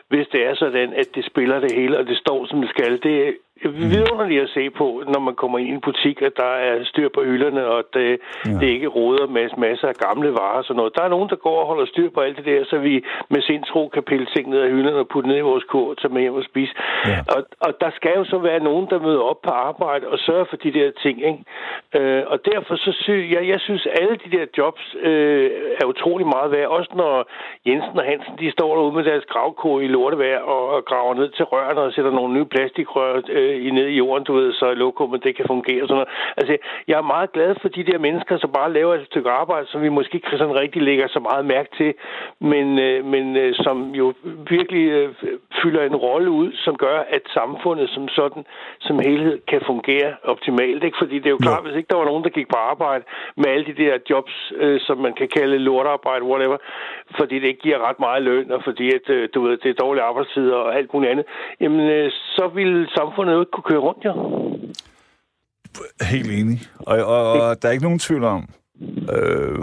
hvis 0.09 0.26
det 0.32 0.47
er 0.47 0.55
sådan, 0.55 0.93
at 0.93 1.09
det 1.14 1.24
spiller 1.24 1.61
det 1.61 1.72
hele, 1.72 1.99
og 1.99 2.07
det 2.07 2.16
står, 2.16 2.47
som 2.47 2.61
det 2.61 2.70
skal. 2.70 3.03
Det 3.03 3.36
vidunderligt 3.70 4.42
at 4.42 4.48
se 4.48 4.70
på, 4.70 5.02
når 5.08 5.20
man 5.20 5.34
kommer 5.34 5.58
ind 5.58 5.68
i 5.68 5.72
en 5.72 5.80
butik, 5.80 6.22
at 6.22 6.32
der 6.36 6.52
er 6.68 6.84
styr 6.84 7.08
på 7.14 7.22
hylderne, 7.24 7.66
og 7.66 7.84
det, 7.94 8.18
ja. 8.46 8.50
det 8.50 8.66
ikke 8.66 8.86
roder 8.86 9.26
med 9.26 9.48
masser 9.58 9.88
af 9.88 9.94
gamle 9.94 10.30
varer 10.32 10.58
og 10.58 10.64
sådan 10.64 10.76
noget. 10.76 10.96
Der 10.96 11.02
er 11.02 11.08
nogen, 11.08 11.28
der 11.28 11.36
går 11.36 11.60
og 11.60 11.66
holder 11.66 11.86
styr 11.86 12.10
på 12.10 12.20
alt 12.20 12.36
det 12.36 12.44
der, 12.44 12.64
så 12.64 12.78
vi 12.78 13.04
med 13.30 13.42
sindsro 13.42 13.88
kan 13.88 14.02
pille 14.02 14.26
ting 14.34 14.50
ned 14.50 14.60
af 14.60 14.70
hylderne 14.70 14.98
og 14.98 15.08
putte 15.08 15.28
ned 15.28 15.36
i 15.36 15.48
vores 15.50 15.64
kur, 15.64 15.94
tage 15.94 16.14
med 16.14 16.22
hjem 16.22 16.34
og 16.34 16.44
spise. 16.44 16.72
Ja. 17.06 17.18
Og, 17.34 17.40
og 17.60 17.72
der 17.80 17.90
skal 17.96 18.12
jo 18.16 18.24
så 18.24 18.38
være 18.38 18.60
nogen, 18.60 18.86
der 18.90 18.98
møder 19.00 19.20
op 19.20 19.40
på 19.42 19.50
arbejde 19.50 20.08
og 20.08 20.18
sørger 20.18 20.44
for 20.50 20.56
de 20.56 20.72
der 20.72 20.90
ting. 21.04 21.16
Ikke? 21.30 21.44
Øh, 21.98 22.22
og 22.26 22.38
derfor 22.44 22.76
så 22.76 22.92
synes 23.04 23.32
jeg, 23.34 23.48
jeg 23.48 23.60
synes, 23.60 23.86
alle 24.00 24.16
de 24.24 24.36
der 24.36 24.46
jobs 24.58 24.96
øh, 25.02 25.50
er 25.80 25.86
utrolig 25.86 26.26
meget 26.26 26.50
værd. 26.52 26.68
Også 26.68 26.90
når 26.94 27.14
Jensen 27.66 27.98
og 27.98 28.04
Hansen, 28.04 28.34
de 28.38 28.52
står 28.52 28.74
derude 28.74 28.94
med 28.98 29.04
deres 29.04 29.24
gravko 29.24 29.80
i 29.80 29.86
lortevejr 29.86 30.40
og, 30.40 30.68
og 30.68 30.84
graver 30.84 31.14
ned 31.14 31.28
til 31.28 31.44
rørene 31.44 31.80
og 31.80 31.92
sætter 31.92 32.10
nogle 32.10 32.34
nye 32.34 32.44
plastikrør 32.44 33.20
øh, 33.28 33.51
i 33.66 33.70
ned 33.70 33.86
i 33.86 33.96
jorden, 33.96 34.24
du 34.24 34.32
ved, 34.34 34.53
så 34.53 34.74
lokummet 34.74 35.24
det 35.24 35.36
kan 35.36 35.46
fungere. 35.48 35.82
og 35.82 35.88
Sådan 35.88 35.98
noget. 36.00 36.09
Altså, 36.36 36.57
jeg 36.88 36.98
er 36.98 37.12
meget 37.14 37.32
glad 37.32 37.55
for 37.62 37.68
de 37.68 37.84
der 37.84 37.98
mennesker, 37.98 38.38
som 38.38 38.50
bare 38.53 38.72
laver 38.72 38.94
et 38.94 39.07
stykke 39.07 39.30
arbejde, 39.30 39.66
som 39.66 39.82
vi 39.82 39.88
måske 39.88 40.14
ikke 40.14 40.28
sådan 40.30 40.55
rigtig 40.55 40.82
lægger 40.82 41.09
så 41.09 41.20
meget 41.20 41.44
mærke 41.44 41.70
til, 41.76 41.94
men, 42.40 42.78
øh, 42.78 43.05
men 43.05 43.36
øh, 43.36 43.55
som 43.55 43.94
jo 43.94 44.14
virkelig 44.50 44.84
øh, 44.88 45.14
fylder 45.62 45.82
en 45.82 45.96
rolle 45.96 46.30
ud, 46.30 46.53
som 46.64 46.76
gør, 46.76 46.98
at 47.09 47.22
samfundet 47.34 47.90
som 47.90 48.09
sådan, 48.09 48.44
som 48.80 48.98
helhed, 48.98 49.38
kan 49.48 49.61
fungere 49.66 50.14
optimalt. 50.24 50.84
Ikke? 50.84 50.96
Fordi 50.98 51.18
det 51.18 51.26
er 51.26 51.36
jo 51.36 51.46
klart, 51.46 51.62
hvis 51.64 51.76
ikke 51.76 51.90
der 51.90 51.96
var 51.96 52.05
nogen, 52.05 52.24
der 52.24 52.30
gik 52.30 52.48
på 52.48 52.57
arbejde 52.57 53.05
med 53.36 53.46
alle 53.46 53.66
de 53.66 53.76
der 53.82 53.98
jobs, 54.11 54.53
øh, 54.57 54.80
som 54.80 54.98
man 54.98 55.12
kan 55.12 55.28
kalde 55.28 55.59
lortarbejde, 55.59 56.24
whatever, 56.24 56.57
fordi 57.18 57.34
det 57.38 57.48
ikke 57.48 57.61
giver 57.61 57.88
ret 57.88 58.00
meget 58.00 58.22
løn, 58.22 58.50
og 58.50 58.61
fordi 58.64 58.94
at, 58.94 59.11
øh, 59.11 59.28
du 59.34 59.42
ved, 59.42 59.57
det 59.57 59.70
er 59.70 59.82
dårlige 59.84 60.05
arbejdstider 60.05 60.57
og 60.57 60.76
alt 60.76 60.94
muligt 60.94 61.11
andet, 61.11 61.26
jamen 61.61 61.90
øh, 61.90 62.11
så 62.11 62.50
ville 62.55 62.88
samfundet 62.96 63.34
jo 63.34 63.41
ikke 63.43 63.51
kunne 63.53 63.64
køre 63.66 63.78
rundt, 63.78 64.05
jo. 64.05 64.12
Helt 66.03 66.30
enig. 66.30 66.61
Og, 66.78 67.05
og, 67.05 67.32
og 67.32 67.62
der 67.62 67.68
er 67.68 67.72
ikke 67.72 67.84
nogen 67.84 67.99
tvivl 67.99 68.24
om, 68.24 68.49
øh, 69.12 69.59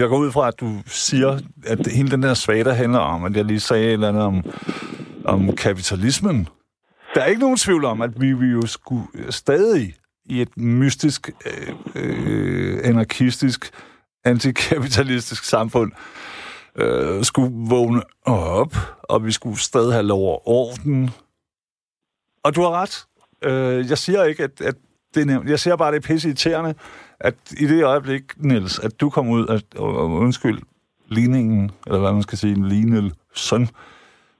jeg 0.00 0.08
går 0.08 0.18
ud 0.18 0.32
fra, 0.32 0.48
at 0.48 0.60
du 0.60 0.72
siger, 0.86 1.38
at 1.66 1.86
hele 1.86 2.10
den 2.10 2.22
der 2.22 2.34
svada 2.34 2.70
handler 2.70 2.98
om, 2.98 3.24
at 3.24 3.36
jeg 3.36 3.44
lige 3.44 3.60
sagde 3.60 3.86
et 3.86 3.92
eller 3.92 4.08
andet 4.08 4.22
om, 4.22 4.42
om 5.24 5.56
kapitalismen. 5.56 6.48
Der 7.14 7.20
er 7.20 7.26
ikke 7.26 7.40
nogen 7.40 7.56
tvivl 7.56 7.84
om, 7.84 8.02
at 8.02 8.20
vi, 8.20 8.32
vi 8.32 8.46
jo 8.46 8.66
skulle 8.66 9.06
stadig 9.30 9.94
i 10.24 10.40
et 10.40 10.56
mystisk, 10.56 11.30
øh, 11.46 11.74
øh, 11.94 12.80
anarkistisk, 12.84 13.70
antikapitalistisk 14.24 15.44
samfund 15.44 15.92
øh, 16.76 17.24
skulle 17.24 17.52
vågne 17.68 18.02
op, 18.26 18.76
og 19.02 19.24
vi 19.24 19.32
skulle 19.32 19.58
stadig 19.58 19.92
have 19.92 20.06
lov 20.06 20.28
og 20.28 20.48
orden. 20.48 21.10
Og 22.46 22.54
du 22.54 22.60
har 22.62 22.70
ret. 22.70 23.04
Øh, 23.44 23.90
jeg 23.90 23.98
siger 23.98 24.24
ikke, 24.24 24.42
at, 24.44 24.60
at 24.60 24.74
det 25.14 25.20
er 25.20 25.26
nemt. 25.26 25.50
Jeg 25.50 25.60
ser 25.60 25.76
bare, 25.76 25.92
det 25.92 26.04
er 26.04 26.08
pisse 26.08 26.28
irriterende, 26.28 26.74
at 27.20 27.34
i 27.60 27.66
det 27.66 27.84
øjeblik, 27.84 28.22
Niels, 28.36 28.78
at 28.78 29.00
du 29.00 29.10
kom 29.10 29.28
ud, 29.28 29.46
at, 29.48 29.78
og, 29.78 30.10
undskyld, 30.10 30.58
ligningen, 31.08 31.70
eller 31.86 31.98
hvad 31.98 32.12
man 32.12 32.22
skal 32.22 32.38
sige, 32.38 32.68
Linel 32.68 33.12
søn, 33.34 33.68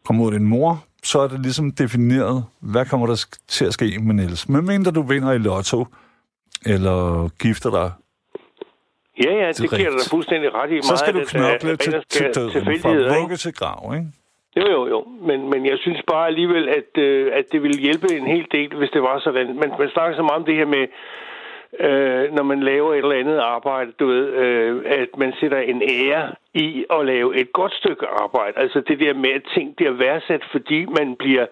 kom 0.04 0.20
ud 0.20 0.26
af 0.32 0.38
din 0.38 0.48
mor, 0.48 0.84
så 1.02 1.20
er 1.20 1.28
det 1.28 1.40
ligesom 1.40 1.72
defineret, 1.72 2.44
hvad 2.60 2.86
kommer 2.86 3.06
der 3.06 3.26
til 3.48 3.64
at 3.64 3.72
ske 3.72 3.98
med 3.98 4.14
Niels. 4.14 4.48
Men 4.48 4.66
mindre 4.66 4.90
du 4.90 5.02
vinder 5.02 5.32
i 5.32 5.38
lotto, 5.38 5.86
eller 6.66 7.28
gifter 7.28 7.70
dig, 7.70 7.90
Ja, 9.24 9.34
ja, 9.34 9.48
det, 9.48 9.56
Det 9.58 9.72
er 9.72 9.76
giver 9.76 9.90
dig 9.90 10.10
fuldstændig 10.10 10.54
ret 10.54 10.72
i. 10.72 10.82
så 10.82 10.96
skal 10.96 11.14
du 11.14 11.18
meget, 11.34 11.52
at, 11.54 11.60
knokle 11.60 11.76
til, 11.76 11.94
og 11.96 12.02
til 12.08 12.18
skær 12.18 12.32
døden, 12.32 12.80
fra 12.80 13.18
vugge 13.20 13.36
til 13.36 13.54
grav, 13.54 13.94
ikke? 13.94 14.06
Jo, 14.56 14.64
jo, 14.70 14.86
jo. 14.86 15.04
Men, 15.20 15.50
men 15.50 15.66
jeg 15.66 15.78
synes 15.78 16.02
bare 16.06 16.26
alligevel, 16.26 16.68
at, 16.68 17.02
øh, 17.02 17.30
at 17.32 17.44
det 17.52 17.62
ville 17.62 17.80
hjælpe 17.80 18.14
en 18.14 18.26
hel 18.26 18.46
del, 18.52 18.76
hvis 18.76 18.90
det 18.90 19.02
var 19.02 19.18
sådan. 19.18 19.46
Men 19.46 19.72
man 19.78 19.90
snakker 19.90 20.16
så 20.16 20.22
meget 20.22 20.40
om 20.40 20.44
det 20.44 20.54
her 20.54 20.66
med, 20.66 20.86
øh, 21.80 22.34
når 22.34 22.42
man 22.42 22.60
laver 22.60 22.92
et 22.92 22.98
eller 22.98 23.20
andet 23.22 23.38
arbejde, 23.38 23.92
du 24.00 24.06
ved, 24.06 24.26
øh, 24.32 24.82
at 24.86 25.08
man 25.18 25.32
sætter 25.40 25.58
en 25.58 25.82
ære 25.82 26.32
i 26.54 26.84
at 26.90 27.06
lave 27.06 27.36
et 27.40 27.52
godt 27.52 27.74
stykke 27.74 28.06
arbejde. 28.06 28.58
Altså 28.58 28.80
det 28.80 29.00
der 29.00 29.14
med, 29.14 29.30
at 29.30 29.42
ting 29.54 29.76
bliver 29.76 29.92
værdsat, 29.92 30.42
fordi 30.52 30.86
man 30.98 31.16
bliver 31.16 31.46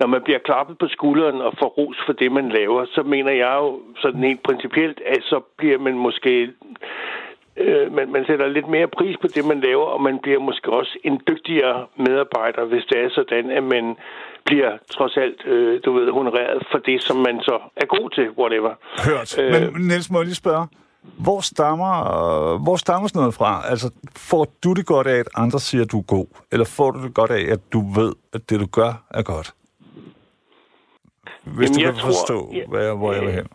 når 0.00 0.06
man 0.06 0.22
bliver 0.22 0.38
klappet 0.38 0.78
på 0.78 0.88
skulderen 0.88 1.40
og 1.40 1.52
får 1.58 1.66
ros 1.66 1.96
for 2.06 2.12
det, 2.12 2.32
man 2.32 2.48
laver, 2.48 2.84
så 2.84 3.02
mener 3.02 3.32
jeg 3.32 3.56
jo 3.60 3.80
sådan 3.96 4.22
helt 4.22 4.42
principielt, 4.42 5.00
at 5.06 5.22
så 5.22 5.40
bliver 5.58 5.78
man 5.78 5.94
måske 5.98 6.50
øh, 7.56 7.92
man, 7.92 8.12
man 8.12 8.24
sætter 8.26 8.46
lidt 8.48 8.68
mere 8.68 8.88
pris 8.98 9.16
på 9.22 9.26
det, 9.34 9.44
man 9.44 9.60
laver, 9.60 9.84
og 9.86 10.02
man 10.02 10.18
bliver 10.22 10.40
måske 10.40 10.72
også 10.72 10.98
en 11.04 11.20
dygtigere 11.28 11.86
medarbejder, 11.96 12.64
hvis 12.64 12.84
det 12.90 12.98
er 13.04 13.10
sådan, 13.10 13.50
at 13.50 13.62
man 13.62 13.96
bliver 14.44 14.70
trods 14.90 15.16
alt, 15.16 15.46
øh, 15.46 15.80
du 15.84 15.92
ved, 15.92 16.12
honoreret 16.12 16.66
for 16.70 16.78
det, 16.78 17.02
som 17.02 17.16
man 17.16 17.40
så 17.40 17.58
er 17.76 17.86
god 17.86 18.10
til, 18.10 18.30
whatever. 18.30 18.72
Hørt. 19.08 19.38
Øh. 19.38 19.52
Men 19.52 19.86
Niels, 19.88 20.10
må 20.10 20.18
jeg 20.18 20.24
lige 20.26 20.34
spørge, 20.34 20.66
hvor 21.18 21.40
stammer, 21.40 21.92
øh, 22.16 22.62
hvor 22.62 22.76
stammer 22.76 23.08
sådan 23.08 23.20
noget 23.20 23.34
fra? 23.34 23.62
Altså, 23.70 23.90
får 24.16 24.46
du 24.64 24.72
det 24.72 24.86
godt 24.86 25.06
af, 25.06 25.18
at 25.18 25.28
andre 25.34 25.60
siger, 25.60 25.84
at 25.84 25.92
du 25.92 25.98
er 25.98 26.02
god? 26.02 26.26
Eller 26.52 26.64
får 26.64 26.90
du 26.90 27.02
det 27.02 27.14
godt 27.14 27.30
af, 27.30 27.52
at 27.52 27.60
du 27.72 27.80
ved, 28.00 28.12
at 28.32 28.50
det, 28.50 28.60
du 28.60 28.66
gør, 28.66 29.04
er 29.10 29.22
godt? 29.22 29.54
Hvis 31.44 31.68
Jamen, 31.70 31.74
du 31.80 31.84
jeg 31.84 31.92
kan 31.94 32.00
tror- 32.02 32.06
forstå, 32.08 32.50
ja, 32.54 32.62
hvad 32.68 32.84
jeg, 32.84 32.94
hvor 32.94 33.12
jeg 33.12 33.22
vil 33.22 33.30
hen. 33.32 33.46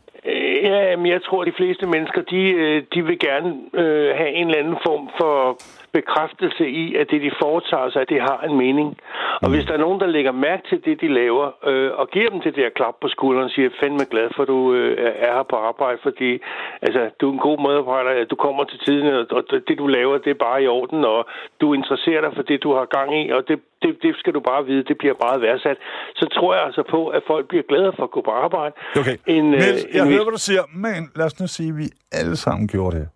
Ja, 0.62 0.96
men 0.96 1.06
jeg 1.06 1.24
tror, 1.24 1.42
at 1.42 1.48
de 1.48 1.54
fleste 1.58 1.86
mennesker, 1.86 2.22
de, 2.22 2.42
øh, 2.52 2.84
de 2.94 3.06
vil 3.06 3.20
gerne 3.20 3.50
øh, 3.74 4.16
have 4.16 4.30
en 4.30 4.48
eller 4.48 4.60
anden 4.60 4.78
form 4.86 5.10
for 5.20 5.58
bekræftelse 5.94 6.66
i, 6.70 6.96
at 6.96 7.08
det, 7.12 7.22
de 7.22 7.32
foretager 7.42 7.90
sig, 7.90 8.10
det 8.10 8.22
har 8.22 8.40
en 8.50 8.58
mening. 8.58 8.98
Og 9.44 9.50
hvis 9.50 9.66
der 9.66 9.74
er 9.74 9.78
nogen, 9.86 10.00
der 10.00 10.08
lægger 10.08 10.32
mærke 10.32 10.64
til 10.70 10.86
det, 10.86 11.02
de 11.02 11.08
laver, 11.08 11.48
øh, 11.70 11.92
og 12.00 12.10
giver 12.10 12.30
dem 12.30 12.42
det 12.42 12.56
der 12.56 12.70
klap 12.70 12.96
på 13.02 13.08
skulderen 13.08 13.46
og 13.46 13.52
siger, 13.52 13.70
fandme 13.80 14.06
glad 14.06 14.28
for, 14.36 14.42
at 14.44 14.48
du 14.48 14.74
øh, 14.74 14.98
er 15.28 15.34
her 15.36 15.44
på 15.44 15.56
arbejde, 15.56 16.00
fordi 16.04 16.40
altså, 16.82 17.10
du 17.20 17.30
er 17.30 17.34
en 17.34 17.40
god 17.40 17.58
medarbejder, 17.68 18.26
du 18.26 18.36
kommer 18.36 18.64
til 18.64 18.80
tiden, 18.86 19.06
og, 19.38 19.44
det, 19.68 19.78
du 19.78 19.88
laver, 19.88 20.18
det 20.18 20.32
er 20.32 20.44
bare 20.50 20.64
i 20.64 20.68
orden, 20.68 21.06
og 21.06 21.26
du 21.62 21.74
interesserer 21.74 22.22
dig 22.22 22.32
for 22.36 22.44
det, 22.50 22.64
du 22.64 22.74
har 22.74 22.86
gang 22.86 23.10
i, 23.22 23.30
og 23.30 23.48
det, 23.48 23.60
det, 23.82 23.98
det 24.04 24.16
skal 24.20 24.34
du 24.34 24.40
bare 24.40 24.66
vide, 24.66 24.84
det 24.84 24.98
bliver 24.98 25.16
meget 25.26 25.42
værdsat. 25.42 25.78
Så 26.16 26.26
tror 26.36 26.54
jeg 26.56 26.64
altså 26.64 26.84
på, 26.90 27.08
at 27.08 27.22
folk 27.28 27.48
bliver 27.48 27.64
glade 27.70 27.92
for 27.96 28.04
at 28.04 28.12
gå 28.12 28.22
på 28.22 28.32
arbejde. 28.32 28.74
Okay, 29.00 29.16
En, 29.28 29.46
øh, 29.46 29.60
Niels, 29.60 29.86
jeg 29.94 30.02
en 30.06 30.12
hører, 30.12 30.24
hvad 30.24 30.32
du 30.32 30.44
siger, 30.50 30.64
men 30.76 31.12
lad 31.16 31.26
os 31.26 31.40
nu 31.40 31.48
sige, 31.48 31.70
at 31.70 31.78
vi 31.78 31.88
alle 32.12 32.36
sammen 32.36 32.68
gjorde 32.68 32.96
det. 32.98 33.10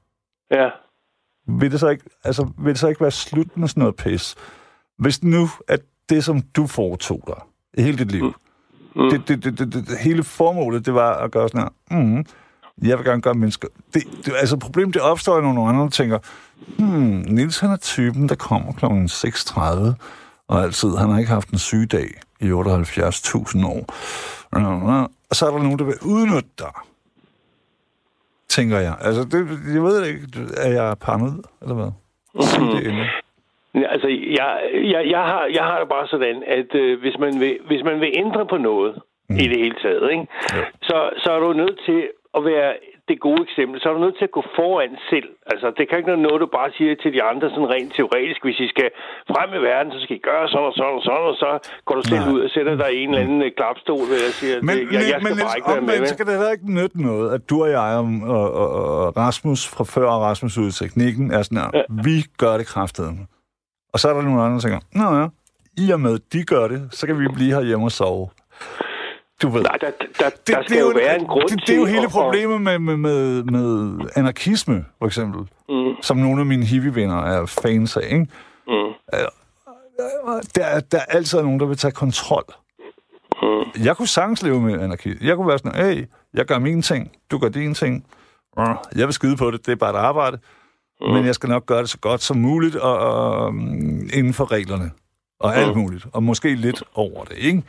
Ja. 0.52 0.70
Vil 1.48 1.72
det 1.72 1.80
så 1.80 1.90
ikke, 1.90 2.04
altså, 2.24 2.50
vil 2.58 2.70
det 2.70 2.80
så 2.80 2.88
ikke 2.88 3.02
være 3.02 3.12
slut 3.12 3.58
med 3.58 3.68
sådan 3.68 3.82
noget 3.82 3.96
pis? 3.96 4.36
Hvis 4.98 5.24
nu, 5.24 5.50
at 5.68 5.80
det, 6.10 6.24
som 6.24 6.42
du 6.42 6.68
foretog 6.68 7.24
dig 7.28 7.42
i 7.78 7.82
hele 7.82 7.98
dit 7.98 8.12
liv, 8.12 8.34
mm. 8.96 9.10
det, 9.10 9.28
det, 9.28 9.44
det, 9.44 9.60
det, 9.60 9.74
det, 9.74 9.98
hele 9.98 10.24
formålet, 10.24 10.86
det 10.86 10.94
var 10.94 11.14
at 11.14 11.32
gøre 11.32 11.50
sådan 11.50 11.62
her, 11.92 11.98
mm, 11.98 12.26
jeg 12.82 12.98
vil 12.98 13.06
gerne 13.06 13.22
gøre 13.22 13.34
mennesker... 13.34 13.68
Det, 13.94 14.04
det, 14.26 14.34
altså, 14.40 14.58
problemet 14.58 14.94
det 14.94 15.02
opstår, 15.02 15.42
når 15.42 15.54
nogle 15.54 15.70
andre 15.70 15.90
tænker, 15.90 16.20
hmm, 16.78 17.26
Nils 17.28 17.60
han 17.60 17.70
er 17.70 17.76
typen, 17.76 18.30
der 18.30 18.36
kommer 18.36 18.74
kl. 18.74 18.86
6.30, 18.86 19.94
og 20.48 20.64
altid, 20.64 20.90
han 20.90 21.10
har 21.10 21.20
ikke 21.20 21.32
haft 21.32 21.50
en 21.50 21.58
sygedag 21.58 22.08
i 22.40 22.52
78.000 22.52 23.66
år. 23.66 23.86
Og 25.30 25.36
så 25.36 25.46
er 25.46 25.52
der 25.52 25.64
nogen, 25.64 25.80
der 25.80 25.86
vil 25.86 25.96
udnytte 26.02 26.50
dig 26.60 26.72
tænker 28.50 28.80
jeg. 28.80 28.96
Altså, 29.02 29.22
det, 29.24 29.40
jeg 29.74 29.84
ved 29.84 30.06
ikke, 30.06 30.22
er 30.58 30.72
jeg 30.72 30.96
paranoid, 31.02 31.44
eller 31.62 31.76
hvad? 31.76 31.92
Sig 32.42 32.62
det 32.62 32.88
endelig. 32.88 33.10
Ja, 33.76 33.88
Altså, 33.94 34.08
jeg, 34.08 34.50
jeg, 34.94 35.02
jeg, 35.10 35.20
har, 35.20 35.46
jeg 35.54 35.64
har 35.64 35.80
det 35.80 35.90
bare 35.90 36.08
sådan, 36.08 36.44
at 36.48 36.76
øh, 36.76 37.00
hvis, 37.00 37.18
man 37.20 37.40
vil, 37.40 37.58
hvis 37.68 37.84
man 37.84 38.00
vil 38.00 38.12
ændre 38.16 38.46
på 38.46 38.58
noget 38.58 39.02
mm. 39.30 39.36
i 39.36 39.48
det 39.48 39.58
hele 39.58 39.76
taget, 39.82 40.12
ikke? 40.12 40.28
Så, 40.82 41.10
så 41.18 41.32
er 41.32 41.40
du 41.40 41.54
nødt 41.54 41.80
til 41.86 42.08
at 42.38 42.46
være 42.46 42.74
det 43.10 43.18
gode 43.28 43.42
eksempel. 43.48 43.76
Så 43.82 43.86
er 43.90 43.94
du 43.94 44.02
nødt 44.06 44.18
til 44.18 44.28
at 44.30 44.36
gå 44.38 44.44
foran 44.58 44.94
selv. 45.12 45.30
Altså, 45.52 45.68
det 45.78 45.84
kan 45.88 45.98
ikke 45.98 46.12
være 46.14 46.26
noget, 46.28 46.40
du 46.46 46.50
bare 46.60 46.70
siger 46.78 46.92
til 47.04 47.12
de 47.16 47.22
andre 47.32 47.48
sådan 47.54 47.70
rent 47.76 47.92
teoretisk. 47.98 48.40
Hvis 48.48 48.60
I 48.66 48.68
skal 48.74 48.90
frem 49.34 49.50
i 49.60 49.62
verden, 49.70 49.90
så 49.96 50.00
skal 50.04 50.16
I 50.20 50.24
gøre 50.30 50.46
sådan 50.52 50.68
og 50.70 50.74
sådan 50.80 50.96
og 51.00 51.04
sådan, 51.08 51.26
og 51.32 51.36
så 51.44 51.50
går 51.86 51.96
du 52.00 52.04
selv 52.12 52.24
Nej. 52.26 52.34
ud 52.34 52.40
og 52.46 52.50
sætter 52.56 52.76
dig 52.82 52.90
i 52.98 53.00
en 53.04 53.10
eller 53.10 53.24
anden 53.26 53.42
øh, 53.48 53.52
klapstol, 53.60 54.06
og 54.28 54.34
siger, 54.40 54.56
Men, 54.68 54.76
det, 54.78 54.84
jeg, 54.94 55.02
jeg 55.12 55.20
skal 55.22 55.24
men 55.28 55.34
bare 55.46 55.56
ikke 55.60 55.70
være 55.74 55.82
med. 55.82 55.94
omvendt, 55.94 56.10
så 56.12 56.18
kan 56.18 56.26
det 56.28 56.34
heller 56.40 56.56
ikke 56.58 56.70
nytte 56.80 56.98
noget, 57.10 57.28
at 57.36 57.42
du 57.50 57.56
og 57.66 57.70
jeg 57.80 57.92
og, 58.02 58.08
og, 58.36 58.46
og, 58.62 58.70
og 59.06 59.18
Rasmus 59.24 59.62
fra 59.74 59.84
før 59.96 60.08
og 60.16 60.22
Rasmus 60.30 60.54
ud 60.62 60.68
i 60.74 60.76
teknikken 60.82 61.26
er 61.38 61.42
sådan 61.48 61.58
her, 61.64 61.70
ja. 61.74 61.84
vi 62.08 62.16
gør 62.44 62.54
det 62.60 62.68
kraftedeme. 62.74 63.24
Og 63.94 63.98
så 64.00 64.06
er 64.10 64.14
der 64.14 64.22
nogle 64.22 64.42
andre, 64.44 64.56
der 64.56 64.62
tænker, 64.66 64.80
nå 65.00 65.06
ja, 65.20 65.26
i 65.84 65.92
og 65.92 66.00
med, 66.00 66.20
de 66.34 66.44
gør 66.44 66.68
det, 66.68 66.80
så 66.92 67.08
kan 67.08 67.20
vi 67.20 67.28
blive 67.38 67.54
herhjemme 67.58 67.86
og 67.86 67.92
sove. 67.92 68.30
Du 69.42 69.50
ved. 69.50 69.62
Nej, 69.64 69.78
der, 69.82 69.92
der, 70.20 70.30
det, 70.30 70.48
der 70.48 70.64
skal 70.68 70.80
jo 70.80 70.88
være 70.96 71.20
en 71.20 71.26
grund 71.26 71.50
det, 71.50 71.62
det 71.68 71.76
er 71.76 71.80
jo 71.80 71.86
hele 71.86 72.10
problemet 72.10 72.62
med, 72.62 72.80
med, 72.80 72.98
med, 72.98 73.44
med 73.44 74.00
anarkisme, 74.16 74.86
for 75.00 75.06
eksempel. 75.06 75.42
Mm. 75.70 76.02
Som 76.02 76.18
nogle 76.18 76.40
af 76.40 76.46
mine 76.46 76.66
hippie-venner 76.66 77.22
er 77.22 77.46
fans 77.46 77.98
af, 77.98 78.04
ikke? 78.12 78.28
Mm. 78.68 78.74
Der, 80.56 80.66
er- 80.66 80.80
der 80.80 80.98
er 80.98 81.06
altid 81.10 81.42
nogen, 81.42 81.60
der 81.60 81.66
vil 81.66 81.78
tage 81.78 81.92
kontrol. 81.92 82.44
Mm. 83.42 83.84
Jeg 83.86 83.98
kunne 83.98 84.08
sagtens 84.08 84.44
leve 84.44 84.62
med 84.62 84.82
anarki. 84.82 85.14
Jeg 85.22 85.36
kunne 85.36 85.48
være 85.48 85.58
sådan, 85.58 85.86
hey, 85.86 86.06
jeg 86.34 86.46
gør 86.46 86.60
mine 86.60 86.82
ting, 86.82 87.12
du 87.32 87.38
gør 87.38 87.50
dine 87.50 87.74
ting. 87.74 88.06
Øh, 88.60 88.66
Jeg 88.96 89.08
vil 89.08 89.14
skide 89.14 89.38
på 89.38 89.52
det, 89.52 89.66
det 89.66 89.72
er 89.72 89.76
bare 89.76 89.92
et 89.92 89.96
arbejde. 89.98 90.38
Mm. 91.02 91.08
Men 91.14 91.26
jeg 91.26 91.36
skal 91.36 91.50
nok 91.50 91.66
gøre 91.66 91.82
det 91.82 91.90
så 91.90 91.98
godt 91.98 92.22
som 92.22 92.38
muligt, 92.38 92.76
og, 92.76 92.98
og 92.98 93.48
um, 93.48 94.10
inden 94.14 94.34
for 94.34 94.52
reglerne. 94.52 94.92
Og 95.40 95.56
alt 95.56 95.78
muligt. 95.78 96.06
Og 96.14 96.24
måske 96.24 96.56
lidt 96.56 96.84
over 96.94 97.24
det, 97.24 97.38
ikke? 97.38 97.64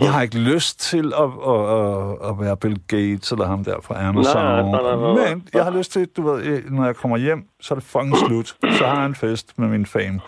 Jeg 0.00 0.12
har 0.12 0.22
ikke 0.22 0.38
lyst 0.38 0.80
til 0.80 1.12
at, 1.16 1.30
at, 1.46 1.60
at, 1.78 2.30
at 2.30 2.40
være 2.40 2.56
Bill 2.56 2.80
Gates 2.88 3.32
eller 3.32 3.46
ham 3.46 3.64
der 3.64 3.80
fra 3.80 4.08
Amazon. 4.08 4.34
Nej, 4.34 4.62
nej, 4.62 4.70
nej, 4.70 4.96
nej, 4.96 5.14
nej. 5.14 5.34
Men 5.34 5.48
jeg 5.54 5.64
har 5.64 5.70
lyst 5.70 5.92
til, 5.92 6.08
du 6.16 6.22
ved, 6.22 6.62
når 6.62 6.84
jeg 6.84 6.96
kommer 6.96 7.16
hjem, 7.16 7.48
så 7.60 7.74
er 7.74 7.78
det 7.78 7.88
fucking 7.88 8.16
slut. 8.16 8.46
Så 8.48 8.86
har 8.86 8.96
jeg 8.96 9.06
en 9.06 9.14
fest 9.14 9.58
med 9.58 9.68
min 9.68 9.86
fame. 9.86 10.20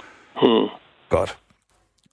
Mm. 0.42 0.68
Godt. 1.08 1.38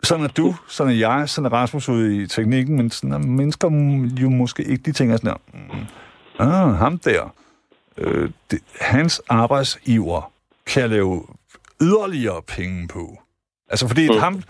Sådan 0.04 0.24
er 0.24 0.28
du, 0.28 0.56
sådan 0.68 0.94
er 0.94 0.98
jeg, 0.98 1.30
sådan 1.30 1.46
er 1.46 1.50
Rasmus 1.54 1.90
ude 1.90 2.24
i 2.24 2.28
teknikken, 2.28 2.76
men 2.76 2.92
sådan 2.92 3.12
er 3.12 3.18
mennesker 3.18 3.68
jo 4.22 4.30
måske 4.30 4.64
ikke, 4.64 4.84
de 4.84 4.92
tænker 4.92 5.18
sådan 5.18 5.30
her, 5.30 5.38
mm, 5.54 5.86
ah, 6.40 6.76
ham 6.76 7.00
der, 7.00 7.34
øh, 7.98 8.30
det, 8.52 8.60
hans 8.82 9.22
arbejdsiver 9.30 10.32
kan 10.66 10.90
lave 10.90 11.24
yderligere 11.82 12.42
penge 12.42 12.88
på. 12.88 13.18
Altså 13.70 13.88
fordi 13.88 14.10
mm. 14.10 14.18
ham, 14.18 14.44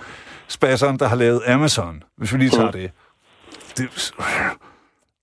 spasseren, 0.47 0.99
der 0.99 1.07
har 1.07 1.15
lavet 1.15 1.41
Amazon, 1.47 2.03
hvis 2.17 2.33
vi 2.33 2.37
lige 2.37 2.49
tager 2.49 2.71
det, 2.71 2.91
det, 3.77 4.13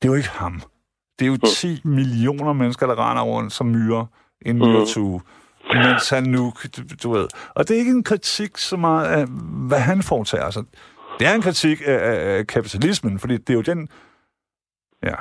det 0.03 0.09
er 0.09 0.12
jo 0.12 0.14
ikke 0.14 0.29
ham. 0.29 0.62
Det 1.18 1.27
er 1.27 1.31
jo 1.31 1.37
10 1.37 1.81
millioner 1.85 2.53
mennesker, 2.53 2.87
der 2.87 3.11
render 3.11 3.22
rundt 3.22 3.53
som 3.53 3.66
myrer 3.66 4.07
i 4.47 4.49
en 4.49 4.59
myretue, 4.59 5.20
mens 5.75 6.09
han 6.09 6.22
nu, 6.22 6.53
du, 7.03 7.12
ved. 7.12 7.29
Og 7.55 7.68
det 7.68 7.75
er 7.75 7.79
ikke 7.79 7.91
en 7.91 8.05
kritik 8.05 8.59
så 8.59 8.77
meget 8.77 9.07
af, 9.07 9.27
hvad 9.68 9.81
han 9.81 10.03
foretager 10.03 10.51
sig. 10.51 10.64
Det 11.18 11.27
er 11.27 11.35
en 11.35 11.43
kritik 11.43 11.81
af, 11.87 11.95
af, 11.95 12.39
af 12.39 12.47
kapitalismen, 12.47 13.18
fordi 13.18 13.37
det 13.37 13.51
er 13.51 13.55
jo 13.55 13.61
den... 13.61 13.89
Ja. 15.03 15.14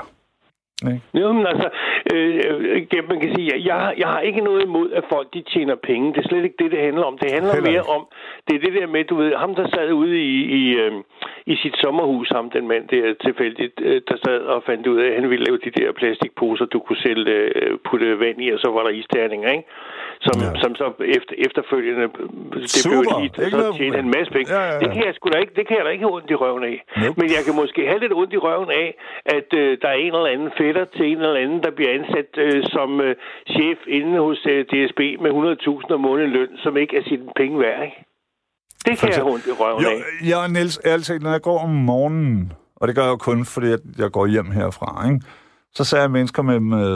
Ikke? 0.92 1.02
Jo, 1.22 1.32
men 1.38 1.46
altså, 1.48 1.70
øh, 2.14 2.42
øh, 2.50 3.10
man 3.10 3.20
kan 3.22 3.36
sige, 3.36 3.48
jeg, 3.54 3.66
jeg, 3.70 3.76
har- 3.76 3.96
jeg 3.98 4.08
har 4.08 4.20
ikke 4.20 4.42
noget 4.42 4.64
imod, 4.64 4.92
at 4.92 5.04
folk 5.14 5.28
de 5.34 5.42
tjener 5.54 5.76
penge. 5.76 6.14
Det 6.14 6.20
er 6.24 6.28
slet 6.30 6.44
ikke 6.44 6.60
det, 6.64 6.72
det 6.72 6.80
handler 6.80 7.04
om. 7.04 7.18
Det 7.18 7.32
handler 7.32 7.54
Heller 7.54 7.72
mere 7.72 7.82
om, 7.96 8.02
det 8.48 8.54
er 8.56 8.60
det 8.66 8.74
der 8.82 8.88
med, 8.88 9.04
du 9.04 9.16
ved, 9.16 9.36
ham 9.36 9.56
der 9.56 9.68
sad 9.76 9.92
ude 9.92 10.16
i, 10.22 10.36
i, 10.60 10.64
øh, 10.84 10.92
i 11.46 11.56
sit 11.56 11.76
sommerhus, 11.78 12.30
ham 12.36 12.50
den 12.50 12.68
mand 12.68 12.88
der 12.88 13.14
tilfældigt, 13.26 13.74
øh, 13.82 14.02
der 14.10 14.18
sad 14.26 14.40
og 14.54 14.64
fandt 14.66 14.88
ud 14.88 14.98
af, 15.00 15.08
at 15.08 15.16
han 15.22 15.30
ville 15.30 15.46
lave 15.46 15.58
de 15.66 15.70
der 15.80 15.92
plastikposer, 15.92 16.66
du 16.66 16.80
kunne 16.80 16.98
selv 16.98 17.28
øh, 17.28 17.78
putte 17.90 18.20
vand 18.20 18.42
i, 18.42 18.50
og 18.50 18.60
så 18.60 18.70
var 18.72 18.84
der 18.84 18.90
isterninger, 18.90 19.50
ikke? 19.52 19.64
Som, 20.28 20.36
Ja. 20.42 20.62
som 20.62 20.76
så 20.76 20.88
efter, 21.18 21.34
efterfølgende, 21.48 22.04
øh, 22.04 22.62
det 22.62 22.70
Super. 22.70 23.02
blev 23.02 23.10
et 23.10 23.22
hit, 23.24 23.36
og 23.46 23.52
så 23.52 23.78
tjente 23.78 23.96
han 23.96 24.06
en 24.06 24.14
masse 24.18 24.32
penge. 24.36 24.48
Ja, 24.54 24.62
ja, 24.68 24.74
ja. 24.74 24.80
Det 24.80 24.90
kan 24.96 25.04
jeg 25.08 25.14
sgu 25.16 25.30
da 25.34 25.38
ikke, 25.44 25.54
det 25.60 25.68
kan 25.68 25.78
jeg 25.78 25.86
da 25.86 25.90
ikke 25.96 26.04
have 26.08 26.16
ondt 26.18 26.32
i 26.32 26.36
røven 26.36 26.64
af. 26.64 26.78
Nope. 27.02 27.16
Men 27.22 27.28
jeg 27.36 27.42
kan 27.48 27.56
måske 27.62 27.82
have 27.92 28.00
lidt 28.04 28.14
ondt 28.14 28.34
i 28.34 28.38
røven 28.38 28.72
af, 28.84 28.88
at 29.26 29.48
øh, 29.62 29.78
der 29.82 29.88
er 29.88 29.98
en 30.06 30.14
eller 30.16 30.26
anden 30.36 30.52
fætter 30.58 30.73
til 30.96 31.06
en 31.12 31.18
eller 31.18 31.42
anden, 31.44 31.64
der 31.64 31.72
bliver 31.78 31.92
ansat 32.00 32.30
øh, 32.38 32.64
som 32.76 32.90
øh, 33.02 33.16
chef 33.56 33.80
inde 33.88 34.20
hos 34.20 34.40
øh, 34.54 34.66
DSB 34.72 35.00
med 35.24 35.32
100.000 35.88 35.94
om 35.94 36.00
måneden 36.00 36.32
løn, 36.32 36.52
som 36.64 36.78
ikke 36.78 36.98
er 36.98 37.04
sine 37.04 37.26
penge 37.36 37.60
værd, 37.60 37.84
ikke? 37.84 38.00
Det 38.86 38.98
kan 39.00 39.10
jeg 39.18 39.24
ondt 39.24 39.48
i 39.48 39.52
røven 39.52 39.84
Jo, 39.84 39.90
af. 39.90 40.28
jeg 40.30 40.38
og 40.38 40.50
Niels, 40.52 40.80
ærligt 40.86 41.24
når 41.24 41.32
jeg 41.32 41.42
går 41.42 41.60
om 41.60 41.70
morgenen, 41.70 42.54
og 42.76 42.88
det 42.88 42.96
gør 42.96 43.02
jeg 43.04 43.10
jo 43.12 43.18
kun, 43.18 43.46
fordi 43.46 43.68
jeg, 43.68 43.80
jeg 43.98 44.12
går 44.12 44.26
hjem 44.28 44.52
herfra, 44.52 45.08
ikke? 45.10 45.22
så 45.76 45.84
ser 45.84 46.00
jeg 46.00 46.12
mennesker 46.12 46.42
med, 46.42 46.60
med 46.60 46.88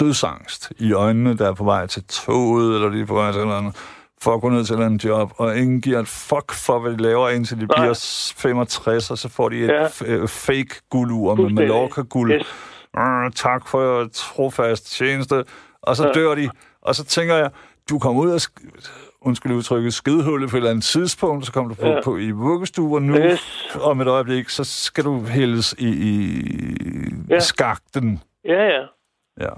dødsangst 0.00 0.72
i 0.78 0.92
øjnene, 0.92 1.36
der 1.36 1.48
er 1.48 1.54
på 1.54 1.64
vej 1.64 1.86
til 1.86 2.04
toget, 2.04 2.74
eller 2.74 2.88
de 2.88 3.00
er 3.00 3.06
på 3.06 3.14
vej 3.14 3.32
til 3.32 3.40
eller 3.40 3.54
andet, 3.54 3.76
for 4.22 4.34
at 4.34 4.40
gå 4.40 4.48
ned 4.48 4.64
til 4.64 4.76
en 4.76 4.96
job, 4.96 5.32
og 5.36 5.58
ingen 5.58 5.80
giver 5.80 5.98
et 6.00 6.08
fuck 6.08 6.52
for, 6.52 6.78
hvad 6.78 6.92
de 6.92 6.96
laver, 7.02 7.28
indtil 7.28 7.60
de 7.60 7.66
Nej. 7.66 7.76
bliver 7.80 8.32
65, 8.36 9.10
og 9.10 9.18
så 9.18 9.28
får 9.28 9.48
de 9.48 9.58
et 9.58 9.68
Ja. 9.68 9.82
ja. 10.14 10.24
fake 10.24 10.74
guldur 10.90 11.34
med. 11.34 11.50
Mallorca-guld. 11.50 12.32
Yes. 12.32 12.46
Øh, 12.98 13.30
tak 13.34 13.68
for 13.68 14.08
trofast 14.14 14.92
tjeneste. 14.96 15.44
Og 15.82 15.96
så 15.96 16.06
Ja. 16.06 16.12
dør 16.12 16.34
de. 16.34 16.50
Og 16.82 16.94
så 16.94 17.04
tænker 17.04 17.34
jeg, 17.34 17.50
du 17.90 17.98
kommer 17.98 18.22
ud 18.22 18.30
af, 18.30 18.36
sk- 18.38 19.18
undskyld 19.20 19.52
udtrykket, 19.52 19.94
skidehullet 19.94 20.50
på 20.50 20.56
et 20.56 20.58
eller 20.58 20.70
andet 20.70 20.84
tidspunkt, 20.84 21.46
så 21.46 21.52
kommer 21.52 21.68
du 21.68 21.80
på, 21.80 21.86
Ja. 21.86 22.00
på 22.04 22.16
i 22.16 22.30
vuggestue, 22.30 22.96
og 22.96 23.02
nu 23.02 23.16
Yes. 23.16 23.76
om 23.80 24.00
et 24.00 24.06
øjeblik, 24.08 24.48
så 24.48 24.64
skal 24.64 25.04
du 25.04 25.24
hældes 25.24 25.74
i, 25.78 25.88
i 25.88 26.44
ja. 27.30 27.40
skakten. 27.40 28.20
Ja, 28.44 28.62
ja. 28.64 28.80
Ja. 29.40 29.48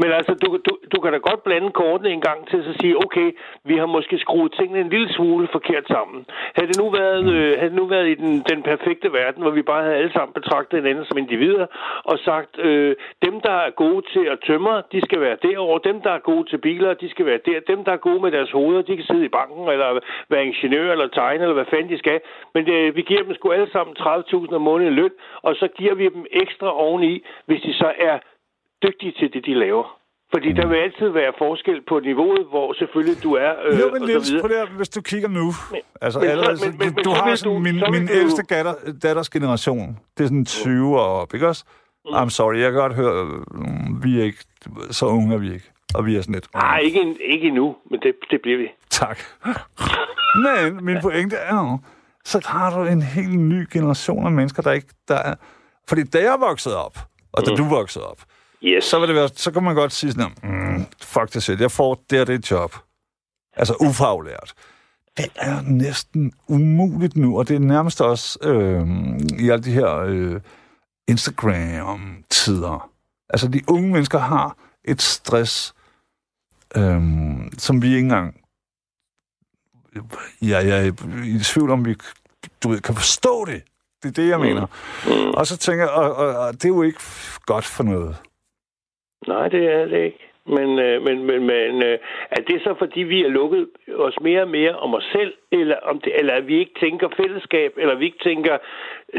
Men 0.00 0.10
altså, 0.18 0.32
du, 0.42 0.48
du, 0.66 0.72
du 0.92 1.00
kan 1.00 1.12
da 1.12 1.18
godt 1.18 1.42
blande 1.44 1.70
kortene 1.70 2.10
en 2.10 2.20
gang 2.28 2.48
til 2.50 2.56
at 2.56 2.76
sige, 2.80 2.96
okay, 3.04 3.28
vi 3.64 3.74
har 3.76 3.86
måske 3.86 4.18
skruet 4.18 4.52
tingene 4.58 4.80
en 4.80 4.90
lille 4.94 5.12
smule 5.12 5.48
forkert 5.52 5.86
sammen. 5.94 6.26
Havde 6.56 6.68
det 6.72 6.78
nu 6.82 6.90
været, 6.90 7.24
øh, 7.36 7.52
havde 7.58 7.70
det 7.72 7.80
nu 7.82 7.86
været 7.86 8.08
i 8.08 8.14
den, 8.14 8.32
den 8.50 8.62
perfekte 8.62 9.12
verden, 9.12 9.42
hvor 9.42 9.50
vi 9.50 9.62
bare 9.62 9.82
havde 9.82 9.96
alle 9.96 10.12
sammen 10.12 10.32
betragtet 10.32 10.78
hinanden 10.78 11.04
som 11.04 11.18
individer, 11.18 11.66
og 12.04 12.18
sagt, 12.18 12.58
øh, 12.58 12.96
dem, 13.24 13.40
der 13.40 13.56
er 13.66 13.70
gode 13.70 14.02
til 14.12 14.24
at 14.32 14.38
tømre, 14.46 14.82
de 14.92 15.00
skal 15.00 15.20
være 15.20 15.36
derovre. 15.42 15.80
Dem, 15.90 16.00
der 16.00 16.10
er 16.10 16.18
gode 16.30 16.44
til 16.50 16.58
biler, 16.58 16.94
de 16.94 17.10
skal 17.10 17.26
være 17.26 17.40
der. 17.46 17.60
Dem, 17.72 17.84
der 17.84 17.92
er 17.92 18.06
gode 18.08 18.20
med 18.20 18.30
deres 18.32 18.50
hoveder, 18.50 18.82
de 18.82 18.96
kan 18.96 19.04
sidde 19.04 19.24
i 19.24 19.34
banken, 19.38 19.68
eller 19.68 19.98
være 20.28 20.46
ingeniør, 20.46 20.92
eller 20.92 21.08
tegne, 21.08 21.42
eller 21.42 21.58
hvad 21.60 21.70
fanden 21.72 21.92
de 21.92 21.98
skal. 21.98 22.20
Men 22.54 22.70
øh, 22.70 22.96
vi 22.96 23.02
giver 23.02 23.22
dem 23.22 23.34
sgu 23.34 23.50
alle 23.50 23.70
sammen 23.72 23.96
30.000 23.98 24.54
om 24.54 24.62
måneden 24.62 24.92
i 24.92 24.96
løn, 24.96 25.12
og 25.42 25.54
så 25.54 25.68
giver 25.78 25.94
vi 25.94 26.08
dem 26.08 26.24
ekstra 26.30 26.68
oveni, 26.84 27.24
hvis 27.46 27.62
de 27.62 27.74
så 27.74 27.92
er 27.98 28.18
dygtige 28.82 29.12
til 29.18 29.32
det, 29.32 29.42
de 29.46 29.54
laver. 29.54 29.96
Fordi 30.32 30.52
der 30.52 30.66
vil 30.66 30.76
altid 30.76 31.08
være 31.08 31.32
forskel 31.38 31.78
på 31.88 32.00
niveauet, 32.00 32.46
hvor 32.52 32.72
selvfølgelig 32.72 33.22
du 33.22 33.34
er, 33.34 33.52
øh, 33.66 33.80
Jo, 33.80 33.86
men 33.92 34.02
og 34.02 34.08
så 34.08 34.12
Niels, 34.12 34.32
prøv 34.40 34.50
her, 34.50 34.66
hvis 34.76 34.88
du 34.88 35.00
kigger 35.00 35.28
nu. 35.28 35.46
altså, 36.00 36.18
men 36.18 36.26
så- 36.28 36.32
allerede, 36.32 36.58
men- 36.64 36.78
men- 36.78 36.88
du, 36.88 36.94
men 36.94 37.04
du 37.04 37.10
så 37.14 37.22
har 37.22 37.34
sådan 37.34 37.52
du- 37.52 37.58
min, 37.58 37.78
så 37.78 37.86
min 37.90 38.06
du- 38.06 38.12
ældste 38.12 38.42
datter, 38.42 38.74
datters 39.02 39.28
generation. 39.30 39.98
Det 40.18 40.22
er 40.24 40.28
sådan 40.28 40.44
20 40.44 40.96
år 41.00 41.04
op, 41.22 41.34
ikke 41.34 41.48
også? 41.48 41.64
Mm. 42.04 42.14
I'm 42.14 42.28
sorry, 42.28 42.56
jeg 42.58 42.72
kan 42.72 42.80
godt 42.80 42.94
høre, 42.94 43.12
øh, 43.54 44.04
vi 44.04 44.20
er 44.20 44.24
ikke, 44.24 44.38
så 44.90 45.06
unge 45.06 45.34
er 45.34 45.38
vi 45.38 45.52
ikke. 45.52 45.70
Og 45.94 46.06
vi 46.06 46.16
er 46.16 46.20
sådan 46.22 46.34
lidt... 46.34 46.54
Nej, 46.54 46.78
ikke, 46.78 47.00
en- 47.00 47.16
ikke 47.20 47.46
endnu, 47.48 47.76
men 47.90 48.00
det, 48.00 48.14
det 48.30 48.42
bliver 48.42 48.58
vi. 48.58 48.68
Tak. 48.90 49.18
Men 50.44 50.84
min 50.84 50.96
pointe 51.02 51.36
er 51.36 51.54
jo, 51.54 51.78
så 52.24 52.40
har 52.46 52.78
du 52.78 52.84
en 52.90 53.02
helt 53.02 53.38
ny 53.40 53.66
generation 53.72 54.26
af 54.26 54.32
mennesker, 54.32 54.62
der 54.62 54.72
ikke... 54.72 54.88
Der 55.08 55.14
er, 55.14 55.34
fordi 55.88 56.02
da 56.04 56.18
jeg 56.18 56.36
voksede 56.40 56.84
op, 56.84 56.98
og 57.32 57.46
da 57.46 57.50
du 57.54 57.64
voksede 57.64 58.06
op, 58.10 58.18
Yes. 58.64 58.84
så, 58.84 58.98
vil 58.98 59.08
det 59.08 59.16
være, 59.16 59.28
så 59.34 59.50
kan 59.50 59.62
man 59.62 59.74
godt 59.74 59.92
sige 59.92 60.12
sådan, 60.12 60.32
mm, 60.42 60.86
fuck 61.02 61.34
det 61.34 61.42
selv, 61.42 61.60
jeg 61.60 61.70
får 61.70 62.04
det 62.10 62.20
og 62.20 62.26
det 62.26 62.50
job. 62.50 62.76
Altså 63.56 63.74
ufaglært. 63.80 64.54
Det 65.16 65.28
er 65.36 65.62
næsten 65.62 66.32
umuligt 66.48 67.16
nu, 67.16 67.38
og 67.38 67.48
det 67.48 67.56
er 67.56 67.60
nærmest 67.60 68.00
også 68.00 68.38
øh, 68.42 68.86
i 69.38 69.50
alle 69.50 69.64
de 69.64 69.72
her 69.72 69.96
øh, 69.96 70.40
Instagram-tider. 71.08 72.90
Altså, 73.30 73.48
de 73.48 73.60
unge 73.68 73.92
mennesker 73.92 74.18
har 74.18 74.56
et 74.84 75.02
stress, 75.02 75.74
øh, 76.76 77.02
som 77.58 77.82
vi 77.82 77.86
ikke 77.86 77.98
engang... 77.98 78.36
Ja, 80.42 80.58
jeg 80.58 80.86
er 80.86 80.92
i 81.24 81.38
tvivl 81.38 81.70
om, 81.70 81.84
vi 81.84 81.96
du 82.62 82.68
ved, 82.68 82.80
kan 82.80 82.94
forstå 82.94 83.44
det. 83.44 83.62
Det 84.02 84.08
er 84.08 84.22
det, 84.22 84.28
jeg 84.28 84.40
mener. 84.40 84.66
Mm. 85.06 85.30
Og 85.30 85.46
så 85.46 85.56
tænker 85.56 85.84
jeg, 85.84 85.92
og, 85.92 86.14
og, 86.14 86.36
og 86.36 86.52
det 86.52 86.64
er 86.64 86.68
jo 86.68 86.82
ikke 86.82 87.00
godt 87.46 87.64
for 87.64 87.82
noget. 87.82 88.16
Nej, 89.26 89.48
det 89.48 89.72
er 89.72 89.86
det 89.86 90.04
ikke. 90.04 90.30
Men, 90.46 90.78
øh, 90.78 91.02
men, 91.02 91.24
men, 91.24 91.46
men 91.46 91.82
øh, 91.82 91.98
er 92.30 92.42
det 92.48 92.62
så, 92.62 92.74
fordi 92.78 93.00
vi 93.00 93.22
har 93.22 93.28
lukket 93.28 93.68
os 93.94 94.20
mere 94.20 94.42
og 94.42 94.48
mere 94.48 94.76
om 94.76 94.94
os 94.94 95.08
selv, 95.12 95.32
eller, 95.52 95.76
om 95.82 96.00
det, 96.00 96.12
eller 96.18 96.34
at 96.34 96.46
vi 96.46 96.58
ikke 96.58 96.74
tænker 96.80 97.08
fællesskab, 97.16 97.72
eller 97.76 97.94
vi 97.94 98.04
ikke 98.04 98.24
tænker 98.24 98.58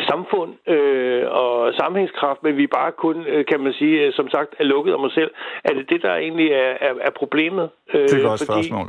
samfund 0.10 0.70
øh, 0.70 1.24
og 1.32 1.74
sammenhængskraft, 1.74 2.44
men 2.44 2.58
vi 2.58 2.68
bare 2.68 2.92
kun, 2.92 3.26
øh, 3.28 3.46
kan 3.46 3.60
man 3.60 3.74
sige, 3.74 4.06
øh, 4.06 4.14
som 4.14 4.30
sagt, 4.30 4.56
er 4.60 4.64
lukket 4.64 4.94
om 4.94 5.04
os 5.04 5.14
selv? 5.14 5.32
Er 5.64 5.74
det 5.74 5.90
det, 5.90 6.02
der 6.02 6.16
egentlig 6.16 6.48
er, 6.52 6.74
er, 6.88 6.94
er 7.02 7.12
problemet? 7.12 7.70
Øh, 7.94 8.02
Det 8.02 8.14
er 8.14 8.30
godt 8.30 8.44
fordi, 8.46 8.68
spørgsmål. 8.68 8.88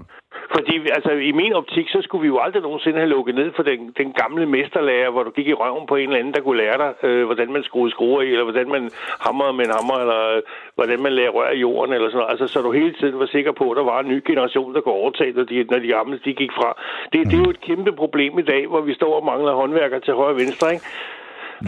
Fordi 0.57 0.75
altså, 0.97 1.11
i 1.11 1.33
min 1.33 1.53
optik, 1.53 1.89
så 1.89 1.99
skulle 2.03 2.23
vi 2.23 2.29
jo 2.29 2.39
aldrig 2.39 2.63
nogensinde 2.63 2.99
have 2.99 3.09
lukket 3.09 3.35
ned 3.35 3.53
for 3.57 3.63
den, 3.63 3.95
den 3.99 4.13
gamle 4.13 4.47
mesterlærer, 4.47 5.11
hvor 5.11 5.23
du 5.23 5.31
gik 5.31 5.49
i 5.49 5.55
røven 5.55 5.87
på 5.87 5.97
en 5.97 6.03
eller 6.09 6.19
anden, 6.19 6.35
der 6.35 6.41
kunne 6.41 6.63
lære 6.65 6.79
dig, 6.79 6.91
øh, 7.03 7.25
hvordan 7.25 7.53
man 7.53 7.63
skruede 7.63 7.91
skruer 7.91 8.23
i, 8.23 8.29
eller 8.29 8.43
hvordan 8.43 8.69
man 8.69 8.91
hamrede 9.21 9.53
med 9.53 9.65
en 9.65 9.75
hammer, 9.79 9.97
eller 10.05 10.37
øh, 10.37 10.43
hvordan 10.75 11.03
man 11.03 11.13
lagde 11.13 11.31
rør 11.31 11.51
i 11.51 11.59
jorden, 11.59 11.95
eller 11.95 12.09
sådan 12.09 12.19
noget. 12.19 12.31
Altså, 12.31 12.47
så 12.47 12.63
du 12.63 12.73
hele 12.73 12.95
tiden 13.01 13.19
var 13.19 13.27
sikker 13.27 13.53
på, 13.53 13.71
at 13.71 13.77
der 13.77 13.85
var 13.85 14.01
en 14.01 14.09
ny 14.09 14.23
generation, 14.27 14.75
der 14.75 14.81
kunne 14.81 14.95
overtage, 14.95 15.33
når 15.33 15.45
de, 15.45 15.65
når 15.71 15.79
de 15.79 15.89
gamle 15.89 16.21
de 16.25 16.35
gik 16.35 16.53
fra. 16.53 16.69
Det, 17.13 17.32
det 17.33 17.39
er 17.41 17.45
jo 17.47 17.51
et 17.51 17.61
kæmpe 17.61 17.93
problem 18.03 18.39
i 18.39 18.43
dag, 18.43 18.67
hvor 18.69 18.81
vi 18.81 18.95
står 18.95 19.13
og 19.21 19.25
mangler 19.25 19.55
håndværkere 19.55 20.01
til 20.01 20.15
højre 20.15 20.31
og 20.35 20.37
venstre, 20.37 20.73
ikke? 20.75 20.85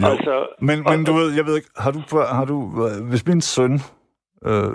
Jo. 0.01 0.07
Altså, 0.07 0.47
Men, 0.59 0.77
men 0.89 0.99
og- 1.01 1.07
du 1.07 1.13
ved, 1.13 1.33
jeg 1.35 1.45
ved 1.45 1.55
ikke, 1.55 1.69
har 1.77 1.91
du, 1.91 1.99
har 2.37 2.45
du 2.45 2.57
hvis 3.09 3.25
min 3.27 3.41
søn 3.41 3.73
øh, 4.45 4.71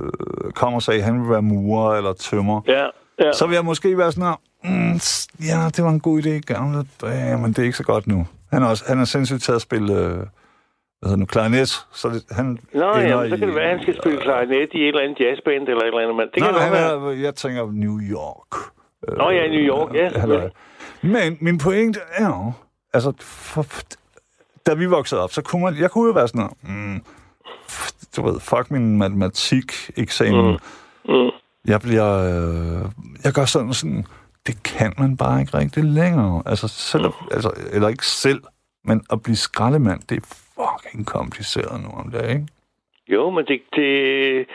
kommer 0.54 0.76
og 0.76 0.82
sagde, 0.82 0.98
at 1.00 1.04
han 1.04 1.20
vil 1.22 1.30
være 1.30 1.42
murer 1.42 1.96
eller 1.96 2.12
tømmer, 2.12 2.60
Ja, 2.66 2.84
ja. 3.24 3.32
så 3.32 3.46
vil 3.46 3.54
jeg 3.54 3.64
måske 3.64 3.98
være 3.98 4.12
sådan 4.12 4.28
her, 4.28 4.36
mm, 4.64 4.98
ja, 5.50 5.60
det 5.76 5.84
var 5.84 5.90
en 5.90 6.00
god 6.00 6.22
idé 6.22 6.28
i 6.28 6.40
gamle 6.40 6.78
dage, 7.02 7.38
men 7.38 7.48
det 7.52 7.58
er 7.58 7.62
ikke 7.62 7.76
så 7.76 7.84
godt 7.84 8.06
nu. 8.06 8.26
Han 8.52 8.62
er, 8.62 8.66
også, 8.68 8.84
han 8.88 8.98
er 9.00 9.04
sindssygt 9.04 9.42
til 9.42 9.52
at 9.52 9.60
spille, 9.60 9.92
øh, 9.92 10.08
hvad 10.98 11.08
hedder 11.08 11.16
nu, 11.16 11.26
klarinet, 11.26 11.68
så 11.92 12.08
det, 12.08 12.24
han 12.30 12.58
Nå, 12.74 12.92
ender 12.92 13.22
ja, 13.22 13.28
så 13.28 13.36
kan 13.36 13.48
det 13.48 13.54
være, 13.56 13.64
at 13.64 13.70
han 13.70 13.82
skal 13.82 13.96
spille 14.02 14.18
klarinet 14.20 14.68
i 14.72 14.80
et 14.82 14.88
eller 14.88 15.00
andet 15.00 15.20
jazzband 15.20 15.62
eller 15.68 15.82
et 15.82 15.86
eller 15.86 16.00
andet, 16.00 16.16
men 16.16 16.26
det 16.34 16.40
Nej, 16.42 16.52
kan 16.52 16.60
han 16.60 16.72
være. 16.72 17.12
er, 17.12 17.20
jeg 17.26 17.34
tænker 17.34 17.62
New 17.72 17.96
York. 18.16 18.52
Øh, 19.08 19.16
Nå 19.18 19.30
ja, 19.30 19.48
New 19.48 19.64
York, 19.74 19.94
ja, 19.94 20.08
selvfølgelig. 20.08 20.50
Men 21.02 21.38
min 21.40 21.58
pointe 21.58 22.00
er 22.12 22.26
jo, 22.26 22.52
altså, 22.92 23.12
for, 23.20 23.66
da 24.66 24.74
vi 24.74 24.86
voksede 24.86 25.20
op, 25.22 25.32
så 25.32 25.42
kunne 25.42 25.62
man, 25.64 25.76
jeg 25.78 25.90
kunne 25.90 26.06
jo 26.06 26.12
være 26.12 26.28
sådan 26.28 26.40
her, 26.40 26.48
mm, 26.62 27.04
du 28.16 28.22
ved, 28.30 28.40
fuck 28.40 28.70
min 28.70 28.98
matematik-eksamen. 28.98 30.58
Mm. 31.08 31.14
Mm. 31.14 31.30
Jeg 31.66 31.80
bliver, 31.80 32.12
øh, 32.18 32.90
jeg 33.24 33.32
gør 33.32 33.44
sådan 33.44 33.74
sådan, 33.74 34.06
det 34.46 34.62
kan 34.62 34.92
man 34.98 35.16
bare 35.16 35.40
ikke 35.40 35.58
rigtig 35.58 35.84
længere. 35.84 36.42
Altså, 36.46 36.68
selv, 36.68 37.04
Mm. 37.06 37.28
altså, 37.30 37.50
eller 37.72 37.88
ikke 37.88 38.06
selv, 38.06 38.40
men 38.84 39.04
at 39.12 39.22
blive 39.22 39.36
skraldemand, 39.36 40.00
det 40.08 40.16
er 40.16 40.26
fucking 40.54 41.06
kompliceret 41.06 41.80
nu 41.82 41.88
om 41.88 42.10
dagen, 42.10 42.30
ikke? 42.40 42.52
Jo, 43.08 43.30
men 43.30 43.44
det, 43.46 43.60
det... 43.76 44.46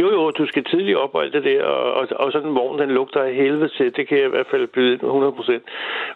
Jo, 0.00 0.06
jo, 0.16 0.30
du 0.30 0.46
skal 0.46 0.64
tidligt 0.64 0.96
op 0.96 1.14
og 1.14 1.22
alt 1.24 1.32
det 1.32 1.44
der, 1.44 1.62
og, 1.64 1.92
og, 1.94 2.08
og 2.22 2.32
sådan 2.32 2.48
en 2.48 2.54
vogn, 2.54 2.78
den 2.78 2.90
lugter 2.90 3.22
af 3.22 3.34
helvede 3.34 3.70
til. 3.76 3.86
Det 3.96 4.08
kan 4.08 4.18
jeg 4.18 4.26
i 4.26 4.30
hvert 4.30 4.46
fald 4.50 4.66
byde 4.74 4.92
ind 4.92 5.00
med 5.00 5.08
100 5.08 5.32
procent. 5.32 5.62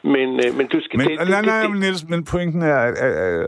Men, 0.02 0.28
øh, 0.44 0.50
men 0.58 0.66
du 0.66 0.78
skal... 0.84 0.98
Men, 0.98 1.08
det, 1.08 1.28
nej, 1.28 1.42
nej, 1.42 1.68
men 1.68 1.80
Niels, 1.80 2.04
men 2.08 2.24
pointen 2.24 2.62
er, 2.62 2.76
at, 2.76 2.94
at, 2.94 3.14
at 3.40 3.46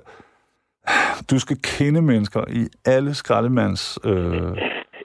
du 1.31 1.39
skal 1.39 1.57
kende 1.63 2.03
mennesker 2.03 2.45
i 2.49 2.63
alle 2.85 3.15
skraldemands... 3.15 3.99
Øh, 4.05 4.57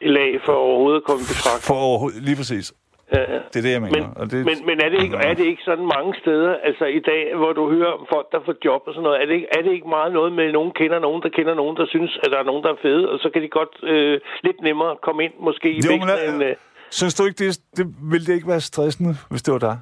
lag 0.02 0.42
for 0.46 0.54
overhovedet 0.54 0.98
at 0.98 1.04
komme 1.04 1.22
i 1.22 1.28
betragtning. 1.34 1.64
for 1.70 1.74
overhovedet, 1.74 2.24
lige 2.24 2.36
præcis. 2.36 2.74
Det 3.12 3.58
er 3.62 3.66
det, 3.68 3.72
jeg 3.72 3.82
mener. 3.82 3.98
Men, 3.98 4.18
og 4.22 4.26
det, 4.32 4.46
men, 4.50 4.58
men 4.70 4.78
er, 4.86 4.90
det 4.90 5.00
ikke, 5.04 5.18
er 5.18 5.34
det 5.34 5.46
ikke 5.46 5.64
sådan 5.70 5.88
mange 5.96 6.14
steder, 6.22 6.56
altså 6.64 6.86
i 6.86 7.00
dag, 7.00 7.36
hvor 7.36 7.54
du 7.54 7.64
hører 7.76 7.92
om 8.00 8.06
folk, 8.14 8.28
der 8.32 8.40
får 8.46 8.56
job 8.66 8.82
og 8.88 8.94
sådan 8.94 9.04
noget, 9.04 9.22
er 9.22 9.26
det 9.26 9.34
ikke, 9.34 9.48
er 9.58 9.62
det 9.62 9.72
ikke 9.72 9.90
meget 9.98 10.12
noget 10.14 10.32
med, 10.34 10.46
at 10.46 10.54
nogen 10.54 10.72
kender 10.72 11.00
nogen, 11.00 11.22
der 11.24 11.30
kender 11.30 11.54
nogen, 11.62 11.78
der 11.78 11.86
synes, 11.88 12.20
at 12.24 12.32
der 12.32 12.40
er 12.40 12.44
nogen, 12.44 12.64
der 12.64 12.70
er 12.70 12.80
fede, 12.82 13.10
og 13.12 13.20
så 13.20 13.30
kan 13.34 13.42
de 13.42 13.48
godt 13.60 13.74
øh, 13.84 14.20
lidt 14.44 14.62
nemmere 14.62 14.96
komme 15.06 15.24
ind 15.24 15.34
måske 15.40 15.68
i 15.72 15.80
Jo, 15.86 15.92
men 15.92 16.08
væksten, 16.08 16.34
end, 16.36 16.44
øh, 16.44 16.56
Synes 16.92 17.16
du 17.16 17.24
ikke, 17.26 17.46
det, 17.46 17.60
det 17.78 17.86
ville 18.12 18.26
det 18.28 18.34
ikke 18.34 18.48
være 18.48 18.62
stressende, 18.62 19.14
hvis 19.30 19.42
det 19.42 19.52
var 19.54 19.60
dig? 19.70 19.78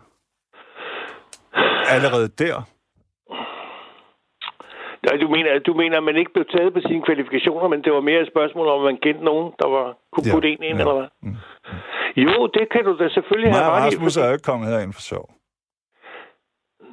Allerede 1.96 2.28
der? 2.46 2.56
Nej, 5.06 5.16
du 5.24 5.28
mener, 5.36 5.60
du 5.60 5.74
mener, 5.74 5.98
at 5.98 6.04
man 6.04 6.16
ikke 6.16 6.34
blev 6.34 6.46
taget 6.56 6.74
på 6.74 6.80
sine 6.88 7.02
kvalifikationer, 7.08 7.68
men 7.68 7.84
det 7.84 7.92
var 7.94 8.02
mere 8.02 8.22
et 8.22 8.30
spørgsmål 8.34 8.68
om, 8.68 8.82
man 8.82 8.98
kendte 9.06 9.24
nogen, 9.24 9.54
der 9.60 9.68
var, 9.76 9.86
kunne 10.14 10.28
Ja, 10.28 10.34
putte 10.34 10.48
en 10.50 10.64
ind, 10.64 10.78
ja. 10.78 10.80
eller 10.82 10.96
hvad? 11.00 11.08
Jo, 12.26 12.48
det 12.48 12.66
kan 12.74 12.84
du 12.88 12.98
da 13.02 13.10
selvfølgelig 13.10 13.52
Mig 13.52 13.60
have 13.60 13.72
ret 13.72 13.94
i. 13.94 13.96
Rasmus 13.96 14.18
er 14.18 14.26
jo 14.28 14.34
ikke 14.34 14.50
kommet 14.52 14.68
herind 14.70 14.94
for 14.94 15.02
sjov. 15.02 15.26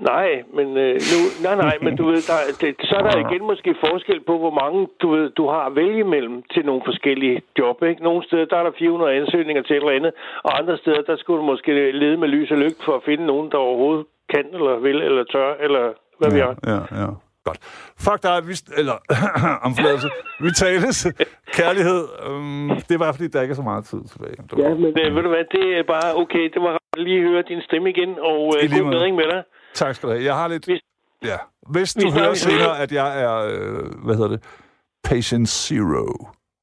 Nej, 0.00 0.42
men 0.56 0.76
øh, 0.76 0.94
nu, 1.12 1.18
nej, 1.42 1.56
nej, 1.64 1.76
men 1.82 1.96
du 1.96 2.04
ved, 2.10 2.22
der, 2.30 2.38
det, 2.60 2.74
så 2.88 2.94
er 2.96 3.02
der 3.10 3.28
igen 3.28 3.42
måske 3.46 3.74
forskel 3.86 4.20
på, 4.20 4.38
hvor 4.38 4.54
mange 4.62 4.88
du, 5.02 5.08
ved, 5.14 5.30
du 5.30 5.48
har 5.48 5.62
at 5.66 5.76
vælge 5.76 5.98
imellem 5.98 6.42
til 6.54 6.64
nogle 6.64 6.82
forskellige 6.84 7.42
job. 7.58 7.82
Ikke? 7.82 8.02
Nogle 8.02 8.24
steder, 8.24 8.44
der 8.44 8.56
er 8.56 8.62
der 8.62 8.72
400 8.78 9.12
ansøgninger 9.20 9.62
til 9.62 9.76
et 9.76 9.80
eller 9.80 9.98
andet, 9.98 10.12
og 10.42 10.58
andre 10.58 10.78
steder, 10.78 11.02
der 11.02 11.16
skulle 11.16 11.40
du 11.40 11.46
måske 11.46 11.92
lede 11.92 12.16
med 12.16 12.28
lys 12.28 12.50
og 12.50 12.58
lygt 12.58 12.84
for 12.84 12.96
at 12.96 13.02
finde 13.04 13.26
nogen, 13.26 13.50
der 13.52 13.58
overhovedet 13.58 14.06
kan, 14.32 14.46
eller 14.52 14.78
vil, 14.78 15.02
eller 15.02 15.24
tør, 15.24 15.54
eller 15.60 15.92
hvad 16.18 16.30
vi 16.30 16.38
ja, 16.38 16.46
har. 16.46 16.56
ja, 16.72 17.02
ja. 17.02 17.10
Godt. 17.44 17.58
Fuck 18.06 18.22
dig, 18.22 18.46
vi, 18.48 18.54
eller 18.76 18.96
om 19.66 19.74
forladelse. 19.76 20.08
Vi 20.40 20.50
tales. 20.50 21.06
Kærlighed. 21.52 22.02
Um, 22.28 22.70
det 22.88 22.94
er 22.94 22.98
bare 22.98 23.14
fordi, 23.14 23.28
der 23.28 23.42
ikke 23.42 23.52
er 23.52 23.56
så 23.56 23.62
meget 23.62 23.84
tid 23.84 24.00
tilbage. 24.12 24.30
Det 24.36 24.52
var- 24.52 24.62
Ja, 24.68 24.74
men 24.74 24.84
øh, 25.00 25.14
ved 25.16 25.22
du 25.22 25.28
hvad, 25.28 25.44
det 25.56 25.78
er 25.78 25.82
bare 25.94 26.14
okay. 26.22 26.44
Det 26.54 26.62
var 26.62 26.68
rart 26.72 26.80
at 26.96 27.02
lige 27.02 27.20
høre 27.28 27.42
din 27.48 27.60
stemme 27.68 27.90
igen, 27.90 28.10
og 28.30 28.54
øh, 28.56 28.70
lige 28.70 28.82
god 28.82 28.90
bedring 28.90 29.16
med 29.16 29.24
dig. 29.32 29.42
Tak 29.74 29.94
skal 29.94 30.08
du 30.08 30.12
have. 30.14 30.24
Jeg 30.24 30.34
har 30.34 30.48
lidt... 30.48 30.64
Hvis- 30.66 30.80
Ja. 31.24 31.36
Hvis 31.68 31.96
Vi 31.96 32.02
du 32.02 32.10
hører 32.10 32.22
snakkes 32.34 32.46
ved. 32.46 32.52
senere, 32.52 32.78
at 32.78 32.92
jeg 32.92 33.22
er... 33.22 33.34
Øh, 33.36 34.04
hvad 34.04 34.14
hedder 34.14 34.28
det? 34.30 34.42
Patient 35.04 35.48
Zero. 35.48 36.06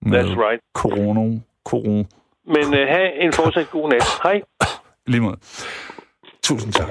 That's 0.05 0.35
right. 0.45 0.61
Corona. 0.75 1.39
Corona. 1.65 2.03
Men 2.45 2.65
uh, 2.67 2.87
have 2.95 3.21
en 3.21 3.33
fortsat 3.33 3.69
god 3.71 3.89
nat. 3.89 4.03
Hej. 4.23 4.41
Lige 5.07 5.21
måde. 5.21 5.37
Tusind 6.43 6.73
tak. 6.73 6.89